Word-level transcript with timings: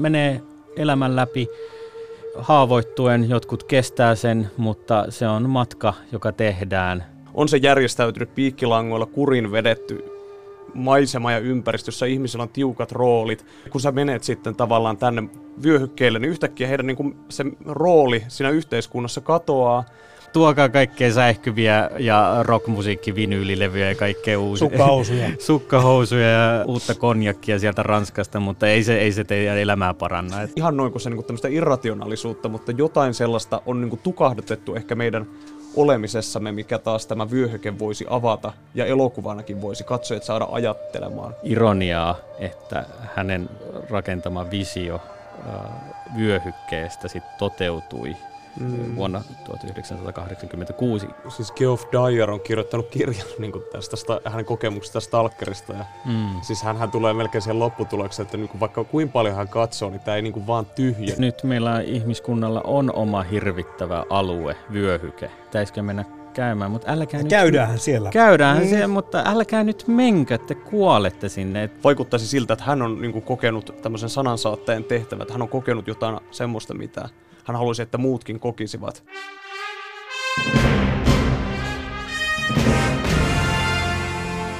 Menee 0.00 0.42
elämän 0.76 1.16
läpi 1.16 1.48
haavoittuen, 2.38 3.28
jotkut 3.28 3.64
kestää 3.64 4.14
sen, 4.14 4.50
mutta 4.56 5.06
se 5.08 5.28
on 5.28 5.50
matka, 5.50 5.94
joka 6.12 6.32
tehdään. 6.32 7.04
On 7.34 7.48
se 7.48 7.56
järjestäytynyt 7.56 8.34
piikkilangoilla 8.34 9.06
kurin 9.06 9.52
vedetty 9.52 10.04
maisema 10.74 11.32
ja 11.32 11.38
ympäristössä 11.38 12.06
ihmisillä 12.06 12.42
on 12.42 12.48
tiukat 12.48 12.92
roolit. 12.92 13.46
Kun 13.70 13.80
sä 13.80 13.92
menet 13.92 14.24
sitten 14.24 14.54
tavallaan 14.54 14.96
tänne 14.96 15.22
vyöhykkeelle, 15.62 16.18
niin 16.18 16.30
yhtäkkiä 16.30 16.68
heidän 16.68 16.86
niin 16.86 16.96
kuin 16.96 17.16
se 17.28 17.44
rooli 17.66 18.22
siinä 18.28 18.50
yhteiskunnassa 18.50 19.20
katoaa. 19.20 19.84
Tuokaa 20.32 20.68
kaikkea 20.68 21.12
säihkyviä 21.12 21.90
ja 21.98 22.36
rockmusiikkivinyylilevyjä 22.42 23.88
ja 23.88 23.94
kaikkea 23.94 24.40
uusia. 24.40 24.68
Sukkahousuja. 24.68 25.30
Sukkahousuja 25.46 26.28
ja 26.28 26.64
uutta 26.66 26.94
konjakkia 26.94 27.58
sieltä 27.58 27.82
Ranskasta, 27.82 28.40
mutta 28.40 28.68
ei 28.68 28.84
se, 28.84 28.98
ei 28.98 29.12
se 29.12 29.24
teidän 29.24 29.58
elämää 29.58 29.94
paranna. 29.94 30.42
Et 30.42 30.52
Ihan 30.56 30.76
noin 30.76 30.92
kuin 30.92 31.02
se 31.02 31.10
niin 31.10 31.16
kuin 31.16 31.26
tämmöistä 31.26 31.48
irrationaalisuutta, 31.48 32.48
mutta 32.48 32.72
jotain 32.72 33.14
sellaista 33.14 33.62
on 33.66 33.80
niin 33.80 33.90
kuin 33.90 34.00
tukahdutettu 34.02 34.74
ehkä 34.74 34.94
meidän 34.94 35.26
olemisessamme, 35.76 36.52
mikä 36.52 36.78
taas 36.78 37.06
tämä 37.06 37.30
vyöhyke 37.30 37.78
voisi 37.78 38.06
avata 38.10 38.52
ja 38.74 38.86
elokuvanakin 38.86 39.62
voisi 39.62 39.84
katsojat 39.84 40.24
saada 40.24 40.48
ajattelemaan. 40.52 41.34
ironiaa, 41.42 42.16
että 42.38 42.84
hänen 43.16 43.48
rakentama 43.90 44.50
visio 44.50 44.94
äh, 44.94 45.70
vyöhykkeestä 46.16 47.08
sit 47.08 47.22
toteutui 47.38 48.16
mm. 48.60 48.96
vuonna 48.96 49.22
1986. 49.44 51.06
Siis 51.28 51.52
Geoff 51.52 51.84
Dyer 51.92 52.30
on 52.30 52.40
kirjoittanut 52.40 52.88
kirjan 52.90 53.26
niin 53.38 53.52
kuin 53.52 53.64
tästä 53.72 53.96
sta- 53.96 54.30
hänen 54.30 54.44
kokemuksesta 54.44 55.00
Stalkerista. 55.00 55.72
Ja 55.72 55.84
Mm. 56.04 56.40
Siis 56.42 56.62
hän 56.62 56.90
tulee 56.90 57.14
melkein 57.14 57.42
siihen 57.42 57.58
lopputulokseen, 57.58 58.24
että 58.24 58.36
niin 58.36 58.48
kuin 58.48 58.60
vaikka 58.60 58.84
kuinka 58.84 59.12
paljon 59.12 59.34
hän 59.34 59.48
katsoo, 59.48 59.90
niin 59.90 60.00
tämä 60.00 60.16
ei 60.16 60.22
niin 60.22 60.32
kuin 60.32 60.46
vaan 60.46 60.66
tyhjä. 60.66 61.14
Nyt 61.18 61.44
meillä 61.44 61.80
ihmiskunnalla 61.80 62.60
on 62.64 62.92
oma 62.94 63.22
hirvittävä 63.22 64.04
alue, 64.10 64.56
vyöhyke. 64.72 65.30
Pitäisikö 65.44 65.82
mennä 65.82 66.04
käymään, 66.34 66.70
mutta 66.70 66.92
älkää 66.92 67.22
nyt... 67.22 67.30
Käydäänhän 67.30 67.78
siellä. 67.78 68.10
Käydään 68.10 68.58
Mm. 68.58 68.68
siellä, 68.68 68.88
mutta 68.88 69.22
älkää 69.26 69.64
nyt 69.64 69.84
menkö, 69.86 70.38
te 70.38 70.54
kuolette 70.54 71.28
sinne. 71.28 71.70
Vaikuttaisi 71.84 72.26
siltä, 72.26 72.52
että 72.52 72.64
hän 72.64 72.82
on 72.82 73.00
niin 73.00 73.12
kuin 73.12 73.22
kokenut 73.22 73.74
tämmöisen 73.82 74.08
sanansaatteen 74.08 74.84
tehtävän, 74.84 75.22
että 75.22 75.34
hän 75.34 75.42
on 75.42 75.48
kokenut 75.48 75.86
jotain 75.86 76.20
semmoista, 76.30 76.74
mitä 76.74 77.08
hän 77.50 77.56
haluaisi, 77.56 77.82
että 77.82 77.98
muutkin 77.98 78.40
kokisivat. 78.40 79.04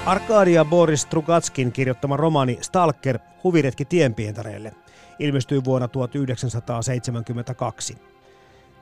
Arkadia 0.06 0.64
Boris 0.64 1.06
Trugatskin 1.06 1.72
kirjoittama 1.72 2.16
romaani 2.16 2.58
Stalker 2.60 3.18
Huviretki 3.44 3.84
tienpientareille 3.84 4.72
ilmestyi 5.18 5.64
vuonna 5.64 5.88
1972. 5.88 7.96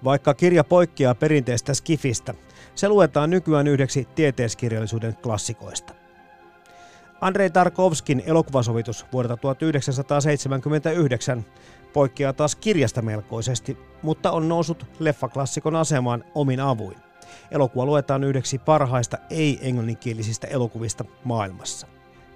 Vaikka 0.04 0.34
kirja 0.34 0.64
poikkeaa 0.64 1.14
perinteistä 1.14 1.74
skifistä, 1.74 2.34
se 2.74 2.88
luetaan 2.88 3.30
nykyään 3.30 3.66
yhdeksi 3.66 4.08
tieteiskirjallisuuden 4.14 5.16
klassikoista. 5.16 5.94
Andrei 7.20 7.50
Tarkovskin 7.50 8.22
elokuvasovitus 8.26 9.06
vuodelta 9.12 9.36
1979 9.36 11.44
poikkeaa 11.92 12.32
taas 12.32 12.56
kirjasta 12.56 13.02
melkoisesti, 13.02 13.78
mutta 14.02 14.30
on 14.30 14.48
noussut 14.48 14.86
leffaklassikon 14.98 15.76
asemaan 15.76 16.24
omin 16.34 16.60
avuin. 16.60 16.96
Elokuva 17.50 17.86
luetaan 17.86 18.24
yhdeksi 18.24 18.58
parhaista 18.58 19.18
ei-englanninkielisistä 19.30 20.46
elokuvista 20.46 21.04
maailmassa. 21.24 21.86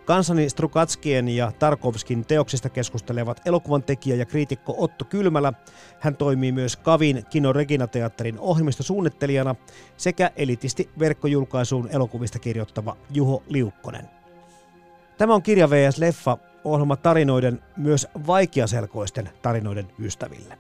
Kansani 0.04 0.48
Strukatskien 0.48 1.28
ja 1.28 1.52
Tarkovskin 1.58 2.26
teoksista 2.26 2.68
keskustelevat 2.68 3.40
elokuvan 3.44 3.82
tekijä 3.82 4.16
ja 4.16 4.26
kriitikko 4.26 4.74
Otto 4.78 5.04
Kylmälä. 5.04 5.52
Hän 6.00 6.16
toimii 6.16 6.52
myös 6.52 6.76
Kavin 6.76 7.26
Kino 7.30 7.52
Regina 7.52 7.86
Teatterin 7.86 8.38
ohjelmistosuunnittelijana 8.38 9.54
sekä 9.96 10.30
elitisti 10.36 10.90
verkkojulkaisuun 10.98 11.88
elokuvista 11.92 12.38
kirjoittava 12.38 12.96
Juho 13.10 13.42
Liukkonen. 13.48 14.08
Tämä 15.18 15.34
on 15.34 15.42
Kirja 15.42 15.70
VS 15.70 15.98
Leffa, 15.98 16.38
ohjelma 16.64 16.96
tarinoiden, 16.96 17.62
myös 17.76 18.08
vaikeaselkoisten 18.26 19.30
tarinoiden 19.42 19.86
ystäville. 19.98 20.58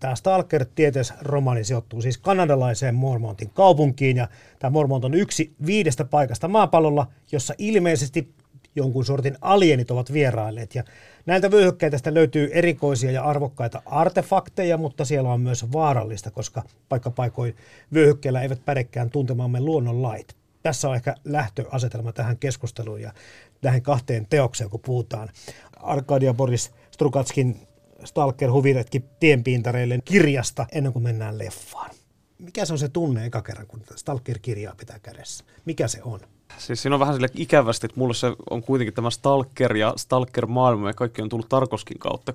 Tämä 0.00 0.14
Stalker 0.14 0.64
tieteisromaani 0.74 1.64
sijoittuu 1.64 2.02
siis 2.02 2.18
kanadalaiseen 2.18 2.94
Mormontin 2.94 3.50
kaupunkiin 3.50 4.16
ja 4.16 4.28
tämä 4.58 4.70
Mormont 4.70 5.04
on 5.04 5.14
yksi 5.14 5.54
viidestä 5.66 6.04
paikasta 6.04 6.48
maapallolla, 6.48 7.06
jossa 7.32 7.54
ilmeisesti 7.58 8.34
jonkun 8.76 9.04
sortin 9.04 9.36
alienit 9.40 9.90
ovat 9.90 10.12
vierailleet. 10.12 10.74
Ja 10.74 10.84
näiltä 11.26 11.50
vyöhykkeitä 11.50 12.14
löytyy 12.14 12.50
erikoisia 12.52 13.10
ja 13.10 13.24
arvokkaita 13.24 13.82
artefakteja, 13.86 14.76
mutta 14.76 15.04
siellä 15.04 15.32
on 15.32 15.40
myös 15.40 15.72
vaarallista, 15.72 16.30
koska 16.30 16.62
paikkapaikoin 16.88 17.56
vyöhykkeillä 17.94 18.42
eivät 18.42 18.64
pädekään 18.64 19.10
tuntemamme 19.10 19.60
luonnonlait. 19.60 20.36
Tässä 20.62 20.88
on 20.88 20.96
ehkä 20.96 21.14
lähtöasetelma 21.24 22.12
tähän 22.12 22.38
keskusteluun 22.38 23.02
ja 23.02 23.12
tähän 23.60 23.82
kahteen 23.82 24.26
teokseen, 24.30 24.70
kun 24.70 24.80
puhutaan. 24.80 25.28
Arkadia 25.76 26.34
Boris 26.34 26.70
Strugatskin 26.90 27.68
Stalker 28.04 28.50
Huviretki 28.50 29.04
tienpiintareille 29.20 29.98
kirjasta 30.04 30.66
ennen 30.72 30.92
kuin 30.92 31.02
mennään 31.02 31.38
leffaan. 31.38 31.90
Mikä 32.38 32.64
se 32.64 32.72
on 32.72 32.78
se 32.78 32.88
tunne 32.88 33.26
eka 33.26 33.42
kerran, 33.42 33.66
kun 33.66 33.82
Stalker-kirjaa 33.96 34.74
pitää 34.76 34.98
kädessä? 34.98 35.44
Mikä 35.64 35.88
se 35.88 36.02
on? 36.02 36.20
Siis 36.58 36.82
siinä 36.82 36.96
on 36.96 37.00
vähän 37.00 37.14
sille 37.14 37.28
ikävästi, 37.34 37.86
että 37.86 38.00
mulle 38.00 38.14
se 38.14 38.32
on 38.50 38.62
kuitenkin 38.62 38.94
tämä 38.94 39.10
Stalker 39.10 39.76
ja 39.76 39.94
Stalker-maailma 39.96 40.88
ja 40.88 40.94
kaikki 40.94 41.22
on 41.22 41.28
tullut 41.28 41.48
Tarkoskin 41.48 41.98
kautta 41.98 42.34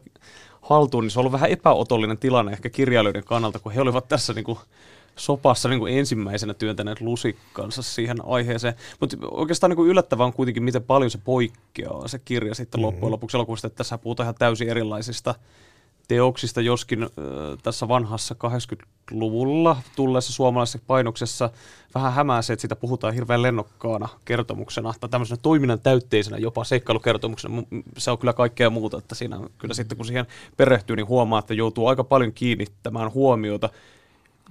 haltuun, 0.62 1.04
niin 1.04 1.12
se 1.12 1.20
on 1.20 1.22
ollut 1.22 1.32
vähän 1.32 1.50
epäotollinen 1.50 2.18
tilanne 2.18 2.52
ehkä 2.52 2.70
kirjailijoiden 2.70 3.24
kannalta, 3.24 3.60
kun 3.60 3.72
he 3.72 3.82
olivat 3.82 4.08
tässä 4.08 4.34
niin 4.34 4.46
kuin 4.46 4.60
sopassa 5.16 5.70
niin 5.70 5.80
kuin 5.80 5.98
ensimmäisenä 5.98 6.54
työntäneet 6.54 7.02
lusikkansa 7.02 7.82
siihen 7.82 8.18
aiheeseen. 8.26 8.74
Mutta 9.00 9.18
oikeastaan 9.32 9.70
niin 9.70 9.76
kuin 9.76 9.90
yllättävää 9.90 10.26
on 10.26 10.34
kuitenkin, 10.34 10.64
miten 10.64 10.84
paljon 10.84 11.12
se 11.12 11.18
poikkeaa 11.18 12.08
se 12.08 12.20
kirja 12.20 12.56
sitten 12.56 12.80
mm-hmm. 12.80 12.86
loppujen 12.86 13.12
lopuksi 13.12 13.38
elokuvasta, 13.38 13.68
että 13.68 13.78
tässä 13.78 13.98
puhutaan 13.98 14.26
ihan 14.26 14.36
täysin 14.36 14.70
erilaisista 14.70 15.36
teoksista, 16.08 16.62
joskin 16.62 17.04
äh, 17.04 17.10
tässä 17.64 17.88
vanhassa 17.88 18.36
80-luvulla 18.48 19.78
tulleessa 19.96 20.34
suomalaisessa 20.34 20.80
painoksessa 20.88 21.50
vähän 21.96 22.14
hämää 22.14 22.42
se, 22.42 22.54
että 22.54 22.62
siitä 22.62 22.76
puhutaan 22.76 23.14
hirveän 23.14 23.42
lennokkaana 23.42 24.10
kertomuksena 24.26 24.94
tai 25.00 25.10
tämmöisenä 25.10 25.40
toiminnan 25.42 25.80
täytteisenä 25.80 26.38
jopa 26.38 26.64
seikkailukertomuksena. 26.64 27.62
Mu- 27.62 27.84
Se 27.98 28.12
on 28.12 28.18
kyllä 28.18 28.34
kaikkea 28.34 28.70
muuta, 28.70 28.98
että 28.98 29.16
siinä 29.16 29.40
kyllä 29.58 29.74
sitten 29.74 29.98
kun 29.98 30.06
siihen 30.06 30.26
perehtyy, 30.58 30.96
niin 30.96 31.08
huomaa, 31.08 31.40
että 31.40 31.54
joutuu 31.54 31.88
aika 31.88 32.04
paljon 32.04 32.34
kiinnittämään 32.34 33.14
huomiota 33.14 33.70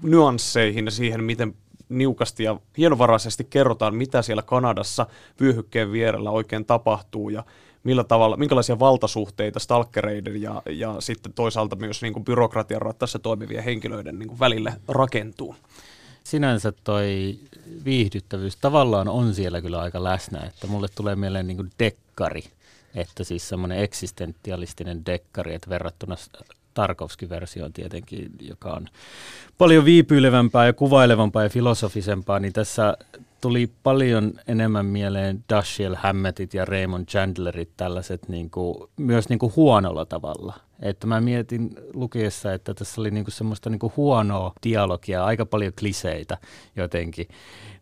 nyansseihin 0.03 0.85
ja 0.85 0.91
siihen, 0.91 1.25
miten 1.25 1.55
niukasti 1.89 2.45
ja 2.45 2.56
hienovaraisesti 2.79 3.45
kerrotaan, 3.45 3.95
mitä 3.95 4.23
siellä 4.23 4.43
Kanadassa 4.43 5.06
vyöhykkeen 5.41 5.93
vierellä 5.93 6.31
oikein 6.31 6.65
tapahtuu 6.65 7.29
ja 7.29 7.45
millä 7.84 8.04
tavalla, 8.04 8.36
minkälaisia 8.36 8.78
valtasuhteita 8.78 9.58
stalkereiden 9.60 10.42
ja, 10.42 10.62
ja 10.70 10.96
sitten 10.98 11.32
toisaalta 11.32 11.76
myös 11.76 12.02
niin 12.02 12.12
kuin 12.12 12.25
byrokratian 12.25 12.82
rattaissa 12.82 13.19
toimivien 13.19 13.64
henkilöiden 13.64 14.19
niin 14.19 14.28
kuin 14.28 14.40
välille 14.40 14.72
rakentuu. 14.88 15.56
sinänsä 16.25 16.72
toi 16.84 17.38
viihdyttävyys 17.84 18.56
tavallaan 18.56 19.08
on 19.08 19.34
siellä 19.34 19.60
kyllä 19.60 19.81
aika 19.81 20.04
läsnä, 20.04 20.40
että 20.40 20.66
mulle 20.66 20.88
tulee 20.94 21.16
mieleen 21.16 21.46
niin 21.46 21.56
kuin 21.56 21.70
dekkari, 21.78 22.44
että 22.94 23.25
siis 23.25 23.48
semmoinen 23.48 23.78
eksistentialistinen 23.78 25.06
dekkari, 25.06 25.54
että 25.54 25.70
verrattuna 25.70 26.16
Tarkovski-versioon 26.75 27.72
tietenkin, 27.72 28.31
joka 28.40 28.72
on 28.72 28.88
paljon 29.58 29.84
viipyilevämpää 29.84 30.66
ja 30.66 30.72
kuvailevampaa 30.72 31.42
ja 31.42 31.48
filosofisempaa, 31.48 32.40
niin 32.40 32.52
tässä 32.52 32.96
tuli 33.44 33.73
paljon 33.82 34.32
enemmän 34.49 34.87
mieleen 34.87 35.44
Dashiell 35.49 35.94
Hammettit 35.99 36.55
ja 36.55 36.64
Raymond 36.64 37.06
Chandlerit 37.08 37.70
tällaiset 37.76 38.29
niin 38.29 38.50
kuin, 38.50 38.91
myös 38.96 39.29
niin 39.29 39.38
kuin 39.38 39.52
huonolla 39.56 40.05
tavalla. 40.05 40.55
Että 40.81 41.06
mä 41.06 41.20
mietin 41.20 41.70
lukiessa, 41.94 42.52
että 42.52 42.75
tässä 42.75 43.00
oli 43.00 43.11
niin 43.11 43.25
kuin 43.25 43.32
semmoista 43.32 43.70
niin 43.70 43.79
kuin 43.79 43.93
huonoa 43.96 44.52
dialogia, 44.62 45.25
aika 45.25 45.46
paljon 45.46 45.73
kliseitä 45.79 46.38
jotenkin, 46.76 47.29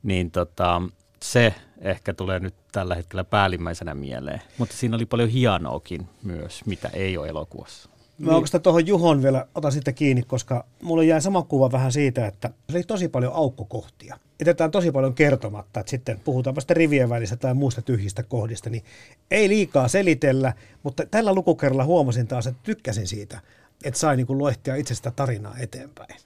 niin 0.03 0.31
tota, 0.31 0.83
se 1.23 1.55
ehkä 1.81 2.15
tulee 2.15 2.41
nyt 2.41 2.55
tällä 2.73 2.95
hetkellä 2.95 3.25
päällimmäisenä 3.25 3.95
mieleen. 3.95 4.43
Mutta 4.59 4.77
siinä 4.77 4.97
oli 4.97 5.07
paljon 5.07 5.29
hienoakin 5.29 6.09
myös, 6.23 6.67
mitä 6.67 6.89
ei 6.89 7.17
ole 7.17 7.29
elokuvassa. 7.29 7.92
Mä 8.23 8.27
niin. 8.27 8.35
oikeastaan 8.35 8.63
tuohon 8.63 8.87
Juhon 8.87 9.23
vielä 9.23 9.47
otan 9.55 9.73
sitten 9.73 9.95
kiinni, 9.95 10.23
koska 10.23 10.65
mulle 10.83 11.05
jäi 11.05 11.23
sama 11.23 11.43
kuva 11.43 11.73
vähän 11.73 11.93
siitä, 11.93 12.27
että 12.27 12.51
se 12.71 12.77
oli 12.77 12.83
tosi 12.83 13.09
paljon 13.09 13.33
aukkokohtia. 13.35 14.19
Jätetään 14.41 14.71
tosi 14.71 14.93
paljon 14.93 15.15
kertomatta, 15.15 15.81
että 15.81 15.91
sitten 15.91 16.21
puhutaan 16.25 16.57
vasta 16.57 16.75
rivien 16.75 17.09
välissä 17.09 17.37
tai 17.37 17.55
muista 17.55 17.83
tyhjistä 17.83 18.23
kohdista, 18.23 18.71
niin 18.71 18.85
ei 19.31 19.49
liikaa 19.49 19.89
selitellä, 19.89 20.53
mutta 20.83 21.07
tällä 21.07 21.35
lukukerralla 21.35 21.85
huomasin 21.85 22.27
taas, 22.27 22.47
että 22.47 22.61
tykkäsin 22.63 23.07
siitä, 23.07 23.41
että 23.85 24.01
sai 24.01 24.17
niin 24.17 24.27
luehtia 24.39 24.77
itse 24.77 24.95
sitä 24.95 25.11
tarinaa 25.11 25.59
eteenpäin. 25.59 26.17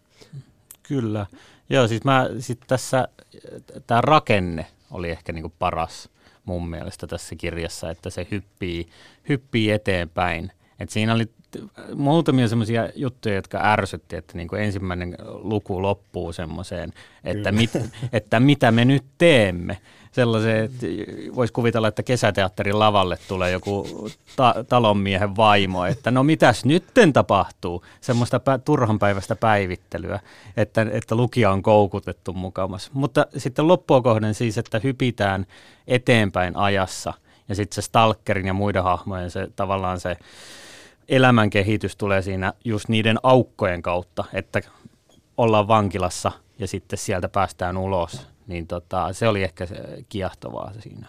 Kyllä. 0.82 1.26
Joo, 1.70 1.88
siis 1.88 2.04
mä 2.04 2.28
sit 2.38 2.60
tässä, 2.66 3.08
tämä 3.86 4.00
rakenne 4.00 4.66
oli 4.90 5.10
ehkä 5.10 5.32
niin 5.32 5.52
paras 5.58 6.08
mun 6.44 6.68
mielestä 6.68 7.06
tässä 7.06 7.36
kirjassa, 7.36 7.90
että 7.90 8.10
se 8.10 8.26
hyppii, 8.30 8.88
hyppii 9.28 9.70
eteenpäin. 9.70 10.52
Et 10.80 10.90
siinä 10.90 11.14
oli 11.14 11.30
muutamia 11.94 12.48
semmoisia 12.48 12.88
juttuja, 12.94 13.34
jotka 13.34 13.60
ärsytti, 13.62 14.16
että 14.16 14.36
niin 14.36 14.48
kuin 14.48 14.62
ensimmäinen 14.62 15.16
luku 15.26 15.82
loppuu 15.82 16.32
semmoiseen, 16.32 16.92
että, 17.24 17.52
mit, 17.52 17.70
että 18.12 18.40
mitä 18.40 18.70
me 18.70 18.84
nyt 18.84 19.04
teemme. 19.18 19.78
Sellaiseen, 20.12 20.64
että 20.64 20.86
voisi 21.34 21.52
kuvitella, 21.52 21.88
että 21.88 22.02
kesäteatterin 22.02 22.78
lavalle 22.78 23.18
tulee 23.28 23.50
joku 23.50 23.86
ta- 24.36 24.64
talonmiehen 24.68 25.36
vaimo, 25.36 25.84
että 25.84 26.10
no 26.10 26.22
mitäs 26.22 26.64
nytten 26.64 27.12
tapahtuu? 27.12 27.84
Semmoista 28.00 28.38
pä- 28.38 28.60
turhanpäiväistä 28.64 29.36
päivittelyä, 29.36 30.20
että, 30.56 30.86
että 30.90 31.14
lukija 31.14 31.50
on 31.50 31.62
koukutettu 31.62 32.32
mukamas. 32.32 32.90
Mutta 32.92 33.26
sitten 33.36 33.68
loppua 33.68 34.00
kohden 34.00 34.34
siis, 34.34 34.58
että 34.58 34.80
hypitään 34.84 35.46
eteenpäin 35.86 36.56
ajassa 36.56 37.14
ja 37.48 37.54
sitten 37.54 37.74
se 37.74 37.82
Stalkerin 37.82 38.46
ja 38.46 38.54
muiden 38.54 38.82
hahmojen 38.82 39.30
se 39.30 39.48
tavallaan 39.56 40.00
se 40.00 40.16
elämän 41.08 41.50
kehitys 41.50 41.96
tulee 41.96 42.22
siinä 42.22 42.52
just 42.64 42.88
niiden 42.88 43.18
aukkojen 43.22 43.82
kautta, 43.82 44.24
että 44.32 44.60
ollaan 45.36 45.68
vankilassa 45.68 46.32
ja 46.58 46.66
sitten 46.66 46.98
sieltä 46.98 47.28
päästään 47.28 47.76
ulos. 47.76 48.26
Niin 48.46 48.66
tota, 48.66 49.12
se 49.12 49.28
oli 49.28 49.42
ehkä 49.42 49.66
se 49.66 49.76
kiehtovaa 50.08 50.72
siinä. 50.78 51.06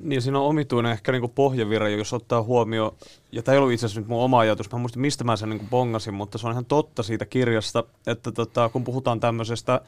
Niin 0.00 0.22
siinä 0.22 0.38
on 0.38 0.46
omituinen 0.46 0.92
ehkä 0.92 1.12
niin 1.12 1.30
pohjavira, 1.30 1.88
jos 1.88 2.12
ottaa 2.12 2.42
huomioon, 2.42 2.94
ja 3.32 3.42
tämä 3.42 3.52
ei 3.52 3.58
ollut 3.58 3.72
itse 3.72 3.86
asiassa 3.86 4.00
nyt 4.00 4.08
mun 4.08 4.22
oma 4.22 4.38
ajatus, 4.38 4.72
mä 4.72 4.78
muistin 4.78 5.02
mistä 5.02 5.24
mä 5.24 5.36
sen 5.36 5.50
niin 5.50 5.68
bongasin, 5.70 6.14
mutta 6.14 6.38
se 6.38 6.46
on 6.46 6.52
ihan 6.52 6.64
totta 6.64 7.02
siitä 7.02 7.26
kirjasta, 7.26 7.84
että 8.06 8.32
tota, 8.32 8.68
kun 8.68 8.84
puhutaan 8.84 9.20
tämmöisestä 9.20 9.74
äh, 9.74 9.80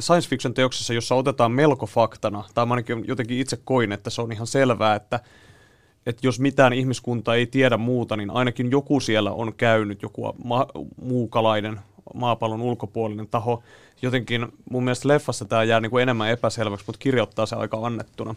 science 0.00 0.28
fiction 0.28 0.54
teoksessa, 0.54 0.94
jossa 0.94 1.14
otetaan 1.14 1.52
melko 1.52 1.86
faktana, 1.86 2.44
tai 2.54 2.66
ainakin 2.70 3.04
jotenkin 3.08 3.38
itse 3.38 3.58
koin, 3.64 3.92
että 3.92 4.10
se 4.10 4.22
on 4.22 4.32
ihan 4.32 4.46
selvää, 4.46 4.94
että 4.94 5.20
että 6.06 6.26
jos 6.26 6.40
mitään 6.40 6.72
ihmiskunta 6.72 7.34
ei 7.34 7.46
tiedä 7.46 7.76
muuta, 7.76 8.16
niin 8.16 8.30
ainakin 8.30 8.70
joku 8.70 9.00
siellä 9.00 9.32
on 9.32 9.54
käynyt, 9.54 10.02
joku 10.02 10.34
ma- 10.44 10.66
muukalainen, 11.02 11.80
maapallon 12.14 12.60
ulkopuolinen 12.62 13.28
taho. 13.28 13.62
Jotenkin 14.02 14.46
mun 14.70 14.84
mielestä 14.84 15.08
leffassa 15.08 15.44
tämä 15.44 15.64
jää 15.64 15.80
niin 15.80 15.90
kuin 15.90 16.02
enemmän 16.02 16.30
epäselväksi, 16.30 16.86
mutta 16.86 16.98
kirjoittaa 16.98 17.46
se 17.46 17.56
aika 17.56 17.78
annettuna. 17.82 18.34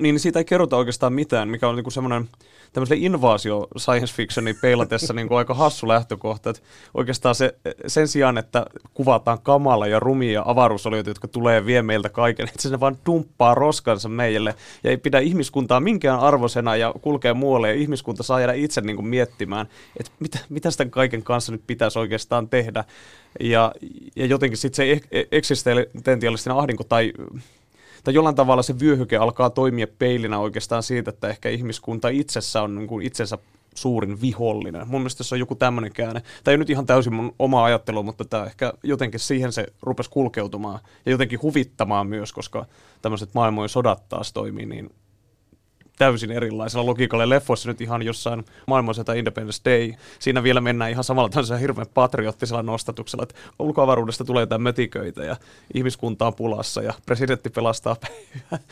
Niin 0.00 0.20
siitä 0.20 0.38
ei 0.38 0.44
kerrota 0.44 0.76
oikeastaan 0.76 1.12
mitään, 1.12 1.48
mikä 1.48 1.68
on 1.68 1.76
niin 1.76 1.84
kuin 1.84 1.92
semmoinen 1.92 2.28
tämmöiselle 2.72 3.04
invaasio 3.04 3.68
science 3.78 4.14
fictionin 4.14 4.56
peilatessa 4.62 5.12
niin 5.12 5.28
kuin 5.28 5.38
aika 5.38 5.54
hassu 5.54 5.88
lähtökohta. 5.88 6.50
Että 6.50 6.62
oikeastaan 6.94 7.34
se, 7.34 7.54
sen 7.86 8.08
sijaan, 8.08 8.38
että 8.38 8.66
kuvataan 8.94 9.38
kamala 9.42 9.86
ja 9.86 10.00
rumia 10.00 10.42
avaruusolioita, 10.46 11.10
jotka 11.10 11.28
tulee 11.28 11.66
vie 11.66 11.82
meiltä 11.82 12.08
kaiken, 12.08 12.48
että 12.48 12.68
se 12.68 12.80
vaan 12.80 12.98
dumppaa 13.06 13.54
roskansa 13.54 14.08
meille 14.08 14.54
ja 14.84 14.90
ei 14.90 14.96
pidä 14.96 15.18
ihmiskuntaa 15.18 15.80
minkään 15.80 16.20
arvosena 16.20 16.76
ja 16.76 16.94
kulkee 17.00 17.32
muualle 17.32 17.68
ja 17.68 17.74
ihmiskunta 17.74 18.22
saa 18.22 18.40
jäädä 18.40 18.52
itse 18.52 18.80
niin 18.80 18.96
kuin 18.96 19.06
miettimään, 19.06 19.66
että 19.96 20.12
mitä, 20.20 20.38
mitä 20.48 20.70
sitä 20.70 20.84
kaiken 20.84 21.22
kanssa 21.22 21.52
nyt 21.52 21.62
pitäisi 21.66 21.98
oikeastaan 21.98 22.48
tehdä. 22.48 22.84
Ja, 23.40 23.72
ja 24.16 24.26
jotenkin 24.26 24.58
sitten 24.58 24.76
se 24.76 25.00
eksistentiaalisten 25.32 26.52
ahdinko 26.52 26.84
tai 26.84 27.12
tai 28.04 28.14
jollain 28.14 28.36
tavalla 28.36 28.62
se 28.62 28.80
vyöhyke 28.80 29.16
alkaa 29.16 29.50
toimia 29.50 29.86
peilinä 29.98 30.38
oikeastaan 30.38 30.82
siitä, 30.82 31.10
että 31.10 31.28
ehkä 31.28 31.48
ihmiskunta 31.48 32.08
itsessä 32.08 32.62
on 32.62 32.74
niin 32.74 32.88
kuin 32.88 33.06
itsensä 33.06 33.38
suurin 33.74 34.20
vihollinen. 34.20 34.88
Mun 34.88 35.00
mielestä 35.00 35.24
se 35.24 35.34
on 35.34 35.38
joku 35.38 35.54
tämmöinen 35.54 35.92
käänne. 35.92 36.22
Tämä 36.44 36.52
ei 36.52 36.58
nyt 36.58 36.70
ihan 36.70 36.86
täysin 36.86 37.14
mun 37.14 37.34
oma 37.38 37.64
ajattelu, 37.64 38.02
mutta 38.02 38.24
tämä 38.24 38.44
ehkä 38.44 38.72
jotenkin 38.82 39.20
siihen 39.20 39.52
se 39.52 39.66
rupesi 39.82 40.10
kulkeutumaan 40.10 40.80
ja 41.06 41.12
jotenkin 41.12 41.42
huvittamaan 41.42 42.06
myös, 42.06 42.32
koska 42.32 42.66
tämmöiset 43.02 43.34
maailmojen 43.34 43.68
sodat 43.68 44.08
taas 44.08 44.32
toimii 44.32 44.66
niin 44.66 44.90
täysin 45.97 46.31
erilaisella 46.31 46.85
logiikalla. 46.85 47.29
Leffoissa 47.29 47.69
nyt 47.69 47.81
ihan 47.81 48.01
jossain 48.01 48.45
maailmansota 48.67 49.13
Independence 49.13 49.61
Day, 49.65 49.93
siinä 50.19 50.43
vielä 50.43 50.61
mennään 50.61 50.91
ihan 50.91 51.03
samalla 51.03 51.29
tämmöisellä 51.29 51.59
hirveän 51.59 51.87
patriottisella 51.93 52.63
nostatuksella, 52.63 53.23
että 53.23 53.35
ulkoavaruudesta 53.59 54.25
tulee 54.25 54.41
jotain 54.41 54.61
mötiköitä 54.61 55.23
ja 55.23 55.35
ihmiskunta 55.73 56.27
on 56.27 56.35
pulassa 56.35 56.81
ja 56.81 56.93
presidentti 57.05 57.49
pelastaa 57.49 57.95
päivää. 57.95 58.67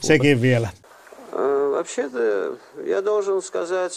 Sekin 0.00 0.42
vielä. 0.42 0.68
Вообще-то, 1.76 2.18
я 2.84 3.00
должен 3.02 3.40
сказать, 3.42 3.94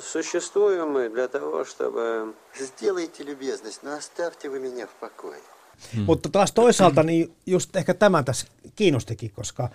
существуем 0.00 0.88
мы 0.88 1.10
для 1.14 1.28
того, 1.28 1.64
чтобы... 1.64 2.34
Сделайте 2.54 3.24
любезность, 3.24 3.82
но 3.82 3.92
оставьте 3.92 4.48
вы 4.48 4.58
меня 4.60 4.86
в 4.86 4.94
покое. 5.00 5.40
Hmm. 5.94 6.04
Mutta 6.06 6.28
taas 6.28 6.52
toisaalta 6.52 7.02
niin 7.02 7.32
just 7.46 7.76
ehkä 7.76 7.94
tämä 7.94 8.22
tässä 8.22 8.46
kiinnostikin, 8.76 9.30
koska 9.30 9.68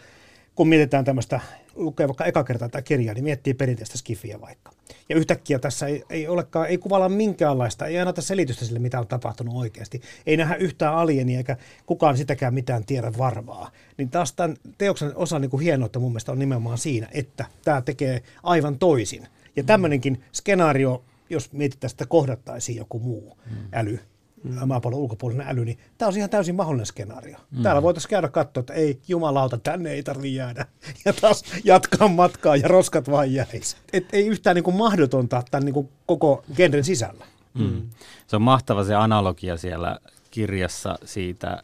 kun 0.55 0.69
mietitään 0.69 1.05
tämmöistä, 1.05 1.41
lukee 1.75 2.09
vaikka 2.09 2.25
eka 2.25 2.45
kertaa 2.45 2.69
tätä 2.69 2.83
kirjaa, 2.83 3.15
niin 3.15 3.25
miettii 3.25 3.55
perinteistä 3.55 3.99
skifiä 3.99 4.41
vaikka. 4.41 4.73
Ja 5.09 5.17
yhtäkkiä 5.17 5.59
tässä 5.59 5.87
ei, 5.87 6.05
ei 6.11 6.29
olekaan, 6.29 6.69
ei 6.69 6.79
kuvalla 6.79 7.09
minkäänlaista, 7.09 7.87
ei 7.87 7.99
anneta 7.99 8.23
selitystä 8.23 8.65
sille, 8.65 8.79
mitä 8.79 9.01
on 9.01 9.07
tapahtunut 9.07 9.57
oikeasti. 9.57 10.01
Ei 10.27 10.37
nähdä 10.37 10.55
yhtään 10.55 10.95
alienia, 10.95 11.39
eikä 11.39 11.57
kukaan 11.87 12.17
sitäkään 12.17 12.55
mitään 12.55 12.85
tiedä 12.85 13.13
varmaa. 13.19 13.71
Niin 13.97 14.11
taas 14.11 14.33
tämän 14.33 14.57
teoksen 14.79 15.17
osa 15.17 15.39
niin 15.39 15.51
kuin 15.51 15.63
hienoutta 15.63 15.99
mun 15.99 16.13
mielestä 16.13 16.33
on 16.33 16.39
nimenomaan 16.39 16.79
siinä, 16.79 17.09
että 17.13 17.45
tämä 17.65 17.83
tekee 17.83 18.23
aivan 18.43 18.79
toisin. 18.79 19.29
Ja 19.57 19.65
tämmöinenkin 19.65 20.25
skenaario, 20.33 21.05
jos 21.31 21.53
mietitään, 21.53 21.91
että 21.91 22.07
kohdattaisiin 22.07 22.79
joku 22.79 22.99
muu 22.99 23.39
mm. 23.51 23.57
äly, 23.73 23.99
mm. 24.45 24.69
maapallon 24.69 25.01
ulkopuolinen 25.01 25.49
äly, 25.49 25.65
niin 25.65 25.79
tämä 25.99 26.09
on 26.09 26.17
ihan 26.17 26.31
täysin 26.31 26.55
mahdollinen 26.55 26.87
skenaario. 26.87 27.37
Mm. 27.51 27.63
Täällä 27.63 27.83
voitaisiin 27.83 28.11
käydä 28.11 28.29
katsoa, 28.29 28.61
että 28.61 28.73
ei 28.73 29.01
jumalauta, 29.09 29.59
tänne 29.59 29.91
ei 29.91 30.03
tarvitse 30.03 30.37
jäädä. 30.37 30.67
Ja 31.05 31.13
taas 31.13 31.45
jatkaa 31.65 32.09
matkaa 32.09 32.57
ja 32.57 32.69
roskat 32.69 33.11
vaan 33.11 33.33
jäisi. 33.33 33.77
Et 33.93 34.07
ei 34.13 34.27
yhtään 34.27 34.55
niin 34.55 34.65
kuin 34.65 34.77
mahdotonta 34.77 35.43
tämän 35.51 35.65
niin 35.65 35.75
kuin 35.75 35.89
koko 36.07 36.45
genren 36.57 36.85
sisällä. 36.85 37.25
Mm. 37.55 37.65
Mm. 37.65 37.83
Se 38.27 38.37
on 38.37 38.43
mahtava 38.43 38.85
se 38.85 38.95
analogia 38.95 39.57
siellä 39.57 39.99
kirjassa 40.31 40.99
siitä 41.05 41.51
äh, 41.51 41.63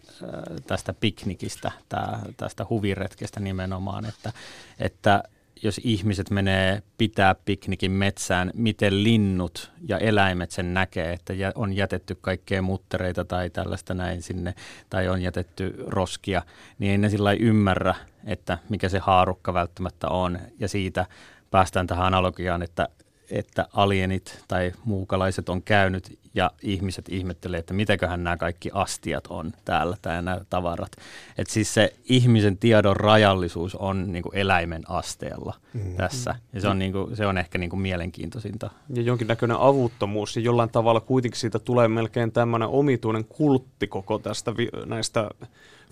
tästä 0.66 0.94
piknikistä, 0.94 1.72
tää, 1.88 2.20
tästä 2.36 2.66
huviretkestä 2.70 3.40
nimenomaan, 3.40 4.04
että, 4.04 4.32
että 4.78 5.22
jos 5.62 5.80
ihmiset 5.84 6.30
menee 6.30 6.82
pitää 6.98 7.34
piknikin 7.34 7.90
metsään, 7.90 8.50
miten 8.54 9.04
linnut 9.04 9.72
ja 9.88 9.98
eläimet 9.98 10.50
sen 10.50 10.74
näkee, 10.74 11.12
että 11.12 11.32
on 11.54 11.72
jätetty 11.72 12.18
kaikkea 12.20 12.62
muttereita 12.62 13.24
tai 13.24 13.50
tällaista 13.50 13.94
näin 13.94 14.22
sinne, 14.22 14.54
tai 14.90 15.08
on 15.08 15.22
jätetty 15.22 15.74
roskia, 15.86 16.42
niin 16.78 16.92
ei 16.92 16.98
ne 16.98 17.08
sillä 17.08 17.32
ymmärrä, 17.32 17.94
että 18.24 18.58
mikä 18.68 18.88
se 18.88 18.98
haarukka 18.98 19.54
välttämättä 19.54 20.08
on. 20.08 20.38
Ja 20.58 20.68
siitä 20.68 21.06
päästään 21.50 21.86
tähän 21.86 22.06
analogiaan, 22.06 22.62
että 22.62 22.88
että 23.30 23.66
alienit 23.72 24.44
tai 24.48 24.72
muukalaiset 24.84 25.48
on 25.48 25.62
käynyt 25.62 26.18
ja 26.34 26.50
ihmiset 26.62 27.08
ihmettelee, 27.08 27.60
että 27.60 27.74
mitäköhän 27.74 28.24
nämä 28.24 28.36
kaikki 28.36 28.70
astiat 28.72 29.26
on 29.26 29.52
täällä 29.64 29.96
tai 30.02 30.22
nämä 30.22 30.40
tavarat. 30.50 30.92
Että 31.38 31.52
siis 31.52 31.74
se 31.74 31.94
ihmisen 32.04 32.58
tiedon 32.58 32.96
rajallisuus 32.96 33.74
on 33.74 34.12
niin 34.12 34.22
kuin 34.22 34.36
eläimen 34.36 34.82
asteella 34.88 35.54
mm. 35.74 35.96
tässä 35.96 36.34
ja 36.52 36.60
se 36.60 36.68
on, 36.68 36.78
niin 36.78 36.92
kuin, 36.92 37.16
se 37.16 37.26
on 37.26 37.38
ehkä 37.38 37.58
niin 37.58 37.70
kuin 37.70 37.80
mielenkiintoisinta. 37.80 38.70
Ja 38.94 39.02
jonkinnäköinen 39.02 39.56
avuttomuus 39.60 40.36
ja 40.36 40.42
jollain 40.42 40.70
tavalla 40.70 41.00
kuitenkin 41.00 41.40
siitä 41.40 41.58
tulee 41.58 41.88
melkein 41.88 42.32
tämmöinen 42.32 42.68
omituinen 42.68 43.24
kultti 43.24 43.86
koko 43.86 44.18
tästä 44.18 44.56
vi- 44.56 44.70
näistä 44.86 45.30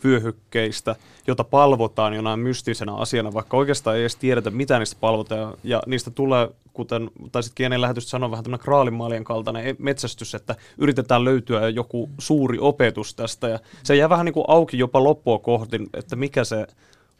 vyöhykkeistä, 0.04 0.96
jota 1.26 1.44
palvotaan 1.44 2.14
jonain 2.14 2.40
mystisenä 2.40 2.94
asiana, 2.94 3.32
vaikka 3.32 3.56
oikeastaan 3.56 3.96
ei 3.96 4.02
edes 4.02 4.16
tiedetä, 4.16 4.50
mitä 4.50 4.78
niistä 4.78 4.96
palvotaan. 5.00 5.54
Ja 5.64 5.82
niistä 5.86 6.10
tulee, 6.10 6.48
kuten 6.72 7.10
taisit 7.32 7.52
kienen 7.54 7.80
lähetystä 7.80 8.10
sanoa, 8.10 8.30
vähän 8.30 8.44
tämmöinen 8.44 8.64
kraalimaalien 8.64 9.24
kaltainen 9.24 9.76
metsästys, 9.78 10.34
että 10.34 10.56
yritetään 10.78 11.24
löytyä 11.24 11.68
joku 11.68 12.10
suuri 12.18 12.58
opetus 12.60 13.14
tästä. 13.14 13.48
Ja 13.48 13.58
se 13.82 13.96
jää 13.96 14.08
vähän 14.08 14.24
niin 14.24 14.34
kuin 14.34 14.44
auki 14.48 14.78
jopa 14.78 15.04
loppua 15.04 15.38
kohti, 15.38 15.78
että 15.94 16.16
mikä 16.16 16.44
se 16.44 16.66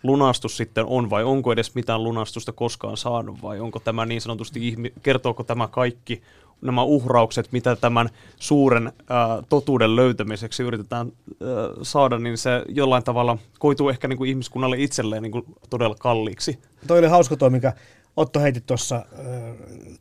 lunastus 0.02 0.56
sitten 0.56 0.84
on, 0.86 1.10
vai 1.10 1.24
onko 1.24 1.52
edes 1.52 1.74
mitään 1.74 2.04
lunastusta 2.04 2.52
koskaan 2.52 2.96
saanut, 2.96 3.42
vai 3.42 3.60
onko 3.60 3.78
tämä 3.78 4.06
niin 4.06 4.20
sanotusti, 4.20 4.76
kertooko 5.02 5.44
tämä 5.44 5.68
kaikki 5.68 6.22
nämä 6.62 6.82
uhraukset, 6.82 7.52
mitä 7.52 7.76
tämän 7.76 8.08
suuren 8.36 8.92
ää, 9.08 9.42
totuuden 9.48 9.96
löytämiseksi 9.96 10.62
yritetään 10.62 11.06
ää, 11.06 11.48
saada, 11.82 12.18
niin 12.18 12.38
se 12.38 12.50
jollain 12.68 13.04
tavalla 13.04 13.38
koituu 13.58 13.88
ehkä 13.88 14.08
niin 14.08 14.16
kuin 14.16 14.30
ihmiskunnalle 14.30 14.76
itselleen 14.78 15.22
niin 15.22 15.32
kuin 15.32 15.44
todella 15.70 15.96
kalliiksi. 15.98 16.58
Toi 16.86 16.98
oli 16.98 17.06
hauska 17.06 17.36
toi, 17.36 17.50
mikä 17.50 17.72
Otto 18.18 18.40
heitti 18.40 18.60
tuossa 18.60 18.96
äh, 18.96 19.04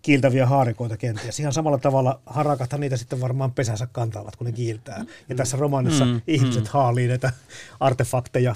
kiiltäviä 0.01 0.45
haarikoita 0.45 0.97
kenties. 0.97 1.39
Ihan 1.39 1.53
samalla 1.53 1.77
tavalla 1.77 2.19
harakathan 2.25 2.81
niitä 2.81 2.97
sitten 2.97 3.21
varmaan 3.21 3.51
pesänsä 3.51 3.87
kantavat, 3.91 4.35
kun 4.35 4.45
ne 4.45 4.51
kiiltää. 4.51 5.05
Ja 5.29 5.35
tässä 5.35 5.57
romaanissa 5.57 6.05
mm, 6.05 6.21
ihmiset 6.27 6.63
mm. 6.63 6.69
haalii 6.69 7.07
näitä 7.07 7.31
artefakteja 7.79 8.55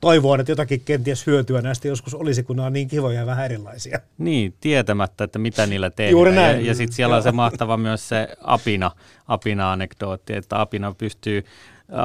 toivoa, 0.00 0.36
että 0.40 0.52
jotakin 0.52 0.80
kenties 0.80 1.26
hyötyä 1.26 1.62
näistä 1.62 1.88
joskus 1.88 2.14
olisi, 2.14 2.42
kun 2.42 2.56
nämä 2.56 2.66
on 2.66 2.72
niin 2.72 2.88
kivoja 2.88 3.20
ja 3.20 3.26
vähän 3.26 3.44
erilaisia. 3.44 4.00
Niin, 4.18 4.54
tietämättä, 4.60 5.24
että 5.24 5.38
mitä 5.38 5.66
niillä 5.66 5.90
tehdään. 5.90 6.12
Juuri 6.12 6.32
näin. 6.32 6.60
Ja, 6.60 6.66
ja 6.66 6.74
sitten 6.74 6.96
siellä 6.96 7.16
on 7.16 7.22
se 7.22 7.32
mahtava 7.32 7.76
myös 7.76 8.08
se 8.08 8.28
apina, 8.42 8.90
apina-anekdootti, 9.28 10.32
että 10.32 10.60
apina 10.60 10.94
pystyy 10.98 11.44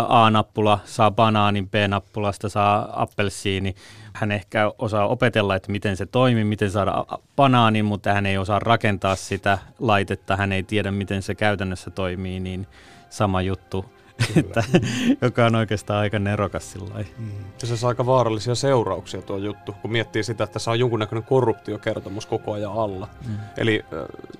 A-nappula 0.07 0.79
saa 0.85 1.11
banaanin, 1.11 1.69
B-nappulasta 1.69 2.49
saa 2.49 3.01
appelsiini. 3.01 3.75
Hän 4.13 4.31
ehkä 4.31 4.71
osaa 4.79 5.07
opetella, 5.07 5.55
että 5.55 5.71
miten 5.71 5.97
se 5.97 6.05
toimii, 6.05 6.43
miten 6.43 6.71
saada 6.71 7.05
banaanin, 7.35 7.85
mutta 7.85 8.13
hän 8.13 8.25
ei 8.25 8.37
osaa 8.37 8.59
rakentaa 8.59 9.15
sitä 9.15 9.57
laitetta, 9.79 10.35
hän 10.35 10.51
ei 10.51 10.63
tiedä, 10.63 10.91
miten 10.91 11.21
se 11.21 11.35
käytännössä 11.35 11.89
toimii, 11.89 12.39
niin 12.39 12.67
sama 13.09 13.41
juttu 13.41 13.85
että, 14.35 14.63
joka 15.21 15.45
on 15.45 15.55
oikeastaan 15.55 15.99
aika 15.99 16.19
nerokas 16.19 16.71
sillä 16.71 17.05
mm. 17.17 17.31
Se 17.57 17.77
saa 17.77 17.87
aika 17.87 18.05
vaarallisia 18.05 18.55
seurauksia 18.55 19.21
tuo 19.21 19.37
juttu, 19.37 19.75
kun 19.81 19.91
miettii 19.91 20.23
sitä, 20.23 20.43
että 20.43 20.59
saa 20.59 20.75
jonkunnäköinen 20.75 21.23
korruptiokertomus 21.23 22.25
koko 22.25 22.53
ajan 22.53 22.73
alla. 22.73 23.07
Mm. 23.27 23.35
Eli 23.57 23.85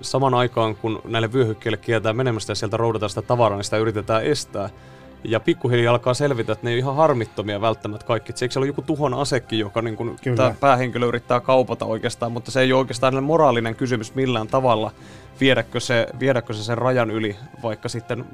saman 0.01 0.33
aikaan, 0.33 0.75
kun 0.75 1.01
näille 1.05 1.33
vyöhykkeille 1.33 1.77
kieltää 1.77 2.13
menemästä 2.13 2.51
ja 2.51 2.55
sieltä 2.55 2.77
roudataan 2.77 3.09
sitä 3.09 3.21
tavaraa, 3.21 3.57
niin 3.57 3.63
sitä 3.63 3.77
yritetään 3.77 4.25
estää. 4.25 4.69
Ja 5.23 5.39
pikkuhiljaa 5.39 5.91
alkaa 5.93 6.13
selvitä, 6.13 6.51
että 6.51 6.65
ne 6.65 6.69
ei 6.69 6.75
ole 6.75 6.79
ihan 6.79 6.95
harmittomia 6.95 7.61
välttämättä 7.61 8.05
kaikki. 8.05 8.33
Eikö 8.41 8.53
siellä 8.53 8.63
ole 8.63 8.67
joku 8.67 8.81
tuhon 8.81 9.13
asekki, 9.13 9.59
joka 9.59 9.81
niin 9.81 9.95
kuin 9.95 10.15
tämä 10.35 10.55
päähenkilö 10.59 11.05
yrittää 11.05 11.39
kaupata 11.39 11.85
oikeastaan, 11.85 12.31
mutta 12.31 12.51
se 12.51 12.61
ei 12.61 12.73
ole 12.73 12.79
oikeastaan 12.79 13.23
moraalinen 13.23 13.75
kysymys 13.75 14.15
millään 14.15 14.47
tavalla, 14.47 14.91
viedäkö 15.41 15.79
se, 15.79 16.07
viedäkö 16.19 16.53
se 16.53 16.63
sen 16.63 16.77
rajan 16.77 17.11
yli 17.11 17.35
vaikka 17.63 17.89
sitten 17.89 18.25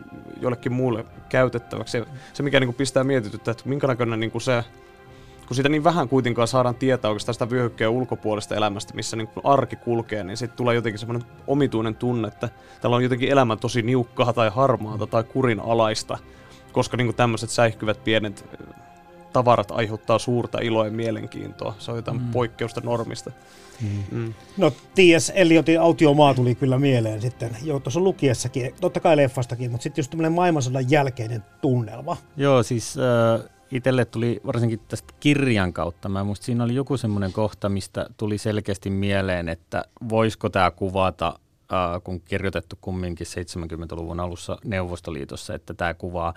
jollekin 0.42 0.74
muulle 0.74 1.06
käytettäväksi. 1.30 1.92
Se, 1.92 2.06
se 2.34 2.44
mikä 2.44 2.60
niin 2.60 2.68
kuin 2.68 2.76
pistää 2.76 3.04
mietityttä, 3.04 3.52
että 3.52 3.70
minkä 3.70 3.88
näköinen 3.88 4.20
niin 4.20 4.32
kuin 4.32 4.42
se, 4.42 4.64
kun 5.48 5.56
siitä 5.56 5.70
niin 5.70 5.84
vähän 5.84 6.10
kuitenkaan 6.10 6.48
saadaan 6.48 6.76
tietää 6.76 7.12
oikeastaan 7.12 7.34
sitä 7.34 7.50
vyöhykkeen 7.50 7.90
ulkopuolesta 7.90 8.56
elämästä, 8.56 8.94
missä 8.94 9.18
niin 9.18 9.28
kuin 9.28 9.46
arki 9.46 9.76
kulkee, 9.76 10.24
niin 10.24 10.38
sitten 10.38 10.58
tulee 10.58 10.76
jotenkin 10.76 11.00
semmoinen 11.00 11.28
omituinen 11.48 11.96
tunne, 11.96 12.28
että 12.28 12.50
täällä 12.82 12.96
on 12.96 13.04
jotenkin 13.04 13.30
elämä 13.30 13.56
tosi 13.56 13.82
niukkaa 13.82 14.34
tai 14.34 14.50
harmaata 14.50 15.08
tai 15.08 15.24
kurinalaista, 15.24 16.18
koska 16.72 16.98
niin 16.98 17.08
kuin 17.08 17.16
tämmöiset 17.16 17.50
säihkyvät 17.50 18.04
pienet 18.04 18.46
tavarat 19.38 19.72
aiheuttaa 19.72 20.20
suurta 20.20 20.58
iloa 20.62 20.86
ja 20.86 20.92
mielenkiintoa. 20.92 21.76
Se 21.80 21.92
on 21.92 21.98
jotain 21.98 22.22
mm. 22.22 22.32
poikkeusta 22.32 22.82
normista. 22.82 23.32
Mm. 23.82 24.04
Mm. 24.12 24.34
No 24.58 24.72
T.S. 24.72 25.32
Eliotin 25.36 25.82
autiomaa 25.82 26.34
tuli 26.34 26.56
kyllä 26.56 26.80
mieleen 26.80 27.22
sitten 27.22 27.58
jo 27.64 27.80
tuossa 27.80 28.00
lukiessakin, 28.00 28.74
totta 28.82 29.00
kai 29.00 29.18
leffastakin, 29.18 29.72
mutta 29.72 29.84
sitten 29.84 30.02
just 30.02 30.12
tämmöinen 30.12 30.32
maailmansodan 30.32 30.92
jälkeinen 30.92 31.44
tunnelma. 31.62 32.18
Joo, 32.38 32.64
siis 32.64 32.96
äh, 32.98 33.50
itselle 33.72 34.06
tuli 34.06 34.42
varsinkin 34.46 34.80
tästä 34.88 35.14
kirjan 35.20 35.74
kautta, 35.74 36.10
mä 36.10 36.24
musta 36.24 36.46
siinä 36.46 36.64
oli 36.64 36.76
joku 36.76 36.98
semmoinen 36.98 37.34
kohta, 37.34 37.70
mistä 37.70 38.06
tuli 38.18 38.38
selkeästi 38.38 38.90
mieleen, 38.90 39.50
että 39.50 39.84
voisiko 40.10 40.50
tämä 40.50 40.72
kuvata 40.72 41.40
Äh, 41.74 42.02
kun 42.04 42.22
kirjoitettu 42.22 42.78
kumminkin 42.82 43.28
70-luvun 43.28 44.20
alussa 44.20 44.58
Neuvostoliitossa, 44.66 45.54
että 45.54 45.74
tämä 45.74 45.94
kuvaa 45.94 46.34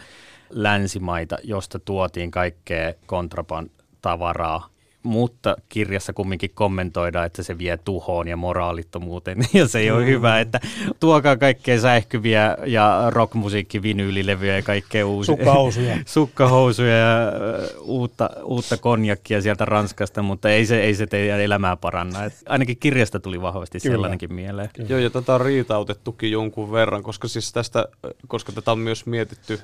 länsimaita, 0.50 1.36
josta 1.44 1.78
tuotiin 1.78 2.30
kaikkea 2.30 2.94
kontraban 3.06 3.70
tavaraa 4.02 4.70
mutta 5.02 5.56
kirjassa 5.68 6.12
kumminkin 6.12 6.50
kommentoidaan, 6.54 7.26
että 7.26 7.42
se 7.42 7.58
vie 7.58 7.76
tuhoon 7.76 8.28
ja 8.28 8.36
moraalittomuuteen, 8.36 9.38
ja 9.52 9.68
se 9.68 9.78
ei 9.78 9.90
ole 9.90 10.00
mm. 10.00 10.06
hyvä, 10.06 10.40
että 10.40 10.60
tuokaa 11.00 11.36
kaikkea 11.36 11.80
säihkyviä 11.80 12.56
ja 12.66 13.06
rockmusiikki, 13.08 13.82
vinyylilevyjä 13.82 14.56
ja 14.56 14.62
kaikkea 14.62 15.06
uusia. 15.06 15.36
Sukkahousuja. 15.36 15.96
Sukkahousuja 16.06 16.96
ja 16.96 17.32
uutta, 17.80 18.30
uutta 18.44 18.76
konjakkia 18.76 19.42
sieltä 19.42 19.64
Ranskasta, 19.64 20.22
mutta 20.22 20.50
ei 20.50 20.66
se, 20.66 20.80
ei 20.80 20.94
se 20.94 21.06
teidän 21.06 21.40
elämää 21.40 21.76
paranna. 21.76 22.24
Et 22.24 22.34
ainakin 22.48 22.76
kirjasta 22.76 23.20
tuli 23.20 23.42
vahvasti 23.42 23.80
Kyllä. 23.80 23.94
sellainenkin 23.94 24.34
mieleen. 24.34 24.70
Kyllä. 24.72 24.88
Joo, 24.88 24.98
ja 24.98 25.10
tätä 25.10 25.34
on 25.34 25.40
riitautettukin 25.40 26.30
jonkun 26.30 26.72
verran, 26.72 27.02
koska 27.02 27.28
siis 27.28 27.52
tästä, 27.52 27.88
koska 28.28 28.52
tätä 28.52 28.72
on 28.72 28.78
myös 28.78 29.06
mietitty 29.06 29.60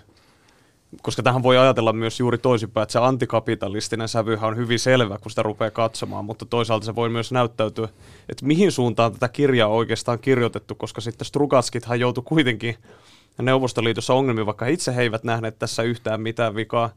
koska 1.03 1.23
tähän 1.23 1.43
voi 1.43 1.59
ajatella 1.59 1.93
myös 1.93 2.21
juuri 2.21 2.39
toisinpäin, 2.39 2.83
että 2.83 2.93
se 2.93 2.99
antikapitalistinen 2.99 4.09
sävyhän 4.09 4.49
on 4.49 4.57
hyvin 4.57 4.79
selvä, 4.79 5.19
kun 5.19 5.31
sitä 5.31 5.43
rupeaa 5.43 5.71
katsomaan, 5.71 6.25
mutta 6.25 6.47
toisaalta 6.47 6.87
se 6.87 6.95
voi 6.95 7.09
myös 7.09 7.33
näyttäytyä, 7.33 7.89
että 8.29 8.47
mihin 8.47 8.73
suuntaan 8.73 9.13
tätä 9.13 9.29
kirjaa 9.29 9.69
on 9.69 9.77
oikeastaan 9.77 10.19
kirjoitettu, 10.19 10.75
koska 10.75 11.01
sitten 11.01 11.27
Strugatskithan 11.27 12.01
joutui 12.01 12.25
kuitenkin 12.27 12.77
Neuvostoliitossa 13.43 14.15
ongelmiin, 14.15 14.47
vaikka 14.47 14.67
itse 14.67 14.97
he 14.97 15.03
eivät 15.03 15.25
nähneet 15.25 15.59
tässä 15.59 15.83
yhtään 15.83 16.21
mitään 16.21 16.55
vikaa. 16.55 16.91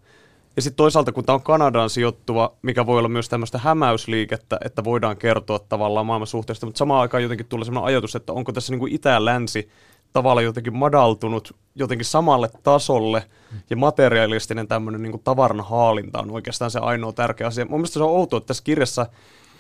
Ja 0.56 0.62
sitten 0.62 0.78
toisaalta, 0.78 1.12
kun 1.12 1.26
tämä 1.26 1.34
on 1.34 1.42
Kanadaan 1.42 1.90
sijoittuva, 1.90 2.54
mikä 2.62 2.86
voi 2.86 3.00
olla 3.00 3.10
myös 3.10 3.30
tämmöistä 3.30 3.58
hämäysliikettä, 3.58 4.58
että 4.66 4.84
voidaan 4.84 5.18
kertoa 5.18 5.60
tavallaan 5.60 6.06
maailman 6.06 6.28
suhteesta, 6.28 6.66
mutta 6.66 6.78
samaan 6.80 7.02
aikaan 7.02 7.24
jotenkin 7.24 7.46
tulee 7.46 7.66
sellainen 7.66 7.88
ajatus, 7.88 8.16
että 8.16 8.34
onko 8.34 8.52
tässä 8.52 8.74
niin 8.74 8.80
kuin 8.80 8.96
itä 8.96 9.10
ja 9.10 9.26
länsi 9.26 9.70
tavalla 10.14 10.42
jotenkin 10.42 10.78
madaltunut 10.78 11.56
jotenkin 11.80 12.06
samalle 12.06 12.50
tasolle 12.64 13.24
ja 13.70 13.78
materialistinen 13.78 14.68
tämmöinen 14.68 15.02
niin 15.02 15.22
tavaran 15.24 15.62
haalinta 15.62 16.20
on 16.20 16.32
oikeastaan 16.32 16.72
se 16.72 16.80
ainoa 16.80 17.14
tärkeä 17.14 17.48
asia. 17.48 17.66
Mun 17.66 17.80
mielestä 17.80 17.94
se 17.94 18.04
on 18.04 18.10
outoa, 18.10 18.38
että 18.38 18.48
tässä 18.48 18.64
kirjassa 18.64 19.06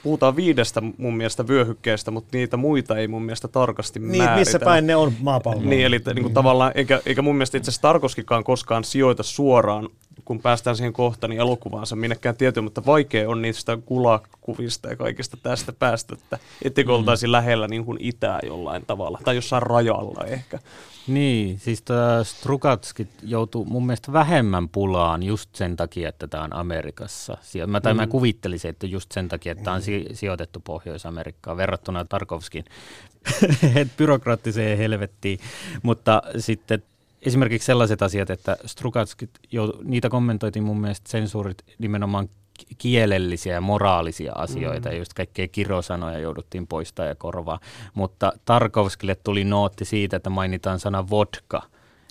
puhutaan 0.03 0.35
viidestä 0.35 0.81
mun 0.97 1.17
mielestä 1.17 1.47
vyöhykkeestä, 1.47 2.11
mutta 2.11 2.37
niitä 2.37 2.57
muita 2.57 2.97
ei 2.97 3.07
mun 3.07 3.23
mielestä 3.23 3.47
tarkasti 3.47 3.99
niin, 3.99 4.17
määritä. 4.17 4.39
missä 4.39 4.59
päin 4.59 4.87
ne 4.87 4.95
on 4.95 5.13
maapallolla. 5.21 5.69
Niin, 5.69 5.85
eli 5.85 6.01
niin 6.05 6.23
kuin 6.23 6.31
mm. 6.31 6.33
tavallaan, 6.33 6.71
eikä, 6.75 7.01
eikä 7.05 7.21
mun 7.21 7.35
mielestä 7.35 7.57
itse 7.57 7.69
asiassa 7.71 7.81
Tarkoskikaan 7.81 8.43
koskaan 8.43 8.83
sijoita 8.83 9.23
suoraan 9.23 9.89
kun 10.25 10.39
päästään 10.39 10.75
siihen 10.75 10.93
kohtaan, 10.93 11.29
niin 11.29 11.39
elokuvaansa 11.39 11.95
minnekään 11.95 12.37
tietyn, 12.37 12.63
mutta 12.63 12.85
vaikea 12.85 13.29
on 13.29 13.41
niistä 13.41 13.77
kulakuvista 13.85 14.89
ja 14.89 14.95
kaikista 14.95 15.37
tästä 15.37 15.73
päästä, 15.73 16.13
että 16.13 16.39
etteikö 16.61 16.91
mm. 16.91 16.95
oltaisi 16.95 17.31
lähellä 17.31 17.67
niin 17.67 17.85
kuin 17.85 17.97
itää 18.01 18.39
jollain 18.43 18.85
tavalla, 18.87 19.19
tai 19.25 19.35
jossain 19.35 19.63
rajalla 19.63 20.25
ehkä. 20.25 20.59
Niin, 21.09 21.59
siis 21.59 21.83
Strukatski 22.23 23.07
joutuu 23.23 23.65
mun 23.65 23.85
mielestä 23.85 24.13
vähemmän 24.13 24.69
pulaan 24.69 25.23
just 25.23 25.55
sen 25.55 25.75
takia, 25.75 26.09
että 26.09 26.27
tämä 26.27 26.43
on 26.43 26.55
Amerikassa. 26.55 27.37
Mä, 27.67 27.81
tai 27.81 27.93
mm. 27.93 27.97
mä 27.97 28.07
kuvittelisin, 28.07 28.69
että 28.69 28.87
just 28.87 29.11
sen 29.11 29.29
takia, 29.29 29.51
että 29.51 29.63
tämä 29.63 29.75
on 29.75 29.81
si- 29.81 30.07
sijoitettu 30.13 30.59
Pohjois-Amerikkaan 30.59 31.57
verrattuna 31.57 32.05
Tarkovskin 32.05 32.65
byrokraattiseen 33.97 34.77
helvettiin. 34.77 35.39
Mutta 35.83 36.21
sitten 36.37 36.83
esimerkiksi 37.21 37.65
sellaiset 37.65 38.01
asiat, 38.01 38.29
että 38.29 38.57
Strukatskit, 38.65 39.29
niitä 39.83 40.09
kommentoitiin 40.09 40.63
mun 40.63 40.81
mielestä 40.81 41.09
sensuurit 41.09 41.63
nimenomaan 41.79 42.29
kielellisiä 42.77 43.53
ja 43.53 43.61
moraalisia 43.61 44.33
asioita, 44.35 44.89
mm. 44.89 44.97
just 44.97 45.13
kaikkea 45.13 45.47
kirosanoja 45.47 46.19
jouduttiin 46.19 46.67
poistaa 46.67 47.05
ja 47.05 47.15
korvaa. 47.15 47.59
Mutta 47.93 48.33
Tarkovskille 48.45 49.15
tuli 49.15 49.43
nootti 49.43 49.85
siitä, 49.85 50.17
että 50.17 50.29
mainitaan 50.29 50.79
sana 50.79 51.09
vodka, 51.09 51.61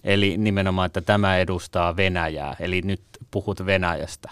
eli 0.04 0.36
nimenomaan, 0.36 0.86
että 0.86 1.00
tämä 1.00 1.36
edustaa 1.38 1.96
Venäjää, 1.96 2.56
eli 2.60 2.82
nyt 2.82 3.02
puhut 3.30 3.66
Venäjästä. 3.66 4.30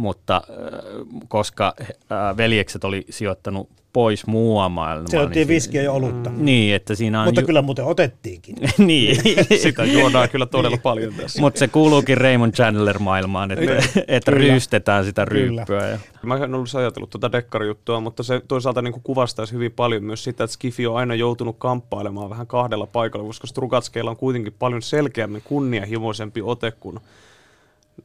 Mutta 0.00 0.36
äh, 0.36 1.06
koska 1.28 1.74
äh, 1.80 2.36
veljekset 2.36 2.84
oli 2.84 3.04
sijoittanut 3.10 3.68
pois 3.92 4.26
muua 4.26 4.68
maailmaa. 4.68 5.10
Se 5.10 5.18
otettiin 5.18 5.40
niin, 5.40 5.54
viskiä 5.54 5.82
ja 5.82 5.92
olutta. 5.92 6.30
Niin, 6.36 6.74
että 6.74 6.94
siinä 6.94 7.20
on... 7.20 7.26
Mutta 7.26 7.42
kyllä 7.42 7.62
muuten 7.62 7.84
otettiinkin. 7.84 8.56
niin. 8.78 9.16
Sitä 9.62 9.84
juodaan 9.84 10.28
kyllä 10.28 10.46
todella 10.46 10.78
paljon 10.82 11.14
tässä. 11.14 11.40
Mutta 11.40 11.58
se 11.58 11.68
kuuluukin 11.68 12.18
Raymond 12.18 12.52
Chandler-maailmaan, 12.54 13.50
että, 13.50 14.00
että 14.08 14.32
Kyllä. 14.32 14.44
ryystetään 14.44 15.04
sitä 15.04 15.26
Kyllä. 15.26 15.40
ryyppyä. 15.40 15.88
Ja... 15.88 15.98
Mä 16.22 16.36
en 16.36 16.54
ollut 16.54 16.74
ajatellut 16.74 17.10
tuota 17.10 17.32
dekkarijuttua, 17.32 18.00
mutta 18.00 18.22
se 18.22 18.42
toisaalta 18.48 18.82
niin 18.82 19.02
kuvastaisi 19.02 19.52
hyvin 19.52 19.72
paljon 19.72 20.04
myös 20.04 20.24
sitä, 20.24 20.44
että 20.44 20.54
Skifi 20.54 20.86
on 20.86 20.96
aina 20.96 21.14
joutunut 21.14 21.56
kamppailemaan 21.58 22.30
vähän 22.30 22.46
kahdella 22.46 22.86
paikalla, 22.86 23.26
koska 23.26 23.46
Strugatskeilla 23.46 24.10
on 24.10 24.16
kuitenkin 24.16 24.54
paljon 24.58 24.82
selkeämmin 24.82 25.42
kunnianhimoisempi 25.44 26.42
ote 26.42 26.70
kuin 26.70 27.00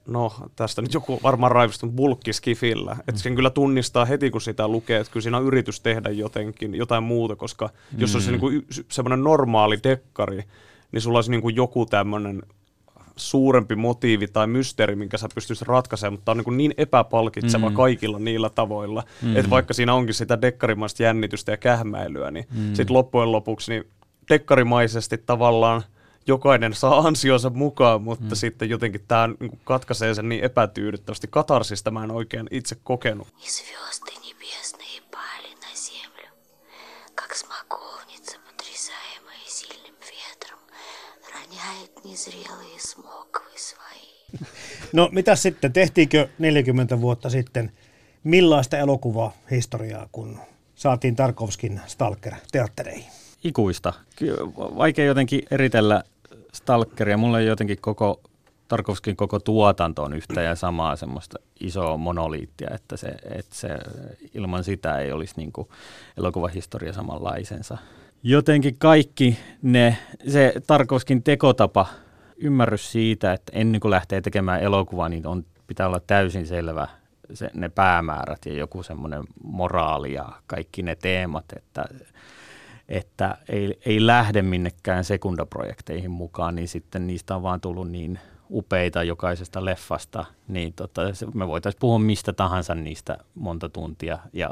No, 0.08 0.34
tästä 0.56 0.82
nyt 0.82 0.94
joku 0.94 1.20
varmaan 1.24 1.52
raivostunut 1.52 1.96
bulkki 1.96 2.34
Skifillä. 2.34 2.96
Että 3.08 3.22
sen 3.22 3.36
kyllä 3.36 3.50
tunnistaa 3.50 4.06
heti, 4.06 4.32
kun 4.32 4.42
sitä 4.42 4.68
lukee, 4.68 5.00
että 5.00 5.14
kyllä 5.14 5.24
siinä 5.24 5.38
on 5.38 5.46
yritys 5.46 5.82
tehdä 5.82 6.10
jotenkin, 6.10 6.76
jotain 6.76 7.04
muuta, 7.04 7.36
koska 7.36 7.70
jos 7.98 8.16
olisi 8.16 8.32
niinku 8.32 8.50
y- 8.50 8.66
semmoinen 8.92 9.24
normaali 9.24 9.80
dekkari, 9.84 10.44
niin 10.92 11.02
sulla 11.02 11.18
olisi 11.18 11.32
niinku 11.32 11.50
joku 11.50 11.86
tämmöinen 11.86 12.44
suurempi 13.16 13.76
motiivi 13.76 14.28
tai 14.28 14.48
mysteeri, 14.48 14.96
minkä 14.96 15.18
sä 15.18 15.28
pystyisit 15.36 15.68
ratkaisemaan, 15.68 16.14
mutta 16.14 16.26
tämä 16.26 16.44
on 16.48 16.58
niin, 16.58 16.58
niin 16.58 16.74
epäpalkitseva 16.78 17.70
mm. 17.70 17.76
kaikilla 17.76 18.20
niillä 18.20 18.50
tavoilla, 18.50 19.04
mm. 19.22 19.36
että 19.36 19.50
vaikka 19.50 19.74
siinä 19.74 19.94
onkin 19.94 20.14
sitä 20.14 20.42
dekkarimaista 20.42 21.04
jännitystä 21.04 21.52
ja 21.52 21.58
kähmäilyä, 21.58 22.32
niin 22.32 22.46
mm. 22.52 22.74
sitten 22.74 22.94
loppujen 22.94 23.32
lopuksi 23.32 23.72
niin 23.72 23.84
dekkarimaisesti 24.30 25.18
tavallaan 25.18 25.84
jokainen 26.28 26.74
saa 26.74 27.00
ansionsa 27.00 27.50
mukaan, 27.50 28.02
mutta 28.02 28.26
mm. 28.26 28.36
sitten 28.36 28.70
jotenkin 28.70 29.02
tämä 29.08 29.30
niin 29.40 29.60
katkaisee 29.64 30.14
sen 30.14 30.30
niin 30.30 30.44
epätyydyttävästi. 30.44 31.28
Katarsista 31.32 31.92
mä 31.92 32.04
en 32.04 32.12
oikein 32.12 32.48
itse 32.52 32.78
kokenut. 32.84 33.28
No 44.94 45.10
mitä 45.12 45.36
sitten, 45.36 45.74
tehtiinkö 45.74 46.28
40 46.40 47.02
vuotta 47.02 47.30
sitten 47.30 47.72
millaista 48.24 48.78
elokuvahistoriaa, 48.78 50.08
kun 50.12 50.40
saatiin 50.76 51.16
Tarkovskin 51.16 51.82
Stalker 51.88 52.34
teattereihin? 52.52 53.06
Ikuista. 53.44 53.94
Vaikea 54.58 55.06
jotenkin 55.06 55.44
eritellä 55.52 56.04
Stalkeria. 56.56 57.18
Mulle 57.18 57.44
jotenkin 57.44 57.78
koko 57.82 58.22
Tarkovskin 58.68 59.16
koko 59.16 59.40
tuotanto 59.40 60.04
on 60.04 60.14
yhtä 60.14 60.42
ja 60.42 60.56
samaa 60.56 60.96
semmoista 60.96 61.40
isoa 61.60 61.98
monoliittia, 61.98 62.70
että, 62.74 62.98
se, 62.98 63.08
että 63.08 63.56
se, 63.56 63.70
ilman 64.34 64.64
sitä 64.64 65.00
ei 65.00 65.12
olisi 65.12 65.34
niin 65.38 65.52
kuin 65.52 65.68
elokuvahistoria 66.18 66.94
samanlaisensa. 66.94 67.78
Jotenkin 68.24 68.76
kaikki 68.78 69.40
ne, 69.62 69.98
se 70.28 70.54
Tarkovskin 70.68 71.24
tekotapa, 71.24 71.86
ymmärrys 72.38 72.92
siitä, 72.92 73.34
että 73.34 73.52
ennen 73.56 73.82
kuin 73.82 73.92
lähtee 73.92 74.22
tekemään 74.22 74.62
elokuvaa, 74.62 75.10
niin 75.10 75.28
on, 75.28 75.46
pitää 75.68 75.88
olla 75.88 76.02
täysin 76.08 76.48
selvä 76.48 76.88
se, 77.34 77.50
ne 77.54 77.70
päämäärät 77.70 78.46
ja 78.46 78.54
joku 78.54 78.84
semmoinen 78.84 79.24
moraali 79.44 80.14
ja 80.14 80.26
kaikki 80.48 80.84
ne 80.84 80.96
teemat, 80.96 81.46
että 81.56 81.86
että 82.90 83.38
ei, 83.50 83.80
ei 83.86 84.06
lähde 84.06 84.42
minnekään 84.42 85.04
sekundaprojekteihin 85.04 86.12
mukaan, 86.12 86.56
niin 86.56 86.68
sitten 86.68 87.08
niistä 87.08 87.36
on 87.36 87.44
vaan 87.44 87.62
tullut 87.62 87.92
niin 87.92 88.20
upeita 88.52 89.04
jokaisesta 89.04 89.66
leffasta, 89.66 90.26
niin 90.48 90.74
tota, 90.74 91.02
me 91.34 91.48
voitaisiin 91.48 91.80
puhua 91.80 92.00
mistä 92.00 92.34
tahansa 92.34 92.76
niistä 92.76 93.18
monta 93.36 93.70
tuntia 93.70 94.20
ja, 94.34 94.50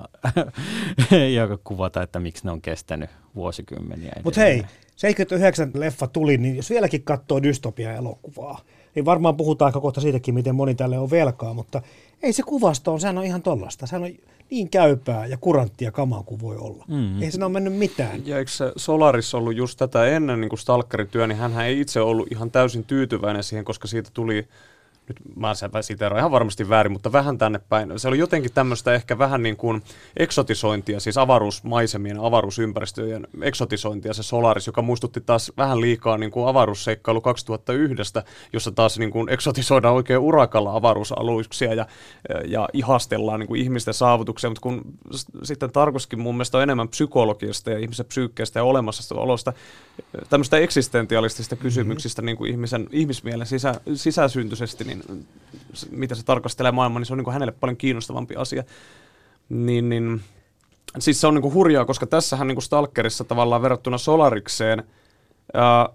ja 1.36 1.58
kuvata, 1.64 2.02
että 2.02 2.20
miksi 2.20 2.46
ne 2.46 2.52
on 2.52 2.62
kestänyt 2.62 3.10
vuosikymmeniä. 3.36 4.14
Mutta 4.24 4.42
hei, 4.42 4.64
79 4.96 5.72
leffa 5.74 6.08
tuli, 6.08 6.38
niin 6.38 6.56
jos 6.56 6.70
vieläkin 6.70 7.04
katsoo 7.04 7.44
dystopia-elokuvaa, 7.44 8.60
niin 8.96 9.06
varmaan 9.06 9.38
puhutaan 9.38 9.70
aika 9.70 9.82
kohta 9.82 10.02
siitäkin, 10.02 10.34
miten 10.34 10.56
moni 10.56 10.76
tälle 10.76 10.98
on 10.98 11.12
velkaa, 11.12 11.54
mutta 11.54 11.82
ei 12.24 12.34
se 12.34 12.44
kuvasto 12.44 12.94
on, 12.94 13.00
sehän 13.00 13.18
on 13.18 13.24
ihan 13.24 13.42
tollasta. 13.42 13.88
Sehän 13.88 14.04
on 14.04 14.10
niin 14.50 14.70
käypää 14.70 15.26
ja 15.26 15.38
kuranttia 15.38 15.92
kamaa 15.92 16.24
kuin 16.24 16.42
voi 16.42 16.58
olla. 16.58 16.86
Mm. 16.88 17.22
Ei 17.22 17.32
siinä 17.32 17.46
ole 17.46 17.54
mennyt 17.54 17.76
mitään. 17.76 18.28
Ja 18.28 18.38
eikö 18.38 18.52
se 18.52 18.72
Solaris 18.76 19.34
ollut 19.34 19.56
just 19.56 19.78
tätä 19.78 20.06
ennen 20.06 20.42
niin 20.42 20.50
kuin 20.50 20.60
Stalkerin 20.60 21.08
työ, 21.08 21.28
niin 21.28 21.38
hän 21.38 21.62
ei 21.62 21.80
itse 21.80 22.02
ollut 22.02 22.32
ihan 22.32 22.52
täysin 22.52 22.84
tyytyväinen 22.84 23.44
siihen, 23.44 23.66
koska 23.66 23.88
siitä 23.88 24.10
tuli 24.14 24.48
nyt 25.08 25.18
mä 25.36 25.54
sen 25.54 25.72
siteeraan 25.82 26.20
ihan 26.20 26.32
varmasti 26.32 26.70
väärin, 26.70 26.92
mutta 26.92 27.12
vähän 27.12 27.38
tänne 27.38 27.60
päin. 27.70 28.00
Se 28.00 28.08
oli 28.08 28.18
jotenkin 28.18 28.54
tämmöistä 28.54 28.94
ehkä 28.94 29.18
vähän 29.18 29.44
niin 29.44 29.58
kuin 29.58 29.84
eksotisointia, 30.18 31.00
siis 31.00 31.18
avaruusmaisemien, 31.18 32.20
avaruusympäristöjen 32.20 33.28
eksotisointia 33.42 34.14
se 34.14 34.24
Solaris, 34.24 34.68
joka 34.68 34.82
muistutti 34.82 35.22
taas 35.22 35.52
vähän 35.58 35.82
liikaa 35.82 36.18
niin 36.18 36.32
kuin 36.32 36.48
avaruusseikkailu 36.48 37.22
2001, 37.22 38.14
jossa 38.54 38.72
taas 38.72 39.00
niin 39.00 39.12
kuin 39.12 39.30
eksotisoidaan 39.30 39.96
oikein 39.96 40.20
urakalla 40.20 40.76
avaruusaluksia 40.76 41.74
ja, 41.74 41.88
ja 42.46 42.70
ihastellaan 42.74 43.40
niin 43.40 43.48
kuin 43.48 43.62
ihmisten 43.62 43.94
saavutuksia, 43.94 44.50
mutta 44.50 44.62
kun 44.62 44.82
sitten 45.44 45.72
Tarkoskin 45.72 46.20
mun 46.20 46.36
mielestä 46.36 46.58
on 46.58 46.64
enemmän 46.64 46.90
psykologiasta 46.90 47.72
ja 47.72 47.80
ihmisen 47.80 48.06
psyykkeestä 48.06 48.60
ja 48.60 48.64
olemassaolosta, 48.64 49.54
tämmöistä 50.30 50.58
eksistentialistisista 50.58 51.56
kysymyksistä 51.56 52.22
niin 52.22 52.38
kuin 52.38 52.52
ihmisen, 52.52 52.88
ihmismielen 52.92 53.48
sisä, 53.48 53.82
sisäsyntyisesti, 53.96 54.84
niin 54.96 55.28
se- 55.74 55.88
mitä 55.92 56.16
se 56.16 56.26
tarkastelee 56.26 56.72
maailmaa, 56.72 57.00
niin 57.00 57.06
se 57.06 57.14
on 57.14 57.18
niin 57.18 57.24
kuin 57.24 57.34
hänelle 57.34 57.52
paljon 57.52 57.78
kiinnostavampi 57.78 58.36
asia. 58.36 58.64
Niin, 59.50 59.90
niin, 59.90 60.22
siis 61.00 61.22
se 61.22 61.28
on 61.28 61.34
niin 61.34 61.42
kuin 61.42 61.54
hurjaa, 61.54 61.86
koska 61.86 62.08
tässähän 62.08 62.48
niin 62.48 62.56
kuin 62.56 62.64
Stalkerissa 62.64 63.24
tavallaan 63.24 63.62
verrattuna 63.62 63.98
Solarikseen 63.98 64.84
ää, 65.54 65.90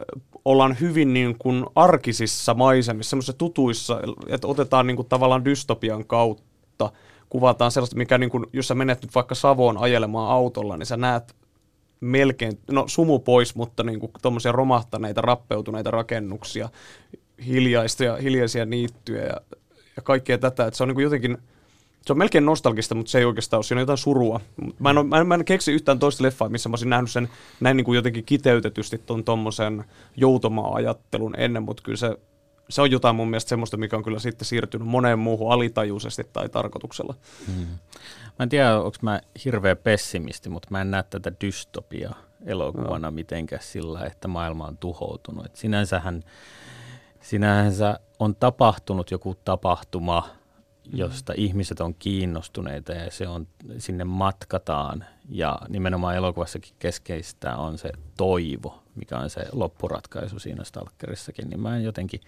ollaan 0.44 0.76
hyvin 0.80 1.14
niin 1.14 1.36
kuin 1.38 1.66
arkisissa 1.74 2.54
maisemissa, 2.54 3.10
semmoisissa 3.10 3.32
tutuissa, 3.32 4.00
että 4.28 4.46
otetaan 4.46 4.86
niin 4.86 4.96
kuin 4.96 5.08
tavallaan 5.08 5.44
dystopian 5.44 6.04
kautta, 6.04 6.92
kuvataan 7.28 7.70
sellaista, 7.70 7.96
mikä 7.96 8.18
niin 8.18 8.30
kuin, 8.30 8.46
jos 8.52 8.68
sä 8.68 8.74
menet 8.74 9.02
nyt 9.02 9.14
vaikka 9.14 9.34
Savoon 9.34 9.78
ajelemaan 9.78 10.30
autolla, 10.30 10.76
niin 10.76 10.86
sä 10.86 10.96
näet 10.96 11.36
melkein, 12.00 12.58
no 12.70 12.84
sumu 12.88 13.18
pois, 13.18 13.54
mutta 13.54 13.82
niin 13.82 14.00
kuin 14.00 14.12
tuommoisia 14.22 14.52
romahtaneita, 14.52 15.20
rappeutuneita 15.20 15.90
rakennuksia, 15.90 16.68
hiljaista 17.46 18.04
ja 18.04 18.16
hiljaisia 18.16 18.66
niittyjä 18.66 19.22
ja, 19.22 19.40
ja 19.96 20.02
kaikkea 20.02 20.38
tätä, 20.38 20.66
että 20.66 20.76
se 20.76 20.82
on 20.82 20.88
niin 20.88 20.94
kuin 20.94 21.04
jotenkin, 21.04 21.38
se 22.06 22.12
on 22.12 22.18
melkein 22.18 22.46
nostalgista, 22.46 22.94
mutta 22.94 23.10
se 23.10 23.18
ei 23.18 23.24
oikeastaan 23.24 23.58
ole, 23.58 23.64
siinä 23.64 23.78
on 23.78 23.82
jotain 23.82 23.98
surua. 23.98 24.40
Mä 24.78 24.90
en, 24.90 25.06
mä 25.06 25.18
en, 25.18 25.26
mä 25.26 25.34
en 25.34 25.44
keksi 25.44 25.72
yhtään 25.72 25.98
toista 25.98 26.24
leffaa, 26.24 26.48
missä 26.48 26.68
mä 26.68 26.72
olisin 26.72 26.90
nähnyt 26.90 27.10
sen 27.10 27.28
näin 27.60 27.76
niin 27.76 27.84
kuin 27.84 27.96
jotenkin 27.96 28.24
kiteytetysti 28.24 28.98
ton 28.98 29.24
tommosen 29.24 29.84
joutomaa-ajattelun 30.16 31.34
ennen, 31.38 31.62
mutta 31.62 31.82
kyllä 31.82 31.98
se, 31.98 32.18
se 32.68 32.82
on 32.82 32.90
jotain 32.90 33.16
mun 33.16 33.30
mielestä 33.30 33.48
semmoista, 33.48 33.76
mikä 33.76 33.96
on 33.96 34.04
kyllä 34.04 34.18
sitten 34.18 34.46
siirtynyt 34.46 34.88
moneen 34.88 35.18
muuhun 35.18 35.52
alitajuisesti 35.52 36.26
tai 36.32 36.48
tarkoituksella. 36.48 37.14
Mä 38.38 38.42
en 38.42 38.48
tiedä, 38.48 38.78
onko 38.78 38.98
mä 39.02 39.20
hirveä 39.44 39.76
pessimisti, 39.76 40.48
mutta 40.48 40.68
mä 40.70 40.80
en 40.80 40.90
näe 40.90 41.02
tätä 41.02 41.32
dystopia 41.40 42.14
elokuvana 42.46 43.10
mitenkään 43.10 43.62
sillä, 43.62 44.06
että 44.06 44.28
maailma 44.28 44.66
on 44.66 44.76
tuhoutunut. 44.76 45.46
Et 45.46 45.56
sinänsähän, 45.56 46.24
sinänsä 47.20 48.00
on 48.18 48.36
tapahtunut 48.36 49.10
joku 49.10 49.34
tapahtuma, 49.44 50.28
josta 50.92 51.32
ihmiset 51.36 51.80
on 51.80 51.94
kiinnostuneita 51.94 52.92
ja 52.92 53.10
se 53.10 53.28
on, 53.28 53.46
sinne 53.78 54.04
matkataan. 54.04 55.04
Ja 55.28 55.58
nimenomaan 55.68 56.16
elokuvassakin 56.16 56.74
keskeistä 56.78 57.56
on 57.56 57.78
se 57.78 57.92
toivo, 58.16 58.82
mikä 58.98 59.18
on 59.18 59.30
se 59.30 59.46
loppuratkaisu 59.52 60.38
siinä 60.38 60.64
Stalkerissakin. 60.64 61.48
Niin 61.48 61.60
mä 61.60 61.76
en 61.76 61.84
jotenkin, 61.84 62.20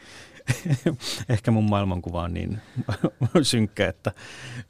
ehkä 1.29 1.51
mun 1.51 1.71
maailmankuva 1.71 2.23
on 2.23 2.35
niin 2.35 2.59
synkkä, 3.43 3.89
että 3.89 4.13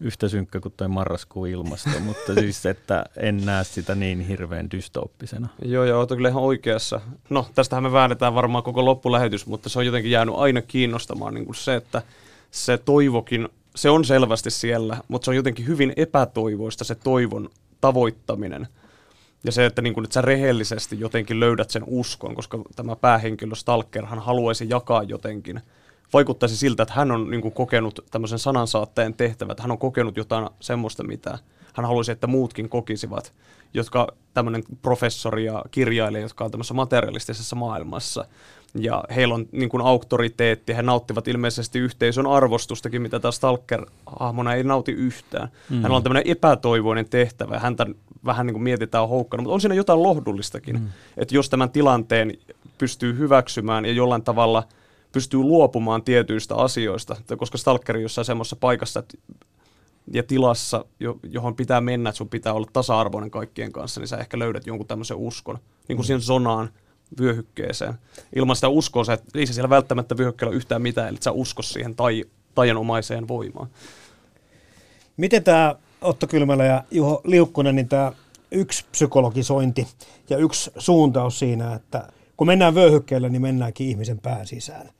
yhtä 0.01 0.29
synkkä 0.29 0.61
kuin 0.61 0.75
toi 0.77 0.89
marraskuun 0.89 1.49
ilmasto, 1.49 1.91
mutta 2.01 2.35
siis, 2.35 2.67
että 2.67 3.05
en 3.17 3.47
näe 3.47 3.65
sitä 3.65 3.95
niin 3.95 4.21
hirveän 4.21 4.71
dystooppisena. 4.71 5.49
Joo, 5.65 5.85
ja 5.85 5.97
oot 5.97 6.09
kyllä 6.09 6.29
ihan 6.29 6.43
oikeassa. 6.43 7.01
No, 7.31 7.47
tästähän 7.55 7.83
me 7.83 7.93
väännetään 7.93 8.35
varmaan 8.35 8.65
koko 8.65 8.85
loppulähetys, 8.85 9.47
mutta 9.47 9.69
se 9.69 9.79
on 9.79 9.87
jotenkin 9.87 10.11
jäänyt 10.11 10.35
aina 10.39 10.63
kiinnostamaan 10.63 11.35
niin 11.35 11.45
kuin 11.45 11.57
se, 11.57 11.75
että 11.75 12.03
se 12.51 12.79
toivokin, 12.79 13.49
se 13.77 13.91
on 13.91 14.05
selvästi 14.05 14.51
siellä, 14.51 14.97
mutta 15.09 15.25
se 15.25 15.31
on 15.31 15.37
jotenkin 15.37 15.67
hyvin 15.67 15.93
epätoivoista 15.97 16.85
se 16.85 16.95
toivon 16.95 17.51
tavoittaminen. 17.81 18.69
Ja 19.45 19.53
se, 19.53 19.67
että, 19.67 19.83
niin 19.83 19.95
kuin, 19.95 20.05
että 20.05 20.15
sä 20.15 20.23
rehellisesti 20.23 21.01
jotenkin 21.01 21.41
löydät 21.41 21.71
sen 21.71 21.85
uskon, 21.87 22.35
koska 22.35 22.59
tämä 22.77 22.97
päähenkilö 22.97 23.55
Stalker, 23.55 24.07
hän 24.07 24.19
haluaisi 24.19 24.67
jakaa 24.69 25.03
jotenkin. 25.03 25.61
Vaikuttaisi 26.13 26.57
siltä, 26.57 26.83
että 26.83 26.95
hän 26.95 27.11
on 27.11 27.31
niin 27.31 27.41
kuin, 27.41 27.55
kokenut 27.55 28.05
tämmöisen 28.11 28.39
sanansaatteen 28.39 29.15
tehtävät, 29.15 29.61
hän 29.61 29.71
on 29.71 29.79
kokenut 29.79 30.17
jotain 30.17 30.49
semmoista, 30.61 31.05
mitä 31.05 31.39
hän 31.75 31.87
haluaisi, 31.87 32.13
että 32.13 32.27
muutkin 32.27 32.69
kokisivat, 32.69 33.33
jotka 33.75 34.09
tämmöinen 34.35 34.63
professori 34.83 35.45
ja 35.45 35.65
kirjailija, 35.71 36.23
jotka 36.23 36.45
on 36.45 36.51
tämmöisessä 36.51 36.75
materialistisessa 36.75 37.57
maailmassa. 37.57 38.25
ja 38.75 39.05
heillä 39.15 39.35
on 39.35 39.47
niin 39.53 39.69
kuin 39.69 39.83
auktoriteetti, 39.83 40.77
he 40.77 40.83
nauttivat 40.83 41.29
ilmeisesti 41.29 41.79
yhteisön 41.79 42.27
arvostustakin, 42.27 43.03
mitä 43.03 43.21
tämä 43.21 43.33
Stalker-hahmona 43.33 44.55
ei 44.55 44.65
nauti 44.65 44.93
yhtään. 44.93 45.49
Mm. 45.71 45.77
Hänellä 45.77 45.97
on 45.97 46.03
tämmöinen 46.03 46.31
epätoivoinen 46.31 47.09
tehtävä, 47.09 47.59
häntä 47.59 47.87
vähän 48.25 48.47
niin 48.47 48.55
kuin 48.55 48.63
mietitään 48.63 49.09
houkkana, 49.09 49.43
mutta 49.43 49.55
on 49.55 49.61
siinä 49.61 49.75
jotain 49.75 50.03
lohdulistakin, 50.03 50.81
mm. 50.81 50.89
että 51.17 51.35
jos 51.35 51.51
tämän 51.51 51.71
tilanteen 51.71 52.33
pystyy 52.79 53.19
hyväksymään 53.19 53.85
ja 53.85 53.93
jollain 53.93 54.23
tavalla 54.23 54.63
pystyy 55.13 55.41
luopumaan 55.41 56.03
tietyistä 56.03 56.55
asioista, 56.55 57.17
koska 57.39 57.59
Stalkeri 57.59 58.03
jossain 58.03 58.25
semmoisessa 58.25 58.57
paikassa 58.57 59.03
ja 60.13 60.23
tilassa, 60.23 60.85
johon 61.23 61.57
pitää 61.57 61.81
mennä, 61.81 62.11
että 62.11 62.17
sun 62.17 62.29
pitää 62.29 62.53
olla 62.53 62.67
tasa-arvoinen 62.73 63.31
kaikkien 63.31 63.73
kanssa, 63.73 64.01
niin 64.01 64.09
sä 64.09 64.17
ehkä 64.17 64.39
löydät 64.39 64.67
jonkun 64.67 64.87
tämmöisen 64.87 65.17
uskon, 65.17 65.59
niin 65.89 65.97
kuin 65.97 66.05
mm. 66.05 66.07
siihen 66.07 66.21
zonaan, 66.21 66.71
vyöhykkeeseen. 67.21 67.95
Ilman 68.37 68.57
sitä 68.57 68.69
uskoa, 68.69 69.05
sä 69.05 69.13
et, 69.13 69.23
ei 69.35 69.47
se 69.47 69.53
siellä 69.53 69.71
välttämättä 69.71 70.19
vyöhykkeellä 70.19 70.57
yhtään 70.57 70.83
mitään, 70.83 71.09
eli 71.09 71.17
sä 71.21 71.33
usko 71.33 71.63
siihen 71.63 71.97
tai, 71.97 72.25
taianomaiseen 72.55 73.29
voimaan. 73.29 73.69
Miten 75.17 75.45
tämä 75.45 75.75
Otto 76.01 76.27
Kylmälä 76.27 76.65
ja 76.65 76.85
Juho 76.91 77.21
Liukkonen, 77.25 77.77
niin 77.77 77.89
tämä 77.89 78.13
yksi 78.51 78.85
psykologisointi 78.93 79.89
ja 80.31 80.37
yksi 80.37 80.71
suuntaus 80.79 81.39
siinä, 81.39 81.75
että 81.75 82.09
kun 82.37 82.47
mennään 82.47 82.75
vyöhykkeelle, 82.75 83.29
niin 83.29 83.43
mennäänkin 83.43 83.89
ihmisen 83.89 84.19
pään 84.19 84.47
sisään. 84.47 84.91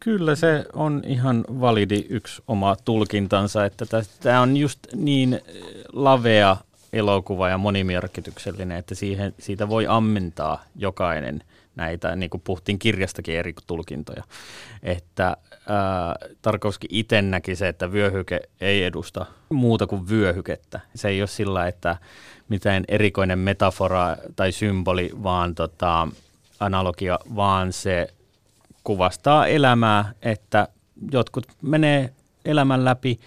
Kyllä 0.00 0.34
se 0.34 0.64
on 0.72 1.02
ihan 1.06 1.44
validi 1.60 2.06
yksi 2.08 2.42
oma 2.48 2.76
tulkintansa, 2.84 3.64
että 3.64 3.84
tämä 4.20 4.40
on 4.40 4.56
just 4.56 4.78
niin 4.94 5.40
lavea 5.92 6.56
elokuva 6.92 7.48
ja 7.48 7.58
monimerkityksellinen, 7.58 8.78
että 8.78 8.94
siihen, 8.94 9.34
siitä 9.38 9.68
voi 9.68 9.86
ammentaa 9.86 10.64
jokainen 10.76 11.42
näitä, 11.76 12.16
niin 12.16 12.30
kuin 12.30 12.40
puhuttiin 12.40 12.78
kirjastakin 12.78 13.38
eri 13.38 13.54
tulkintoja. 13.66 14.22
Että 14.82 15.36
Tarkovski 16.42 16.86
itse 16.90 17.22
näki 17.22 17.56
se, 17.56 17.68
että 17.68 17.92
vyöhyke 17.92 18.40
ei 18.60 18.84
edusta 18.84 19.26
muuta 19.48 19.86
kuin 19.86 20.08
vyöhykettä. 20.08 20.80
Se 20.94 21.08
ei 21.08 21.22
ole 21.22 21.28
sillä, 21.28 21.66
että 21.66 21.96
mitään 22.48 22.84
erikoinen 22.88 23.38
metafora 23.38 24.16
tai 24.36 24.52
symboli, 24.52 25.10
vaan 25.22 25.54
tota, 25.54 26.08
analogia, 26.60 27.18
vaan 27.36 27.72
se 27.72 28.14
kuvastaa 28.84 29.46
elämää, 29.46 30.12
että 30.22 30.68
jotkut 31.12 31.46
menee 31.62 32.12
elämän 32.44 32.84
läpi 32.84 33.20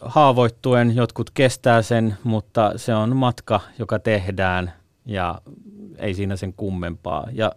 haavoittuen, 0.00 0.96
jotkut 0.96 1.30
kestää 1.30 1.82
sen, 1.82 2.16
mutta 2.24 2.72
se 2.76 2.94
on 2.94 3.16
matka, 3.16 3.60
joka 3.78 3.98
tehdään 3.98 4.72
ja 5.07 5.41
ei 5.97 6.13
siinä 6.13 6.35
sen 6.35 6.53
kummempaa. 6.53 7.27
Ja 7.31 7.51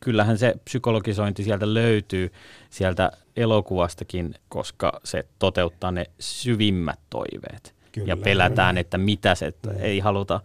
kyllähän 0.00 0.38
se 0.38 0.54
psykologisointi 0.64 1.44
sieltä 1.44 1.74
löytyy 1.74 2.32
sieltä 2.70 3.12
elokuvastakin, 3.36 4.34
koska 4.48 5.00
se 5.04 5.24
toteuttaa 5.38 5.90
ne 5.90 6.06
syvimmät 6.18 7.00
toiveet. 7.10 7.74
Kyllä, 7.92 8.08
ja 8.08 8.16
pelätään, 8.16 8.74
kyllä. 8.74 8.80
että 8.80 8.98
mitä 8.98 9.34
se, 9.34 9.46
että 9.46 9.70
niin. 9.70 9.82
ei 9.82 9.98
haluta, 9.98 10.40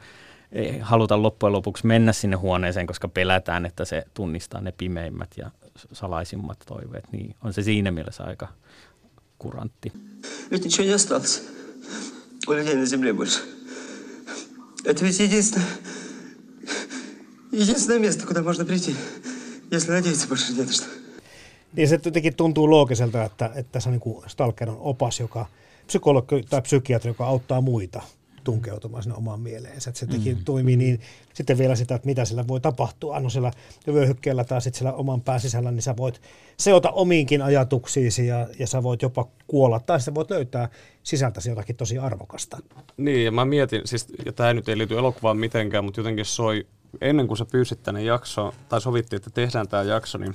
ei 0.52 0.80
haluta 0.80 1.22
loppujen 1.22 1.54
lopuksi 1.54 1.88
mennä 1.88 2.14
sinne 2.14 2.36
huoneeseen, 2.36 2.88
koska 2.88 3.08
pelätään, 3.08 3.66
että 3.66 3.86
se 3.86 4.04
tunnistaa 4.14 4.62
ne 4.62 4.74
pimeimmät 4.78 5.30
ja 5.38 5.52
salaisimmat 5.92 6.58
toiveet. 6.66 7.12
Niin 7.12 7.36
on 7.44 7.54
se 7.54 7.64
siinä 7.64 7.92
mielessä 7.92 8.24
aika 8.24 8.48
kurantti. 9.40 9.92
Ведь 10.52 10.66
ничего 10.66 10.84
не 10.84 10.94
осталось 10.94 11.44
у 12.48 12.54
людей 12.54 12.76
на 12.76 12.86
земле 12.86 13.14
больше. 13.14 13.40
Это 14.86 15.06
ведь 15.06 15.20
единственное, 15.20 15.68
единственное 17.52 18.00
место, 18.00 18.28
куда 18.28 18.42
можно 18.42 18.66
прийти, 18.66 18.96
если 19.72 19.92
надеяться 19.92 20.28
больше 20.28 20.54
не 20.54 20.64
на 20.64 20.72
что. 20.72 20.86
Niin 21.76 21.88
se 21.90 22.00
jotenkin 22.06 22.36
tuntuu 22.36 22.70
loogiselta, 22.70 23.24
että, 23.24 23.52
että 23.56 23.80
se 23.80 23.90
on 23.90 24.00
niin 24.06 24.24
Stalker 24.28 24.70
on 24.70 24.78
opas, 24.80 25.20
joka 25.20 25.46
psykologi 25.88 26.44
tai 26.50 26.62
psykiatri, 26.62 27.10
joka 27.10 27.26
auttaa 27.26 27.62
muita 27.62 28.02
tunkeutumaan 28.45 29.03
sinne 29.03 29.17
omaan 29.17 29.41
mieleensä. 29.41 29.91
Että 29.91 30.01
se 30.01 30.07
teki, 30.07 30.35
mm. 30.35 30.45
toimii 30.45 30.77
niin, 30.77 31.01
sitten 31.35 31.59
vielä 31.59 31.77
sitä, 31.77 31.95
että 31.95 32.07
mitä 32.07 32.25
sillä 32.25 32.49
voi 32.49 32.61
tapahtua. 32.61 33.21
No 33.21 33.31
siellä 33.31 33.53
vyöhykkeellä 33.87 34.45
tai 34.45 34.61
sitten 34.61 34.79
siellä 34.79 34.93
oman 34.93 35.21
pään 35.21 35.41
sisällä, 35.41 35.71
niin 35.71 35.83
sä 35.83 35.97
voit 35.97 36.21
seota 36.57 36.91
omiinkin 36.91 37.43
ajatuksiisi 37.43 38.27
ja, 38.27 38.49
ja 38.59 38.67
sä 38.67 38.83
voit 38.83 39.03
jopa 39.03 39.29
kuolla. 39.47 39.81
Tai 39.81 40.01
sä 40.01 40.15
voit 40.15 40.31
löytää 40.31 40.69
sisältäsi 41.03 41.49
jotakin 41.49 41.77
tosi 41.77 41.99
arvokasta. 41.99 42.59
Niin, 42.97 43.25
ja 43.25 43.33
mä 43.33 43.45
mietin, 43.45 43.81
siis, 43.85 44.07
ja 44.27 44.33
tämä 44.33 44.55
nyt 44.55 44.69
ei 44.69 44.79
liity 44.79 44.99
elokuvaan 44.99 45.37
mitenkään, 45.37 45.85
mutta 45.85 46.01
jotenkin 46.01 46.25
soi, 46.25 46.67
ennen 47.01 47.29
kuin 47.29 47.39
sä 47.39 47.45
pyysit 47.45 47.83
tänne 47.83 48.03
jakso, 48.03 48.55
tai 48.69 48.81
sovittiin, 48.81 49.17
että 49.17 49.31
tehdään 49.31 49.69
tämä 49.69 49.83
jakso, 49.83 50.19
niin 50.19 50.35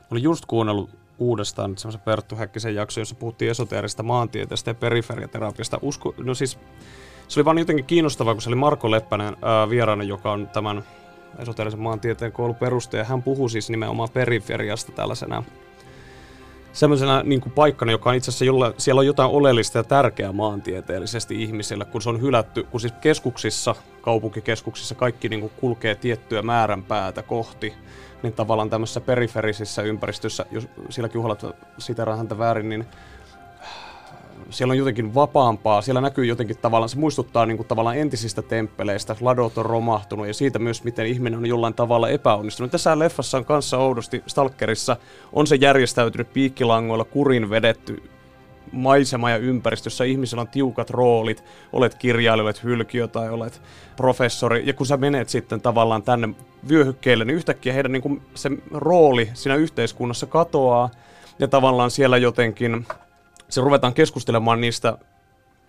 mä 0.00 0.08
olin 0.10 0.22
just 0.22 0.46
kuunnellut 0.46 0.90
uudestaan 1.18 1.78
semmoisen 1.78 2.00
Perttu 2.00 2.36
Häkkisen 2.36 2.74
jakso, 2.74 3.00
jossa 3.00 3.14
puhuttiin 3.14 3.50
esoteerista 3.50 4.02
maantieteestä 4.02 4.70
ja 4.70 4.74
periferiaterapiasta. 4.74 5.78
Usko, 5.82 6.14
no 6.18 6.34
siis 6.34 6.58
se 7.28 7.40
oli 7.40 7.44
vaan 7.44 7.58
jotenkin 7.58 7.84
kiinnostavaa, 7.84 8.34
kun 8.34 8.42
se 8.42 8.50
oli 8.50 8.56
Marko 8.56 8.90
Leppänen 8.90 9.36
ää, 9.42 9.70
vieraana, 9.70 10.04
joka 10.04 10.32
on 10.32 10.48
tämän 10.48 10.84
esoteerisen 11.38 11.80
maantieteen 11.80 12.32
koulun 12.32 12.56
perustaja. 12.56 13.04
Hän 13.04 13.22
puhuu 13.22 13.48
siis 13.48 13.70
nimenomaan 13.70 14.08
periferiasta 14.10 14.92
tällaisena 14.92 15.44
semmoisena 16.74 17.22
niin 17.22 17.40
kuin 17.40 17.52
paikkana, 17.52 17.92
joka 17.92 18.10
on 18.10 18.16
itse 18.16 18.30
asiassa 18.30 18.44
jolla, 18.44 18.74
siellä 18.78 18.98
on 18.98 19.06
jotain 19.06 19.30
oleellista 19.30 19.78
ja 19.78 19.84
tärkeää 19.84 20.32
maantieteellisesti 20.32 21.42
ihmisille, 21.42 21.84
kun 21.84 22.02
se 22.02 22.08
on 22.08 22.20
hylätty, 22.20 22.62
kun 22.62 22.80
siis 22.80 22.94
keskuksissa, 23.00 23.74
kaupunkikeskuksissa 24.02 24.94
kaikki 24.94 25.28
niin 25.28 25.40
kuin 25.40 25.52
kulkee 25.60 25.94
tiettyä 25.94 26.42
määränpäätä 26.42 27.22
kohti, 27.22 27.74
niin 28.22 28.32
tavallaan 28.32 28.70
tämmöisessä 28.70 29.00
periferisissä 29.00 29.82
ympäristössä, 29.82 30.46
jos 30.50 30.68
silläkin 30.90 31.20
uhlat 31.20 31.46
sitä 31.78 32.16
häntä 32.16 32.38
väärin, 32.38 32.68
niin 32.68 32.86
siellä 34.50 34.72
on 34.72 34.78
jotenkin 34.78 35.14
vapaampaa, 35.14 35.82
siellä 35.82 36.00
näkyy 36.00 36.24
jotenkin 36.24 36.56
tavallaan, 36.58 36.88
se 36.88 36.98
muistuttaa 36.98 37.46
niin 37.46 37.56
kuin 37.56 37.66
tavallaan 37.66 37.96
entisistä 37.96 38.42
temppeleistä, 38.42 39.16
ladot 39.20 39.58
on 39.58 39.66
romahtunut 39.66 40.26
ja 40.26 40.34
siitä 40.34 40.58
myös, 40.58 40.84
miten 40.84 41.06
ihminen 41.06 41.38
on 41.38 41.46
jollain 41.46 41.74
tavalla 41.74 42.08
epäonnistunut. 42.08 42.70
Tässä 42.70 42.98
leffassa 42.98 43.38
on 43.38 43.44
kanssa 43.44 43.78
oudosti, 43.78 44.22
Stalkerissa 44.26 44.96
on 45.32 45.46
se 45.46 45.56
järjestäytynyt 45.56 46.32
piikkilangoilla 46.32 47.04
kurin 47.04 47.50
vedetty 47.50 48.02
maisema 48.72 49.30
ja 49.30 49.36
ympäristö, 49.36 49.86
jossa 49.86 50.04
ihmisellä 50.04 50.40
on 50.40 50.48
tiukat 50.48 50.90
roolit, 50.90 51.44
olet 51.72 51.94
kirjailija, 51.94 52.44
olet 52.44 52.62
hylkiö 52.62 53.08
tai 53.08 53.30
olet 53.30 53.62
professori, 53.96 54.62
ja 54.66 54.72
kun 54.72 54.86
sä 54.86 54.96
menet 54.96 55.28
sitten 55.28 55.60
tavallaan 55.60 56.02
tänne 56.02 56.28
vyöhykkeelle, 56.68 57.24
niin 57.24 57.36
yhtäkkiä 57.36 57.72
heidän 57.72 57.92
niin 57.92 58.02
kuin 58.02 58.22
se 58.34 58.50
rooli 58.70 59.30
siinä 59.34 59.54
yhteiskunnassa 59.54 60.26
katoaa, 60.26 60.90
ja 61.38 61.48
tavallaan 61.48 61.90
siellä 61.90 62.16
jotenkin 62.16 62.86
se 63.54 63.60
ruvetaan 63.60 63.94
keskustelemaan 63.94 64.60
niistä 64.60 64.98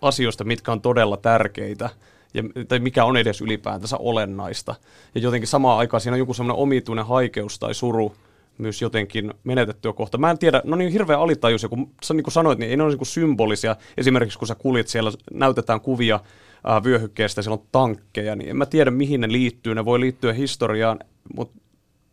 asioista, 0.02 0.44
mitkä 0.44 0.72
on 0.72 0.80
todella 0.80 1.16
tärkeitä 1.16 1.90
ja, 2.34 2.42
tai 2.68 2.78
mikä 2.78 3.04
on 3.04 3.16
edes 3.16 3.40
ylipäätänsä 3.40 3.96
olennaista. 3.96 4.74
Ja 5.14 5.20
jotenkin 5.20 5.48
samaan 5.48 5.78
aikaan 5.78 6.00
siinä 6.00 6.14
on 6.14 6.18
joku 6.18 6.34
semmoinen 6.34 6.62
omituinen 6.62 7.06
haikeus 7.06 7.58
tai 7.58 7.74
suru 7.74 8.14
myös 8.58 8.82
jotenkin 8.82 9.34
menetettyä 9.44 9.92
kohta. 9.92 10.18
Mä 10.18 10.30
en 10.30 10.38
tiedä, 10.38 10.62
no 10.64 10.76
niin 10.76 10.92
hirveän 10.92 11.20
alitajuisia, 11.20 11.68
kun 11.68 11.90
sä 12.02 12.14
niin 12.14 12.24
kuin 12.24 12.32
sanoit, 12.32 12.58
niin 12.58 12.70
ei 12.70 12.76
ne 12.76 12.82
ole 12.82 12.94
niin 12.94 13.06
symbolisia. 13.06 13.76
Esimerkiksi 13.96 14.38
kun 14.38 14.48
sä 14.48 14.54
kulit 14.54 14.88
siellä, 14.88 15.12
näytetään 15.32 15.80
kuvia 15.80 16.20
ää, 16.64 16.84
vyöhykkeestä, 16.84 17.42
siellä 17.42 17.60
on 17.60 17.68
tankkeja, 17.72 18.36
niin 18.36 18.50
en 18.50 18.56
mä 18.56 18.66
tiedä 18.66 18.90
mihin 18.90 19.20
ne 19.20 19.32
liittyy. 19.32 19.74
Ne 19.74 19.84
voi 19.84 20.00
liittyä 20.00 20.32
historiaan, 20.32 20.98
mutta 21.36 21.60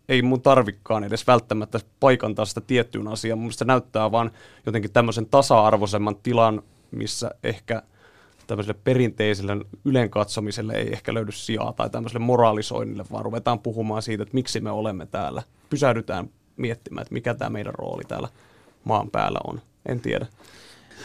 ei 0.09 0.21
mun 0.21 0.41
tarvikkaan 0.41 1.03
edes 1.03 1.27
välttämättä 1.27 1.79
paikantaa 1.99 2.45
sitä 2.45 2.61
tiettyyn 2.61 3.07
asiaan. 3.07 3.39
Mun 3.39 3.53
se 3.53 3.65
näyttää 3.65 4.11
vaan 4.11 4.31
jotenkin 4.65 4.91
tämmöisen 4.91 5.25
tasa-arvoisemman 5.25 6.15
tilan, 6.15 6.63
missä 6.91 7.31
ehkä 7.43 7.81
tämmöiselle 8.47 8.79
perinteiselle 8.83 9.65
ylen 9.85 10.09
katsomiselle 10.09 10.73
ei 10.73 10.93
ehkä 10.93 11.13
löydy 11.13 11.31
sijaa 11.31 11.73
tai 11.73 11.89
tämmöiselle 11.89 12.25
moraalisoinnille, 12.25 13.05
vaan 13.11 13.25
ruvetaan 13.25 13.59
puhumaan 13.59 14.01
siitä, 14.01 14.23
että 14.23 14.35
miksi 14.35 14.61
me 14.61 14.71
olemme 14.71 15.05
täällä. 15.05 15.43
Pysähdytään 15.69 16.29
miettimään, 16.57 17.01
että 17.01 17.13
mikä 17.13 17.33
tämä 17.33 17.49
meidän 17.49 17.73
rooli 17.73 18.03
täällä 18.07 18.27
maan 18.83 19.09
päällä 19.09 19.39
on. 19.47 19.61
En 19.85 19.99
tiedä. 19.99 20.25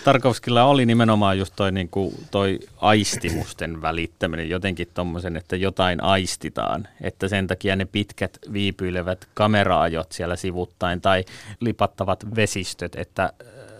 Tarkovskilla 0.05 0.65
oli 0.65 0.87
nimenomaan 0.87 1.39
just 1.39 1.53
toi, 1.57 1.73
niin 1.73 1.89
kuin, 1.89 2.15
toi 2.31 2.59
aistimusten 2.77 3.83
välittäminen, 3.83 4.49
jotenkin 4.49 4.89
tommosen, 4.95 5.37
että 5.37 5.57
jotain 5.57 6.03
aistitaan, 6.03 6.89
että 7.01 7.29
sen 7.29 7.47
takia 7.47 7.77
ne 7.77 7.85
pitkät 7.85 8.39
viipyilevät 8.53 9.29
kameraajot 9.35 10.13
siellä 10.13 10.37
sivuttain 10.37 11.01
tai 11.01 11.25
lipattavat 11.61 12.37
vesistöt, 12.37 12.97
että 12.97 13.23
äh, 13.25 13.33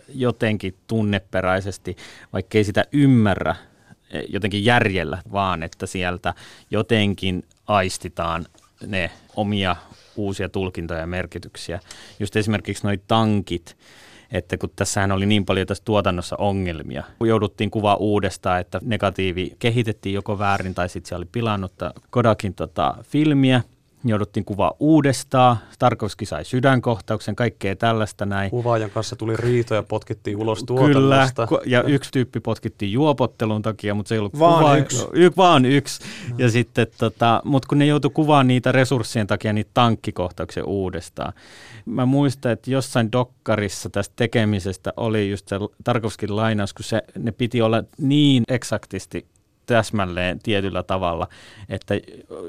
jotenkin 0.09 0.75
tunneperäisesti, 0.87 1.97
vaikkei 2.33 2.65
sitä 2.65 2.85
ymmärrä 2.93 3.55
eh, 4.11 4.25
jotenkin 4.29 4.65
järjellä, 4.65 5.23
vaan 5.33 5.63
että 5.63 5.87
sieltä 5.87 6.35
jotenkin 6.71 7.45
aistitaan 7.67 8.47
ne 8.87 9.11
omia 9.37 9.77
uusia 10.17 10.49
tulkintoja 10.49 11.01
ja 11.01 11.07
merkityksiä. 11.07 11.81
Just 12.21 12.37
esimerkiksi 12.37 12.87
noi 12.87 13.01
tankit, 13.09 13.77
että 14.33 14.59
kun 14.59 14.71
tässähän 14.77 15.13
oli 15.13 15.27
niin 15.27 15.45
paljon 15.45 15.67
tässä 15.67 15.85
tuotannossa 15.85 16.37
ongelmia, 16.37 17.05
kun 17.19 17.29
jouduttiin 17.29 17.71
kuvaa 17.71 17.97
uudestaan, 17.97 18.61
että 18.61 18.81
negatiivi 18.83 19.57
kehitettiin 19.59 20.15
joko 20.15 20.39
väärin 20.39 20.75
tai 20.75 20.89
sitten 20.89 21.09
se 21.09 21.15
oli 21.15 21.27
pilannut 21.33 21.73
Kodakin 22.11 22.55
tota, 22.55 22.95
filmiä, 23.03 23.63
jouduttiin 24.05 24.45
kuvaa 24.45 24.73
uudestaan. 24.81 25.57
Tarkovski 25.79 26.27
sai 26.27 26.45
sydänkohtauksen, 26.45 27.37
kaikkea 27.37 27.77
tällaista 27.77 28.27
näin. 28.27 28.51
Kuvaajan 28.51 28.91
kanssa 28.91 29.17
tuli 29.17 29.37
riito 29.37 29.75
ja 29.75 29.83
potkittiin 29.83 30.37
ulos 30.37 30.65
Kyllä, 30.65 30.81
tuotannosta. 30.93 31.47
ku- 31.47 31.61
ja 31.67 31.83
yksi 31.83 32.11
tyyppi 32.13 32.41
potkittiin 32.41 32.93
juopottelun 32.93 33.63
takia, 33.63 33.95
mutta 33.95 34.09
se 34.09 34.15
ei 34.15 34.19
ollut 34.19 34.39
Vaan 34.39 34.59
kuva- 34.65 34.77
yksi. 34.77 35.07
Y- 35.13 35.31
vaan 35.37 35.65
yksi. 35.65 36.01
Ja 36.39 36.51
sitten, 36.51 36.87
tota, 36.99 37.43
mutta 37.45 37.69
kun 37.69 37.79
ne 37.79 37.87
joutui 37.87 38.11
kuvaamaan 38.15 38.47
niitä 38.47 38.73
resurssien 38.73 39.27
takia 39.27 39.53
niitä 39.53 39.71
tankkikohtauksia 39.75 40.65
uudestaan. 40.65 41.33
Mä 41.87 42.07
muistan, 42.07 42.53
että 42.53 42.71
jossain 42.71 43.13
dokkarissa 43.13 43.91
tästä 43.91 44.13
tekemisestä 44.17 44.93
oli 44.97 45.31
just 45.31 45.49
se 45.49 45.57
Tarkovskin 45.85 46.37
lainaus, 46.37 46.75
kun 46.75 46.85
se, 46.85 47.03
ne 47.19 47.33
piti 47.33 47.63
olla 47.63 47.83
niin 47.99 48.43
eksaktisti 48.49 49.27
täsmälleen 49.69 50.39
tietyllä 50.43 50.83
tavalla, 50.83 51.29
että 51.69 51.95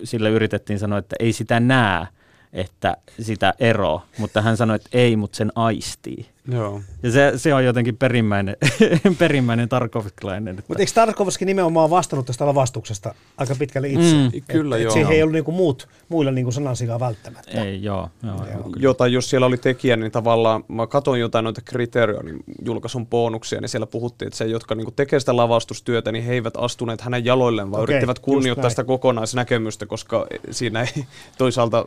sille 0.03 0.29
yritettiin 0.29 0.79
sanoa, 0.79 0.99
että 0.99 1.15
ei 1.19 1.33
sitä 1.33 1.59
näe, 1.59 2.07
että 2.53 2.97
sitä 3.21 3.53
eroa, 3.59 4.05
mutta 4.17 4.41
hän 4.41 4.57
sanoi, 4.57 4.75
että 4.75 4.89
ei, 4.93 5.15
mutta 5.15 5.37
sen 5.37 5.51
aistii. 5.55 6.25
Joo. 6.51 6.81
Ja 7.03 7.11
se, 7.11 7.31
se 7.35 7.53
on 7.53 7.65
jotenkin 7.65 7.97
perimmäinen, 7.97 8.57
perimmäinen 9.19 9.69
tarkovskilainen. 9.69 10.47
Että, 10.59 10.63
Mutta 10.67 10.81
eikö 10.81 10.91
Tarkovski 10.95 11.45
nimenomaan 11.45 11.89
vastannut 11.89 12.25
tästä 12.25 12.45
lavastuksesta 12.45 13.15
aika 13.37 13.55
pitkälle 13.59 13.87
itse? 13.87 14.13
Mm. 14.15 14.25
Et- 14.27 14.43
Kyllä, 14.47 14.77
et 14.77 14.83
joo. 14.83 14.93
Siihen 14.93 15.11
ei 15.11 15.23
ollut 15.23 15.33
niinku 15.33 15.51
muut, 15.51 15.87
muilla 16.09 16.31
niinku 16.31 16.51
sanansijaa 16.51 16.99
välttämättä. 16.99 17.63
ei, 17.63 17.83
joo, 17.83 18.09
joo, 18.23 18.35
joo. 18.35 18.69
Jota 18.77 19.07
jos 19.07 19.29
siellä 19.29 19.47
oli 19.47 19.57
tekijä, 19.57 19.95
niin 19.95 20.11
tavallaan 20.11 20.63
mä 20.67 20.87
katsoin 20.87 21.21
jotain 21.21 21.43
noita 21.43 21.61
kriteerionin 21.65 22.43
julkaisun 22.65 23.07
bonuksia, 23.07 23.61
niin 23.61 23.69
siellä 23.69 23.87
puhuttiin, 23.87 24.27
että 24.27 24.37
se, 24.37 24.45
jotka 24.45 24.75
niin 24.75 24.93
tekee 24.95 25.19
sitä 25.19 25.35
lavastustyötä, 25.35 26.11
niin 26.11 26.23
he 26.23 26.33
eivät 26.33 26.53
astuneet 26.57 27.01
hänen 27.01 27.25
jaloilleen, 27.25 27.71
vaan 27.71 27.83
Okei, 27.83 27.93
yrittivät 27.93 28.19
kunnioittaa 28.19 28.69
sitä 28.69 28.83
kokonaisnäkemystä, 28.83 29.85
koska 29.85 30.27
siinä 30.51 30.81
ei 30.81 31.05
toisaalta 31.37 31.85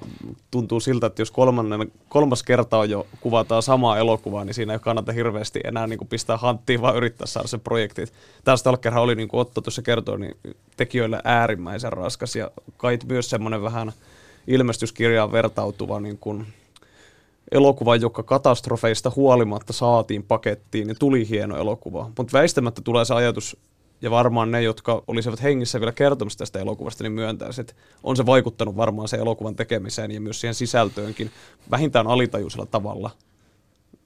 tuntuu 0.50 0.80
siltä, 0.80 1.06
että 1.06 1.22
jos 1.22 1.30
kolmannen, 1.30 1.92
kolmas 2.08 2.42
kerta 2.42 2.78
on 2.78 2.90
jo 2.90 3.06
kuvataan 3.20 3.62
samaa 3.62 3.98
elokuvaa, 3.98 4.41
niin 4.44 4.54
siinä 4.54 4.72
ei 4.72 4.78
kannata 4.78 5.12
hirveästi 5.12 5.60
enää 5.64 5.86
niin 5.86 6.08
pistää 6.08 6.36
hanttiin, 6.36 6.82
vaan 6.82 6.96
yrittää 6.96 7.26
saada 7.26 7.48
se 7.48 7.58
projekti. 7.58 8.04
Tämä 8.44 8.56
Stalkerhan 8.56 9.02
oli, 9.02 9.14
niin 9.14 9.28
kuin 9.28 9.40
Otto 9.40 9.60
tuossa 9.60 9.82
kertoi, 9.82 10.20
niin 10.20 10.36
tekijöille 10.76 11.20
äärimmäisen 11.24 11.92
raskas 11.92 12.36
ja 12.36 12.50
kai 12.76 12.98
myös 13.08 13.30
semmoinen 13.30 13.62
vähän 13.62 13.92
ilmestyskirjaan 14.46 15.32
vertautuva 15.32 16.00
niin 16.00 16.18
kuin 16.18 16.46
elokuva, 17.52 17.96
joka 17.96 18.22
katastrofeista 18.22 19.12
huolimatta 19.16 19.72
saatiin 19.72 20.22
pakettiin, 20.22 20.86
niin 20.86 20.98
tuli 20.98 21.28
hieno 21.28 21.56
elokuva. 21.56 22.10
Mutta 22.18 22.38
väistämättä 22.38 22.82
tulee 22.82 23.04
se 23.04 23.14
ajatus, 23.14 23.56
ja 24.02 24.10
varmaan 24.10 24.50
ne, 24.50 24.62
jotka 24.62 25.02
olisivat 25.06 25.42
hengissä 25.42 25.80
vielä 25.80 25.92
kertomassa 25.92 26.38
tästä 26.38 26.58
elokuvasta, 26.58 27.04
niin 27.04 27.12
myöntäisi, 27.12 27.60
että 27.60 27.74
on 28.02 28.16
se 28.16 28.26
vaikuttanut 28.26 28.76
varmaan 28.76 29.08
se 29.08 29.16
elokuvan 29.16 29.56
tekemiseen 29.56 30.10
ja 30.10 30.20
myös 30.20 30.40
siihen 30.40 30.54
sisältöönkin 30.54 31.30
vähintään 31.70 32.06
alitajuisella 32.06 32.66
tavalla. 32.66 33.10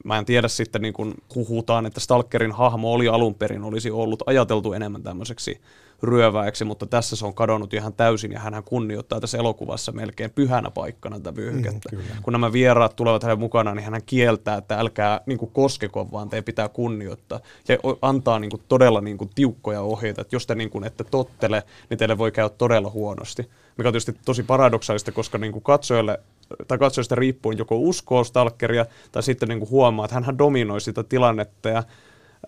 Mä 0.06 0.18
en 0.18 0.24
tiedä 0.24 0.48
sitten, 0.48 0.82
niin 0.82 0.94
kun 0.94 1.14
huhutaan, 1.34 1.86
että 1.86 2.00
Stalkerin 2.00 2.52
hahmo 2.52 2.92
oli 2.92 3.08
alun 3.08 3.34
perin, 3.34 3.64
olisi 3.64 3.90
ollut 3.90 4.22
ajateltu 4.26 4.72
enemmän 4.72 5.02
tämmöiseksi 5.02 5.60
ryöväeksi, 6.02 6.64
mutta 6.64 6.86
tässä 6.86 7.16
se 7.16 7.26
on 7.26 7.34
kadonnut 7.34 7.74
ihan 7.74 7.92
täysin 7.92 8.32
ja 8.32 8.40
hän 8.40 8.62
kunnioittaa 8.64 9.20
tässä 9.20 9.38
elokuvassa 9.38 9.92
melkein 9.92 10.30
pyhänä 10.30 10.70
paikkana 10.70 11.16
tätä 11.16 11.36
vyöhykettä. 11.36 11.88
Mm, 11.92 11.98
Kun 12.22 12.32
nämä 12.32 12.52
vieraat 12.52 12.96
tulevat 12.96 13.22
hänen 13.22 13.38
mukanaan, 13.38 13.76
niin 13.76 13.90
hän 13.90 14.00
kieltää, 14.06 14.56
että 14.56 14.78
älkää 14.78 15.20
niin 15.26 15.38
kuin 15.38 15.50
koskeko, 15.50 16.08
vaan 16.12 16.28
teidän 16.28 16.44
pitää 16.44 16.68
kunnioittaa. 16.68 17.40
Ja 17.68 17.76
antaa 18.02 18.38
niin 18.38 18.50
kuin 18.50 18.62
todella 18.68 19.00
niin 19.00 19.18
kuin 19.18 19.30
tiukkoja 19.34 19.80
ohjeita, 19.80 20.20
että 20.20 20.36
jos 20.36 20.46
te 20.46 20.54
niin 20.54 20.70
kuin 20.70 20.84
ette 20.84 21.04
tottele, 21.04 21.62
niin 21.90 21.98
teille 21.98 22.18
voi 22.18 22.32
käydä 22.32 22.48
todella 22.48 22.90
huonosti. 22.90 23.50
Mikä 23.76 23.88
on 23.88 23.92
tietysti 23.92 24.16
tosi 24.24 24.42
paradoksaalista, 24.42 25.12
koska 25.12 25.38
niin 25.38 25.52
kuin 25.52 25.62
katsojalle 25.62 26.20
tai 26.67 26.77
katsojasta 26.77 27.15
riippuen 27.15 27.57
joko 27.57 27.75
uskoo 27.77 28.23
Stalkeria 28.23 28.85
tai 29.11 29.23
sitten 29.23 29.49
niin 29.49 29.59
kuin 29.59 29.69
huomaa, 29.69 30.05
että 30.05 30.21
hän 30.25 30.37
dominoi 30.37 30.81
sitä 30.81 31.03
tilannetta 31.03 31.69
ja 31.69 31.83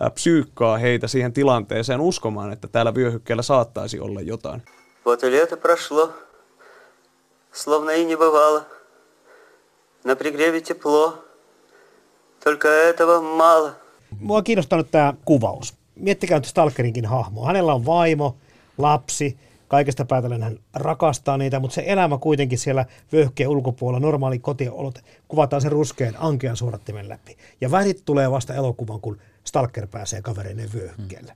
ää, 0.00 0.10
psyykkaa 0.10 0.78
heitä 0.78 1.08
siihen 1.08 1.32
tilanteeseen 1.32 2.00
uskomaan, 2.00 2.52
että 2.52 2.68
täällä 2.68 2.94
vyöhykkeellä 2.94 3.42
saattaisi 3.42 4.00
olla 4.00 4.20
jotain. 4.20 4.62
Вот 5.06 5.22
и 5.22 5.30
лето 5.30 5.56
прошло, 5.56 6.12
словно 7.52 7.90
и 7.90 8.04
не 8.04 8.16
бывало. 8.16 8.64
На 10.04 10.16
пригреве 10.16 10.60
тепло, 10.60 11.24
только 12.44 12.68
этого 12.68 13.20
мало. 13.20 13.72
Mua 14.20 14.42
kiinnostaa 14.42 14.78
nyt 14.78 14.90
tämä 14.90 15.14
kuvaus. 15.24 15.74
Miettikää 15.96 16.38
nyt 16.38 16.44
Stalkerinkin 16.44 17.06
hahmoa. 17.06 17.46
Hänellä 17.46 17.74
on 17.74 17.86
vaimo, 17.86 18.36
lapsi, 18.78 19.38
kaikesta 19.69 20.05
päätellen 20.05 20.43
hän 20.43 20.59
rakastaa 20.73 21.37
niitä, 21.37 21.59
mutta 21.59 21.75
se 21.75 21.83
elämä 21.85 22.17
kuitenkin 22.17 22.57
siellä 22.57 22.85
vyöhykkeen 23.13 23.49
ulkopuolella, 23.49 23.99
normaali 23.99 24.39
kotiolot, 24.39 24.99
kuvataan 25.27 25.61
sen 25.61 25.71
ruskean 25.71 26.15
ankean 26.17 26.57
suodattimen 26.57 27.09
läpi. 27.09 27.37
Ja 27.61 27.71
värit 27.71 28.01
tulee 28.05 28.31
vasta 28.31 28.53
elokuvan, 28.53 29.01
kun 29.01 29.17
Stalker 29.43 29.87
pääsee 29.87 30.21
kavereiden 30.21 30.69
vyöhykkeelle. 30.73 31.33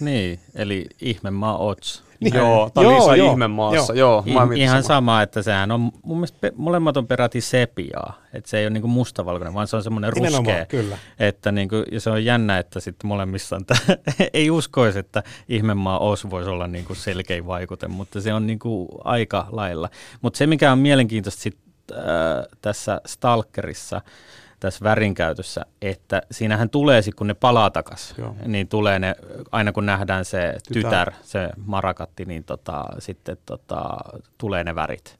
Niin, 0.00 0.40
eli 0.54 0.86
ihmemaa 1.00 1.58
Ots. 1.58 2.07
Niin. 2.20 2.34
Joo, 2.34 2.70
tämä 2.74 2.86
on 2.86 2.92
Joo, 2.94 3.00
Liisa 3.00 3.16
joo, 3.16 3.30
ihmemaassa. 3.32 3.94
joo. 3.94 4.22
Joo, 4.26 4.34
joo 4.34 4.46
mä 4.46 4.54
I, 4.54 4.60
ihan 4.60 4.82
samaa. 4.82 4.96
sama, 4.96 5.22
että 5.22 5.42
sehän 5.42 5.70
on, 5.70 5.80
mun 5.80 6.16
mielestä 6.16 6.38
pe- 6.40 6.52
molemmat 6.56 6.96
on 6.96 7.06
peräti 7.06 7.40
sepiaa, 7.40 8.18
että 8.34 8.50
se 8.50 8.58
ei 8.58 8.64
ole 8.64 8.70
niinku 8.70 8.88
mustavalkoinen, 8.88 9.54
vaan 9.54 9.66
se 9.68 9.76
on 9.76 9.82
semmoinen 9.82 10.12
ruskea. 10.12 10.66
kyllä. 10.66 10.98
Että 11.18 11.52
niinku, 11.52 11.76
ja 11.92 12.00
se 12.00 12.10
on 12.10 12.24
jännä, 12.24 12.58
että 12.58 12.80
sitten 12.80 13.08
molemmissa 13.08 13.56
on, 13.56 13.64
tää, 13.66 13.78
ei 14.32 14.50
uskoisi, 14.50 14.98
että 14.98 15.22
ihmemaa 15.48 15.98
Os 15.98 16.30
voisi 16.30 16.50
olla 16.50 16.66
niinku 16.66 16.94
selkein 16.94 17.46
vaikute, 17.46 17.88
mutta 17.88 18.20
se 18.20 18.34
on 18.34 18.46
niinku 18.46 18.88
aika 19.04 19.46
lailla. 19.50 19.88
Mutta 20.22 20.36
se, 20.36 20.46
mikä 20.46 20.72
on 20.72 20.78
mielenkiintoista 20.78 21.42
sit, 21.42 21.58
äh, 21.92 21.98
tässä 22.62 23.00
Stalkerissa, 23.06 24.00
tässä 24.60 24.84
värinkäytössä, 24.84 25.66
että 25.82 26.22
siinähän 26.30 26.70
tulee 26.70 27.02
sitten, 27.02 27.18
kun 27.18 27.26
ne 27.26 27.34
palaa 27.34 27.70
takas, 27.70 28.14
Joo. 28.18 28.36
niin 28.46 28.68
tulee 28.68 28.98
ne, 28.98 29.14
aina 29.52 29.72
kun 29.72 29.86
nähdään 29.86 30.24
se 30.24 30.56
Tytär. 30.68 30.82
tytär, 30.82 31.12
se 31.22 31.48
marakatti, 31.66 32.24
niin 32.24 32.44
tota, 32.44 32.84
sitten 32.98 33.36
tota, 33.46 33.96
tulee 34.38 34.64
ne 34.64 34.74
värit. 34.74 35.18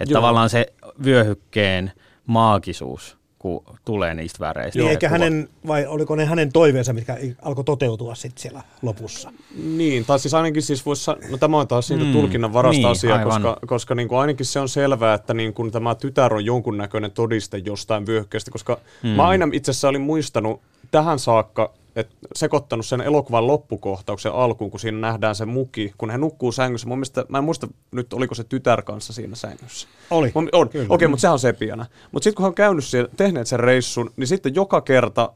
Että 0.00 0.12
tavallaan 0.14 0.50
se 0.50 0.66
vyöhykkeen 1.04 1.92
maagisuus, 2.26 3.18
kun 3.46 3.76
tulee 3.84 4.14
niistä 4.14 4.38
väreistä. 4.40 4.78
Niin 4.78 4.90
eikä 4.90 5.08
kuva. 5.08 5.18
hänen, 5.18 5.48
vai 5.66 5.86
oliko 5.86 6.16
ne 6.16 6.24
hänen 6.24 6.52
toiveensa, 6.52 6.92
mitkä 6.92 7.16
alkoi 7.42 7.64
toteutua 7.64 8.14
sitten 8.14 8.42
siellä 8.42 8.62
lopussa? 8.82 9.32
Niin, 9.64 10.04
tai 10.04 10.18
siis 10.18 10.34
ainakin 10.34 10.62
siis 10.62 10.86
voisi 10.86 11.04
sa- 11.04 11.16
no 11.30 11.36
tämä 11.38 11.58
on 11.60 11.68
taas 11.68 11.86
siitä 11.86 12.04
Mm, 12.04 12.12
tulkinnan 12.12 12.52
varasta 12.52 12.76
niin, 12.76 12.86
asiaa, 12.88 13.18
aivan. 13.18 13.42
koska, 13.42 13.66
koska 13.66 13.94
niin 13.94 14.08
kuin 14.08 14.18
ainakin 14.18 14.46
se 14.46 14.60
on 14.60 14.68
selvää, 14.68 15.14
että 15.14 15.34
niin 15.34 15.54
kuin 15.54 15.70
tämä 15.70 15.94
tytär 15.94 16.34
on 16.34 16.44
jonkunnäköinen 16.44 17.10
todiste 17.10 17.58
jostain 17.58 18.06
vyöhykkeestä, 18.06 18.50
koska 18.50 18.78
mm. 19.02 19.08
mä 19.08 19.28
aina 19.28 19.48
itse 19.52 19.70
asiassa 19.70 19.88
olin 19.88 20.00
muistanut 20.00 20.60
tähän 20.90 21.18
saakka, 21.18 21.72
että 21.96 22.14
sekoittanut 22.34 22.86
sen 22.86 23.00
elokuvan 23.00 23.46
loppukohtauksen 23.46 24.32
alkuun, 24.32 24.70
kun 24.70 24.80
siinä 24.80 24.98
nähdään 24.98 25.34
se 25.34 25.46
muki, 25.46 25.92
kun 25.98 26.10
hän 26.10 26.20
nukkuu 26.20 26.52
sängyssä. 26.52 26.88
Mun 26.88 26.98
mielestä, 26.98 27.24
mä 27.28 27.38
en 27.38 27.44
muista 27.44 27.68
nyt, 27.92 28.12
oliko 28.12 28.34
se 28.34 28.44
tytär 28.44 28.82
kanssa 28.82 29.12
siinä 29.12 29.36
sängyssä. 29.36 29.88
Oli. 30.10 30.32
On, 30.34 30.48
on. 30.52 30.70
Okei, 30.88 31.08
mutta 31.08 31.20
sehän 31.20 31.32
on 31.32 31.38
sepiänä. 31.38 31.86
Mutta 32.12 32.24
sitten 32.24 32.36
kun 32.36 32.42
hän 32.42 32.50
on 32.50 32.54
käynyt 32.54 32.84
siellä, 32.84 33.10
tehneet 33.16 33.46
sen 33.46 33.60
reissun, 33.60 34.10
niin 34.16 34.26
sitten 34.26 34.54
joka 34.54 34.80
kerta, 34.80 35.32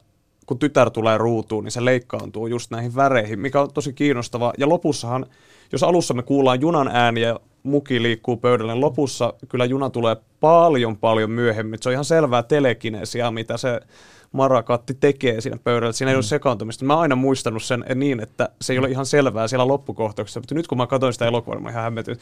kun 0.47 0.59
tytär 0.59 0.91
tulee 0.91 1.19
ruutuun, 1.19 1.65
niin 1.65 1.73
se 1.73 1.85
leikkaantuu 1.85 2.47
just 2.47 2.71
näihin 2.71 2.95
väreihin, 2.95 3.41
mikä 3.41 3.61
on 3.61 3.73
tosi 3.73 3.93
kiinnostavaa. 3.93 4.53
Ja 4.59 4.69
lopussahan, 4.69 5.27
jos 5.73 5.83
alussa 5.83 6.15
me 6.15 6.23
kuullaan 6.23 6.61
junan 6.61 6.89
ääniä 6.89 7.29
ja 7.29 7.41
muki 7.63 8.03
liikkuu 8.03 8.37
pöydälle, 8.37 8.73
niin 8.73 8.81
lopussa 8.81 9.35
kyllä 9.49 9.65
juna 9.65 9.91
tulee 9.91 10.17
paljon 10.41 10.97
paljon 10.97 11.31
myöhemmin. 11.31 11.79
Se 11.83 11.89
on 11.89 11.93
ihan 11.93 12.05
selvää 12.05 12.43
telekinesia, 12.43 13.31
mitä 13.31 13.57
se 13.57 13.81
Marakatti 14.33 14.95
tekee 14.95 15.41
siinä 15.41 15.59
pöydällä. 15.65 15.93
Siinä 15.93 16.11
ei 16.11 16.17
ole 16.17 16.23
sekaantumista. 16.23 16.85
Mä 16.85 16.93
oon 16.93 17.03
aina 17.03 17.17
muistanut 17.17 17.63
sen 17.63 17.85
niin, 17.95 18.21
että 18.21 18.49
se 18.61 18.73
ei 18.73 18.79
ole 18.79 18.89
ihan 18.89 19.07
selvää 19.07 19.49
siellä 19.49 19.69
loppukohtauksessa. 19.69 20.41
Mutta 20.41 20.55
nyt 20.55 20.67
kun 20.67 20.79
mä 20.79 20.87
katsoin 20.87 21.13
sitä 21.13 21.27
elokuvaa, 21.27 21.57
niin 21.57 21.65
mä 21.65 21.71
ihan 21.71 21.83
hämmetyin. 21.83 22.19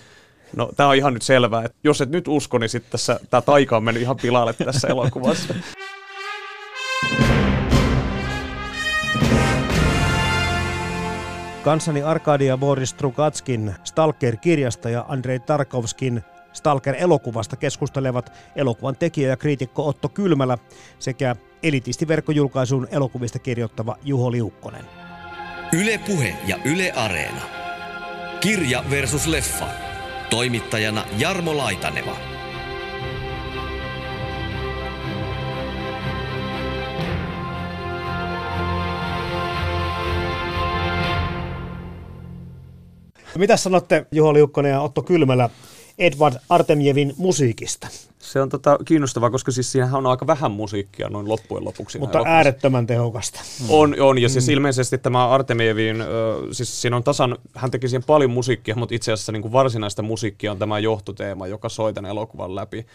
No, 0.57 0.71
tää 0.77 0.89
on 0.89 0.97
ihan 0.97 1.15
nyt 1.15 1.23
selvää, 1.23 1.65
että 1.65 1.79
jos 1.85 2.01
et 2.01 2.11
nyt 2.11 2.29
usko, 2.29 2.59
niin 2.59 2.69
sitten 2.69 2.91
tässä 2.91 3.21
tää 3.31 3.41
taika 3.41 3.77
on 3.77 3.85
mennyt 3.85 4.03
ihan 4.03 4.17
pilalle 4.23 4.53
tässä 4.53 4.89
elokuvassa. 4.95 5.55
Kanssani 11.65 12.03
Arkadia 12.03 12.57
Boris 12.57 12.95
Trukatskin 12.95 13.75
Stalker-kirjasta 13.85 14.91
ja 14.91 15.05
Andrei 15.09 15.39
Tarkovskin 15.39 16.23
Stalker-elokuvasta 16.53 17.57
keskustelevat 17.57 18.33
elokuvan 18.57 18.97
tekijä 18.97 19.29
ja 19.29 19.37
kriitikko 19.37 19.89
Otto 19.89 20.09
Kylmälä 20.09 20.59
sekä 20.99 21.37
elitistiverkkojulkaisun 21.63 22.89
elokuvista 22.91 23.39
kirjoittava 23.39 23.97
Juho 24.05 24.33
Liukkonen. 24.33 24.85
Yle 25.73 25.99
Puhe 25.99 26.35
ja 26.47 26.59
Yle 26.65 26.93
Areena. 26.93 27.43
Kirja 28.41 28.85
versus 28.91 29.27
leffa. 29.27 29.67
Toimittajana 30.31 31.05
Jarmo 31.19 31.57
Laitaneva. 31.57 32.17
Mitä 43.39 43.57
sanotte 43.57 44.07
Juho 44.13 44.35
Liukkonen 44.35 44.73
ja 44.73 44.81
Otto 44.81 45.03
Kylmälä 45.03 45.51
Edward 45.99 46.35
Artemjevin 46.49 47.15
musiikista, 47.17 47.89
Se 48.19 48.41
on 48.41 48.49
tota, 48.49 48.79
kiinnostavaa, 48.85 49.31
koska 49.31 49.53
siis 49.53 49.73
siinähän 49.73 49.95
on 49.95 50.07
aika 50.07 50.27
vähän 50.27 50.51
musiikkia 50.51 51.09
noin 51.09 51.29
loppujen 51.29 51.65
lopuksi. 51.65 51.99
mutta 51.99 52.19
elokuvassa. 52.19 52.37
äärettömän 52.37 52.87
tehokasta. 52.87 53.41
On, 53.69 53.97
on, 54.01 54.19
ja 54.19 54.29
siis 54.29 54.49
ilmeisesti 54.49 54.99
tämä 54.99 55.29
Artemievin, 55.29 56.01
ö, 56.01 56.07
siis 56.53 56.83
siinä 56.83 56.97
on 56.97 57.05
tasan, 57.05 57.37
hän 57.55 57.71
teki 57.71 57.89
siihen 57.89 58.05
paljon 58.07 58.31
musiikkia, 58.31 58.75
mutta 58.75 58.95
itse 58.95 59.13
asiassa 59.13 59.33
niin 59.33 59.43
kuin 59.43 59.53
varsinaista 59.53 60.03
musiikkia 60.03 60.53
on 60.53 60.59
tämä 60.59 60.79
johtoteema, 60.79 61.47
joka 61.47 61.69
soi 61.69 61.95
tämän 61.95 62.11
elokuvan 62.11 62.55
läpi. 62.55 62.87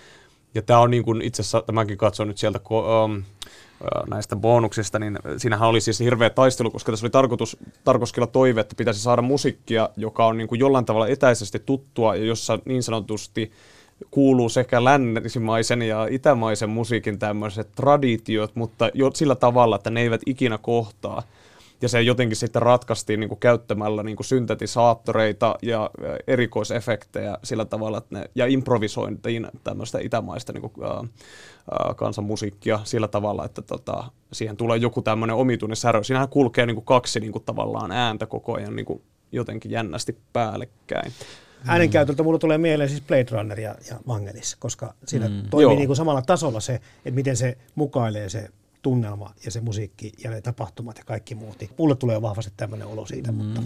Ja 0.56 0.62
tämä 0.62 0.80
on 0.80 0.92
niin 0.92 1.04
kuin 1.04 1.22
itse 1.22 1.42
asiassa, 1.42 1.62
tämäkin 1.62 1.98
katson 1.98 2.28
nyt 2.28 2.38
sieltä 2.38 2.60
um, 2.70 3.24
näistä 4.10 4.36
bonuksista, 4.36 5.00
niin 5.00 5.19
siinähän 5.38 5.69
oli 5.69 5.82
siis 5.82 6.00
hirveä 6.00 6.30
taistelu, 6.30 6.72
koska 6.72 6.91
tässä 6.91 7.06
oli 7.06 7.12
tarkoitus, 7.12 7.58
Tarkoskilla 7.84 8.28
toive, 8.28 8.62
että 8.62 8.76
pitäisi 8.76 9.00
saada 9.00 9.22
musiikkia, 9.22 9.89
joka 9.98 10.26
on 10.26 10.38
niin 10.38 10.48
kuin 10.48 10.60
jollain 10.60 10.86
tavalla 10.86 11.08
etäisesti 11.08 11.60
tuttua 11.60 12.15
ja 12.15 12.26
jossa 12.26 12.60
niin 12.65 12.84
sanotusti 12.84 13.52
kuuluu 14.12 14.50
sekä 14.50 14.84
länsimaisen 14.84 15.82
ja 15.82 16.08
itämaisen 16.12 16.69
musiikin 16.69 17.19
tämmöiset 17.19 17.72
traditiot, 17.76 18.56
mutta 18.56 18.89
jo 18.93 19.12
sillä 19.13 19.36
tavalla, 19.36 19.76
että 19.76 19.89
ne 19.89 20.02
eivät 20.02 20.22
ikinä 20.26 20.58
kohtaa. 20.58 21.24
Ja 21.84 21.89
se 21.89 22.02
jotenkin 22.02 22.36
sitten 22.36 22.62
ratkaistiin 22.62 23.19
niin 23.19 23.28
kuin 23.28 23.39
käyttämällä 23.39 24.04
niin 24.04 24.15
kuin 24.15 24.26
syntetisaattoreita 24.26 25.56
ja 25.62 25.89
erikoisefektejä 26.28 27.38
sillä 27.43 27.65
tavalla, 27.65 27.98
että 27.98 28.19
ne, 28.19 28.30
ja 28.36 28.46
improvisointiin 28.46 29.48
tämmöistä 29.63 30.00
itämaista 30.00 30.54
niin 30.54 30.62
kuin, 30.62 30.88
ä, 30.88 30.89
ä, 30.89 31.93
kansanmusiikkia 31.93 32.80
sillä 32.84 33.08
tavalla, 33.08 33.46
että 33.46 33.62
tota, 33.62 34.04
siihen 34.34 34.58
tulee 34.58 34.78
joku 34.78 35.02
tämmöinen 35.02 35.36
omituinen 35.36 35.76
särö. 35.76 36.04
Siinähän 36.04 36.30
kulkee 36.30 36.65
niin 36.65 36.76
kuin 36.76 36.86
kaksi 36.86 37.19
niin 37.19 37.32
kuin 37.32 37.43
tavallaan 37.43 37.91
ääntä 37.91 38.26
koko 38.26 38.56
ajan 38.56 38.76
niin 38.76 38.86
kuin 38.86 39.02
jotenkin 39.32 39.72
jännästi 39.72 40.17
päällekkäin. 40.34 41.12
Äänenkäytöltä 41.67 42.24
mulla 42.24 42.39
tulee 42.39 42.58
mieleen 42.58 42.89
siis 42.89 43.02
Blade 43.02 43.28
Runner 43.32 43.60
ja, 43.60 43.76
ja 43.89 44.00
Vangelis, 44.08 44.56
koska 44.56 44.93
siinä 45.06 45.28
mm. 45.28 45.41
toimii 45.50 45.63
Joo. 45.63 45.76
niin 45.76 45.88
kuin 45.88 45.98
samalla 45.98 46.22
tasolla 46.22 46.60
se, 46.60 46.74
että 46.74 47.15
miten 47.15 47.38
se 47.38 47.58
mukailee 47.76 48.30
se 48.30 48.50
tunnelma 48.84 49.34
ja 49.46 49.52
se 49.52 49.62
musiikki 49.62 50.12
ja 50.24 50.32
ne 50.32 50.41
tapahtumat 50.41 50.98
ja 50.98 51.04
kaikki 51.04 51.36
muut. 51.36 51.60
Niin 51.60 51.69
Mulle 51.78 51.96
tulee 51.96 52.22
vahvasti 52.22 52.54
tämmöinen 52.58 52.88
olo 52.88 53.06
siitä, 53.06 53.32
mm. 53.32 53.38
mutta 53.38 53.62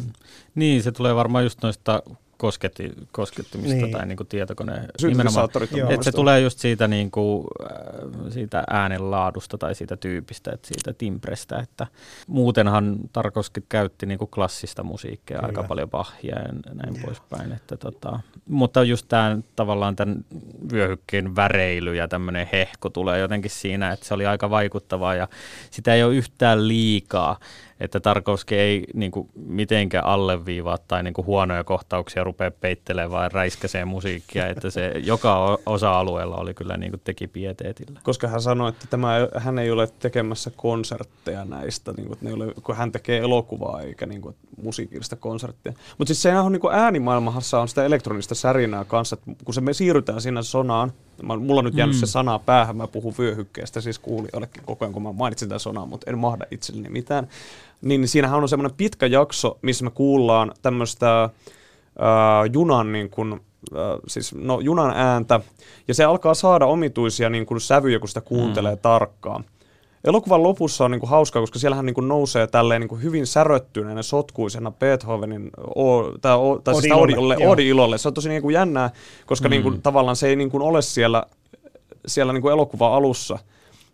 Niin, 0.56 0.84
se 0.84 0.92
tulee 0.92 1.16
varmaan 1.16 1.44
just 1.44 1.64
noista 1.64 2.04
kosketti, 2.38 2.94
koskettimista 3.12 3.76
Niin. 3.76 3.92
tai 3.92 4.06
niin 4.06 4.18
kuin 4.18 4.28
tietokone. 4.28 4.82
Syntetisaattorit 5.00 5.74
on 5.74 5.80
Joo. 5.80 5.90
Että 5.90 6.04
se 6.04 6.12
tulee 6.12 6.40
just 6.40 6.60
siitä, 6.60 6.88
niin 6.88 7.12
kuin, 7.12 7.48
äh, 7.62 8.32
siitä 8.32 8.64
äänenlaadusta 8.70 9.58
tai 9.58 9.76
siitä 9.76 9.98
tyypistä, 9.98 10.52
että 10.54 10.68
siitä 10.68 10.94
timbrestä. 10.94 11.60
Että 11.60 11.88
muutenhan 12.28 12.98
Tarkovskit 13.14 13.66
käytti 13.70 14.06
niin 14.06 14.18
kuin 14.20 14.32
klassista 14.32 14.84
musiikkia, 14.84 15.38
Kyllä. 15.38 15.48
aika 15.48 15.64
paljon 15.64 15.90
Bachia 15.90 16.36
ja 16.36 16.74
näin 16.74 17.02
poispäin. 17.06 17.52
Että 17.52 17.78
tota, 17.78 18.20
mutta 18.50 18.84
just 18.84 19.06
tämä 19.10 19.38
tavallaan 19.56 19.96
tämän 19.96 20.26
vyöhykkeen 20.72 21.36
väreily 21.36 21.96
ja 21.96 22.08
tämmöinen 22.08 22.50
hehku 22.52 22.90
tulee 22.90 23.20
jotenkin 23.20 23.52
siinä, 23.52 23.92
että 23.92 24.06
se 24.06 24.14
oli 24.14 24.26
aika 24.26 24.50
vaikuttavaa 24.50 25.16
ja 25.16 25.28
sitä 25.72 25.94
ei 25.94 26.04
ole 26.04 26.16
yhtään 26.16 26.68
liikaa 26.68 27.40
että 27.80 28.00
Tarkovski 28.00 28.56
ei 28.56 28.84
niin 28.94 29.12
kuin, 29.12 29.30
mitenkään 29.36 30.06
alleviivaa 30.06 30.78
tai 30.78 31.04
niin 31.04 31.14
kuin, 31.14 31.26
huonoja 31.26 31.64
kohtauksia 31.64 32.24
rupea 32.24 32.52
peittelemään 32.52 33.12
vaan 33.12 33.32
räiskäsee 33.32 33.86
musiikkia, 33.86 34.48
että 34.48 34.70
se 34.70 34.94
joka 35.06 35.58
osa-alueella 35.66 36.36
oli 36.36 36.54
kyllä 36.54 36.78
niin 36.78 36.92
kuin, 36.92 37.02
teki 37.04 37.28
pieteetillä. 37.28 38.00
Koska 38.04 38.28
hän 38.28 38.42
sanoi, 38.42 38.70
että 38.70 38.86
tämä, 38.90 39.28
hän 39.38 39.60
ei 39.60 39.72
ole 39.72 39.88
tekemässä 40.00 40.52
konsertteja 40.56 41.46
näistä, 41.46 41.94
niin 41.98 42.08
kuin, 42.08 42.18
ne 42.22 42.34
ole, 42.34 42.54
kun 42.64 42.76
hän 42.76 42.92
tekee 42.92 43.20
elokuvaa 43.20 43.82
eikä 43.82 44.06
niin 44.06 44.22
kuin, 44.22 44.36
musiikillista 44.64 45.16
konserttia. 45.16 45.74
Mutta 45.98 46.14
siis 46.14 46.22
sehän 46.22 46.46
on 46.46 46.52
niin 46.52 46.62
kuin 46.62 46.76
äänimaailmassa 46.76 47.60
on 47.60 47.68
sitä 47.68 47.86
elektronista 47.86 48.36
särinää 48.36 48.86
kanssa, 48.86 49.14
että 49.14 49.44
kun 49.46 49.54
se 49.54 49.62
me 49.62 49.74
siirrytään 49.74 50.22
sinne 50.22 50.44
sonaan, 50.44 50.92
mä, 51.24 51.36
mulla 51.36 51.60
on 51.60 51.66
nyt 51.66 51.78
jäänyt 51.78 51.96
mm. 51.96 52.00
se 52.00 52.06
sana 52.06 52.40
päähän, 52.40 52.78
mä 52.78 52.88
puhun 52.88 53.14
vyöhykkeestä 53.20 53.82
siis 53.82 54.00
kuulijoillekin 54.00 54.64
koko 54.66 54.86
ajan, 54.86 54.94
kun 54.94 55.04
mä 55.04 55.12
mainitsin 55.12 55.50
tämän 55.50 55.60
sanan, 55.60 55.90
mutta 55.90 56.12
en 56.12 56.18
mahda 56.18 56.46
itselleni 56.52 56.90
mitään. 56.90 57.28
Niin, 57.82 58.08
siinähän 58.08 58.40
on 58.40 58.50
semmoinen 58.50 58.78
pitkä 58.78 59.06
jakso, 59.06 59.58
missä 59.62 59.84
me 59.84 59.92
kuullaan 59.92 60.52
tämmöistä 60.62 61.24
äh, 61.24 61.32
junan 62.54 62.92
niin 62.92 63.10
kuin, 63.10 63.34
äh, 63.34 64.00
siis 64.08 64.36
no, 64.36 64.60
junan 64.60 64.94
ääntä, 64.96 65.40
ja 65.88 65.94
se 65.94 66.04
alkaa 66.04 66.34
saada 66.34 66.66
omituisia 66.66 67.30
niin 67.30 67.46
kuin 67.46 67.62
sävyjä, 67.62 68.00
kun 68.00 68.08
sitä 68.08 68.22
kuuntelee 68.22 68.76
mm. 68.76 68.82
tarkkaan. 68.82 69.46
Elokuvan 70.08 70.44
lopussa 70.44 70.86
on 70.86 70.92
niin 70.92 71.00
kuin 71.00 71.10
hauskaa, 71.10 71.42
koska 71.42 71.60
siellähän 71.60 71.86
niin 71.86 71.94
kuin 71.94 72.08
nousee 72.08 72.48
tälleen 72.48 72.82
niin 72.82 72.90
kuin 72.90 73.04
hyvin 73.04 73.28
säröttyneenä, 73.28 74.02
sotkuisena 74.02 74.72
Beethovenin, 74.72 75.50
o, 75.76 76.04
tai, 76.22 76.36
o, 76.36 76.60
tai 76.64 76.74
Odi 76.74 76.82
siis 76.82 76.94
ilolle, 76.94 77.14
Odille, 77.14 77.36
joo. 77.40 77.52
Odi 77.52 77.68
ilolle. 77.68 77.98
Se 77.98 78.08
on 78.08 78.14
tosi 78.14 78.30
niin 78.30 78.42
kuin 78.42 78.54
jännää, 78.54 78.90
koska 79.26 79.48
mm. 79.48 79.50
niin 79.50 79.64
kuin, 79.64 79.82
tavallaan 79.82 80.16
se 80.16 80.28
ei 80.28 80.36
niin 80.36 80.52
kuin 80.52 80.62
ole 80.64 80.82
siellä, 80.82 81.24
siellä 82.08 82.34
niin 82.34 82.42
kuin 82.42 82.52
elokuvan 82.52 82.94
alussa. 82.94 83.40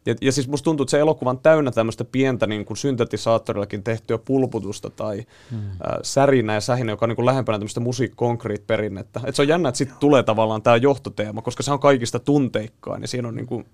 Ja, 0.05 0.15
ja 0.21 0.31
siis 0.31 0.47
musta 0.47 0.63
tuntuu, 0.63 0.83
että 0.83 0.91
se 0.91 0.99
elokuva 0.99 1.29
on 1.29 1.39
täynnä 1.39 1.71
tämmöistä 1.71 2.05
pientä 2.05 2.47
niin 2.47 2.65
kuin 2.65 2.77
syntetisaattorillakin 2.77 3.83
tehtyä 3.83 4.17
pulputusta 4.17 4.89
tai 4.89 5.25
mm. 5.51 5.57
äh, 5.57 5.75
särinä 6.01 6.53
ja 6.53 6.61
sähinä, 6.61 6.91
joka 6.91 7.05
on 7.05 7.09
niin 7.09 7.15
kuin 7.15 7.25
lähempänä 7.25 7.57
tämmöistä 7.57 7.79
musiikkonkriit-perinnettä. 7.79 9.21
Et 9.25 9.35
se 9.35 9.41
on 9.41 9.47
jännä, 9.47 9.69
että 9.69 9.77
sitten 9.77 9.97
tulee 9.99 10.23
tavallaan 10.23 10.61
tämä 10.61 10.77
johtoteema, 10.77 11.41
koska 11.41 11.63
se 11.63 11.71
on 11.71 11.79
kaikista 11.79 12.19
tunteikkaan 12.19 13.01
ja 13.01 13.07
siinä 13.07 13.27
on 13.27 13.35
niin 13.35 13.47
kuin, 13.47 13.65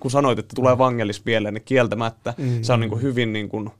kun 0.00 0.10
sanoit, 0.10 0.38
että 0.38 0.54
tulee 0.54 0.78
vangelis 0.78 1.24
mieleen, 1.24 1.54
niin 1.54 1.64
kieltämättä 1.64 2.34
mm. 2.38 2.62
se 2.62 2.72
on 2.72 2.80
niin 2.80 2.90
kuin 2.90 3.02
hyvin 3.02 3.32
niin 3.32 3.48
kuin, 3.48 3.70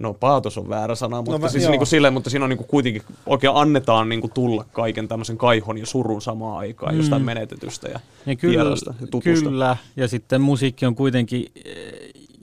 No 0.00 0.14
paatos 0.14 0.58
on 0.58 0.68
väärä 0.68 0.94
sana, 0.94 1.16
mutta, 1.16 1.38
mä- 1.38 1.46
no, 1.46 1.48
siis 1.48 1.64
joo. 1.64 1.70
niin 1.70 1.78
kuin 1.78 1.86
silleen, 1.86 2.12
mutta 2.12 2.30
siinä 2.30 2.44
on 2.44 2.48
niin 2.48 2.56
kuin 2.58 2.68
kuitenkin 2.68 3.02
oikein 3.26 3.52
annetaan 3.56 4.08
niin 4.08 4.20
kuin 4.20 4.32
tulla 4.32 4.64
kaiken 4.72 5.08
tämmöisen 5.08 5.38
kaihon 5.38 5.78
ja 5.78 5.86
surun 5.86 6.22
samaan 6.22 6.58
aikaan 6.58 6.94
mm. 6.94 6.98
jostain 7.00 7.22
menetetystä 7.22 7.88
ja, 7.88 8.00
Ja 8.26 8.36
kyllä, 8.36 8.52
vierasta 8.64 8.94
ja 9.00 9.06
tutusta. 9.06 9.48
kyllä, 9.48 9.76
ja 9.96 10.08
sitten 10.08 10.40
musiikki 10.40 10.86
on 10.86 10.94
kuitenkin 10.94 11.46
eh, 11.64 11.74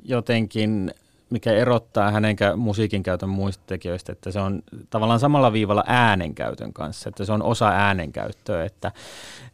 jotenkin, 0.05 0.93
mikä 1.31 1.51
erottaa 1.51 2.11
hänen 2.11 2.35
musiikin 2.55 3.03
käytön 3.03 3.29
muista 3.29 3.63
tekijöistä, 3.67 4.11
että 4.11 4.31
se 4.31 4.39
on 4.39 4.61
tavallaan 4.89 5.19
samalla 5.19 5.53
viivalla 5.53 5.83
äänenkäytön 5.87 6.73
kanssa, 6.73 7.09
että 7.09 7.25
se 7.25 7.31
on 7.31 7.43
osa 7.43 7.69
äänenkäyttöä, 7.69 8.65
että, 8.65 8.91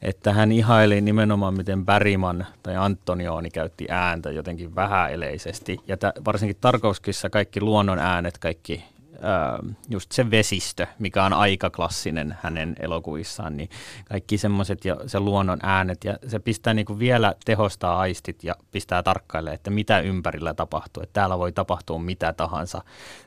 että 0.02 0.34
hän 0.34 0.52
ihaili 0.52 1.02
nimenomaan, 1.02 1.54
miten 1.54 1.86
Bergman 1.86 2.46
tai 2.64 2.76
Antonioni 2.76 3.50
käytti 3.50 3.86
ääntä 3.90 4.32
jotenkin 4.32 4.76
vähäeleisesti, 4.76 5.80
ja 5.88 5.98
tä, 5.98 6.14
varsinkin 6.26 6.58
Tarkovskissa 6.62 7.30
kaikki 7.30 7.62
luonnon 7.62 8.00
äänet, 8.00 8.38
kaikki 8.38 8.84
äh, 9.24 9.76
just 9.90 10.12
se 10.12 10.32
vesistö, 10.32 10.88
mikä 11.00 11.24
on 11.24 11.34
aika 11.34 11.70
klassinen 11.70 12.38
hänen 12.42 12.76
elokuvissaan, 12.80 13.58
niin 13.58 13.70
kaikki 14.10 14.38
semmoiset 14.38 14.86
ja 14.86 14.98
se 15.08 15.20
luonnon 15.20 15.60
äänet 15.64 16.04
ja 16.04 16.18
se 16.28 16.40
pistää 16.40 16.74
niin 16.74 16.86
kuin 16.86 17.00
vielä 17.00 17.36
tehostaa 17.46 18.00
aistit 18.00 18.44
ja 18.44 18.56
pistää 18.72 19.04
tarkkaille, 19.04 19.54
että 19.54 19.70
mitä 19.70 20.00
ympärillä 20.00 20.54
tapahtuu. 20.54 21.04
Että 21.04 21.14
täällä 21.14 21.40
voi 21.40 21.52
tapahtua 21.52 22.00
mitä 22.00 22.34
tahansa 22.34 22.82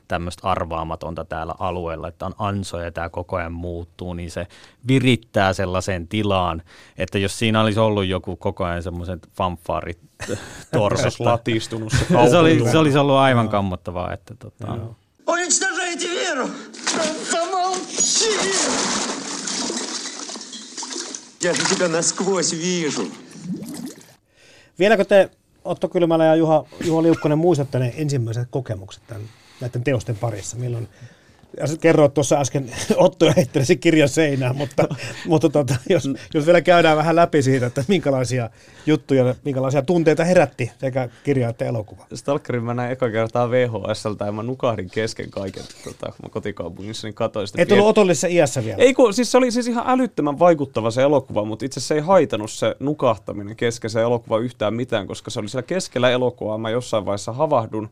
tämmöistä 0.07 0.47
arvaamatonta 0.47 1.25
täällä 1.25 1.55
alueella, 1.59 2.07
että 2.07 2.25
on 2.25 2.35
ansoja 2.37 2.85
ja 2.85 2.91
tämä 2.91 3.09
koko 3.09 3.35
ajan 3.35 3.53
muuttuu, 3.53 4.13
niin 4.13 4.31
se 4.31 4.47
virittää 4.87 5.53
sellaiseen 5.53 6.07
tilaan, 6.07 6.61
että 6.97 7.17
jos 7.17 7.39
siinä 7.39 7.61
olisi 7.61 7.79
ollut 7.79 8.05
joku 8.05 8.35
koko 8.35 8.63
ajan 8.63 8.83
semmoiset 8.83 9.29
fanfaarit 9.37 9.99
torsosta. 10.73 11.39
se, 11.89 12.29
se, 12.29 12.37
oli, 12.37 12.71
se 12.71 12.77
olisi 12.77 12.97
ollut 12.97 13.15
aivan 13.15 13.49
kammottavaa. 13.49 14.13
Että, 14.13 14.35
tota. 14.35 14.77
It's 15.51 15.59
the 15.59 15.70
Помолчи! 17.30 18.30
Я 21.42 21.54
же 21.54 21.62
тебя 21.74 21.88
насквозь 21.88 22.52
вижу. 22.52 23.12
Vieläkö 24.78 25.04
te, 25.04 25.30
Otto 25.64 25.88
Kylmälä 25.88 26.24
ja 26.24 26.34
Juha, 26.34 26.64
Juha 26.84 27.02
Liukkonen, 27.02 27.38
muistatte 27.38 27.78
ne 27.78 27.94
ensimmäiset 27.96 28.48
kokemukset 28.50 29.02
tämän, 29.06 29.22
näiden 29.60 29.84
teosten 29.84 30.16
parissa? 30.16 30.56
Milloin, 30.56 30.88
ja 31.59 31.67
sä 31.67 31.77
kerroit 31.77 32.13
tuossa 32.13 32.39
äsken, 32.39 32.71
Otto 32.95 33.33
heitteli 33.37 33.65
sen 33.65 33.79
kirjan 33.79 34.09
seinään, 34.09 34.55
mutta, 34.55 34.87
mutta 35.27 35.49
tota, 35.49 35.75
jos, 35.89 36.09
jos 36.33 36.45
vielä 36.45 36.61
käydään 36.61 36.97
vähän 36.97 37.15
läpi 37.15 37.41
siitä, 37.41 37.65
että 37.65 37.83
minkälaisia 37.87 38.49
juttuja, 38.85 39.35
minkälaisia 39.45 39.81
tunteita 39.81 40.23
herätti 40.23 40.71
sekä 40.77 41.09
kirja 41.23 41.49
että 41.49 41.65
elokuva. 41.65 42.05
Stalkerin 42.13 42.63
mä 42.63 42.73
näin 42.73 42.91
eka 42.91 43.09
kertaa 43.09 43.51
VHSltä 43.51 44.25
ja 44.25 44.31
mä 44.31 44.43
nukahdin 44.43 44.89
kesken 44.89 45.31
kaiken 45.31 45.63
tota, 45.83 46.13
mä 46.23 46.29
kotikaupungissa, 46.29 47.07
niin 47.07 47.15
katsoin 47.15 47.47
sitä. 47.47 47.61
Et 47.61 47.71
ollut 47.71 47.87
otollisessa 47.87 48.27
iässä 48.27 48.65
vielä. 48.65 48.83
Ei 48.83 48.93
kun, 48.93 49.13
siis 49.13 49.31
se 49.31 49.37
oli 49.37 49.51
siis 49.51 49.67
ihan 49.67 49.83
älyttömän 49.87 50.39
vaikuttava 50.39 50.91
se 50.91 51.01
elokuva, 51.01 51.45
mutta 51.45 51.65
itse 51.65 51.79
asiassa 51.79 51.87
se 51.87 51.95
ei 51.95 52.01
haitanut 52.01 52.51
se 52.51 52.75
nukahtaminen 52.79 53.55
kesken 53.55 53.89
se 53.89 54.01
elokuva 54.01 54.37
yhtään 54.39 54.73
mitään, 54.73 55.07
koska 55.07 55.31
se 55.31 55.39
oli 55.39 55.49
siellä 55.49 55.67
keskellä 55.67 56.09
elokuvaa. 56.09 56.57
Mä 56.57 56.69
jossain 56.69 57.05
vaiheessa 57.05 57.31
havahdun, 57.31 57.89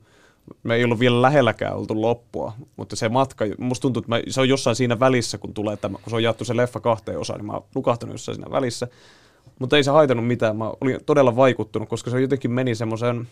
me 0.64 0.76
ei 0.76 0.84
ollut 0.84 1.00
vielä 1.00 1.22
lähelläkään 1.22 1.76
oltu 1.76 2.02
loppua, 2.02 2.54
mutta 2.78 2.96
se 2.96 3.10
matka, 3.10 3.46
musta 3.58 3.82
tuntuu, 3.82 4.00
että 4.02 4.12
mä, 4.12 4.22
se 4.30 4.42
on 4.42 4.50
jossain 4.50 4.76
siinä 4.76 5.00
välissä, 5.00 5.38
kun 5.38 5.54
tulee 5.54 5.78
tämä, 5.78 5.98
kun 5.98 6.10
se 6.10 6.16
on 6.16 6.24
jaettu 6.24 6.46
se 6.46 6.58
leffa 6.58 6.80
kahteen 6.80 7.20
osaan, 7.20 7.40
niin 7.40 7.48
mä 7.48 7.54
oon 7.54 7.66
nukahtanut 7.76 8.14
jossain 8.14 8.36
siinä 8.36 8.52
välissä. 8.52 8.88
Mutta 9.60 9.78
ei 9.78 9.84
se 9.84 9.92
haitanut 9.92 10.28
mitään, 10.28 10.58
mä 10.58 10.72
olin 10.82 11.00
todella 11.06 11.36
vaikuttunut, 11.36 11.90
koska 11.90 12.12
se 12.12 12.22
jotenkin 12.22 12.52
meni 12.52 12.76
semmoisen, 12.76 13.28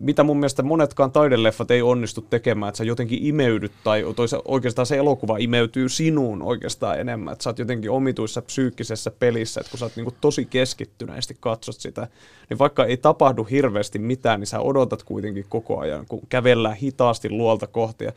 mitä 0.00 0.22
mun 0.22 0.36
mielestä 0.36 0.62
monetkaan 0.62 1.12
taideleffat 1.12 1.70
ei 1.70 1.82
onnistu 1.82 2.20
tekemään, 2.20 2.68
että 2.68 2.76
sä 2.76 2.84
jotenkin 2.84 3.26
imeydyt 3.26 3.72
tai 3.84 4.04
toisa, 4.16 4.42
oikeastaan 4.44 4.86
se 4.86 4.96
elokuva 4.96 5.36
imeytyy 5.38 5.88
sinuun 5.88 6.42
oikeastaan 6.42 7.00
enemmän, 7.00 7.32
että 7.32 7.42
sä 7.42 7.50
oot 7.50 7.58
jotenkin 7.58 7.90
omituissa 7.90 8.42
psyykkisessä 8.42 9.10
pelissä, 9.10 9.60
että 9.60 9.70
kun 9.70 9.78
sä 9.78 9.84
oot 9.84 9.96
niin 9.96 10.14
tosi 10.20 10.44
keskittyneesti 10.44 11.36
katsot 11.40 11.76
sitä, 11.76 12.08
niin 12.50 12.58
vaikka 12.58 12.84
ei 12.84 12.96
tapahdu 12.96 13.44
hirveästi 13.44 13.98
mitään, 13.98 14.40
niin 14.40 14.46
sä 14.46 14.60
odotat 14.60 15.02
kuitenkin 15.02 15.46
koko 15.48 15.78
ajan, 15.78 16.06
kun 16.08 16.20
kävellään 16.28 16.76
hitaasti 16.76 17.30
luolta 17.30 17.66
kohti 17.66 18.04
ja 18.04 18.12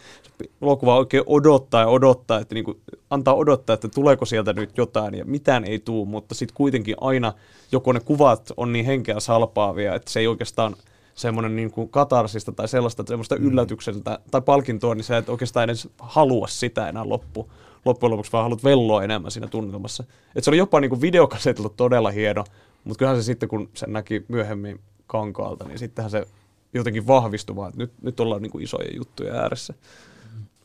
elokuva 0.61 0.97
oikein 0.97 1.23
odottaa 1.25 1.81
ja 1.81 1.87
odottaa, 1.87 2.39
että 2.39 2.55
niin 2.55 2.65
kuin, 2.65 2.77
antaa 3.09 3.35
odottaa, 3.35 3.73
että 3.73 3.87
tuleeko 3.87 4.25
sieltä 4.25 4.53
nyt 4.53 4.77
jotain 4.77 5.13
ja 5.13 5.25
mitään 5.25 5.65
ei 5.65 5.79
tuu, 5.79 6.05
mutta 6.05 6.35
sitten 6.35 6.55
kuitenkin 6.55 6.95
aina 7.01 7.33
joko 7.71 7.93
ne 7.93 7.99
kuvat 7.99 8.51
on 8.57 8.73
niin 8.73 8.85
henkeä 8.85 9.19
salpaavia, 9.19 9.95
että 9.95 10.11
se 10.11 10.19
ei 10.19 10.27
oikeastaan 10.27 10.75
semmoinen 11.19 11.55
niin 11.55 11.71
kuin 11.71 11.89
katarsista 11.89 12.51
tai 12.51 12.67
sellaista 12.67 13.03
semmoista 13.07 13.35
mm. 13.35 13.45
yllätykseltä 13.45 14.19
tai 14.31 14.41
palkintoa, 14.41 14.95
niin 14.95 15.03
sä 15.03 15.17
et 15.17 15.29
oikeastaan 15.29 15.63
edes 15.63 15.89
halua 15.99 16.47
sitä 16.47 16.89
enää 16.89 17.09
loppu, 17.09 17.51
loppujen 17.85 18.11
lopuksi, 18.11 18.31
vaan 18.31 18.43
haluat 18.43 18.63
velloa 18.63 19.03
enemmän 19.03 19.31
siinä 19.31 19.47
tunnelmassa. 19.47 20.03
Et 20.35 20.43
se 20.43 20.49
oli 20.49 20.57
jopa 20.57 20.79
niin 20.79 20.89
kuin 20.89 21.01
videokasetilla 21.01 21.69
todella 21.69 22.11
hieno, 22.11 22.43
mutta 22.83 22.99
kyllähän 22.99 23.21
se 23.21 23.25
sitten, 23.25 23.49
kun 23.49 23.69
sen 23.73 23.93
näki 23.93 24.25
myöhemmin 24.27 24.79
kankaalta, 25.07 25.67
niin 25.67 25.79
sittenhän 25.79 26.11
se 26.11 26.27
jotenkin 26.73 27.07
vahvistui 27.07 27.55
vaan, 27.55 27.69
että 27.69 27.81
nyt, 27.81 27.91
nyt 28.01 28.19
ollaan 28.19 28.41
niin 28.41 28.51
kuin 28.51 28.63
isoja 28.63 28.95
juttuja 28.95 29.33
ääressä 29.33 29.73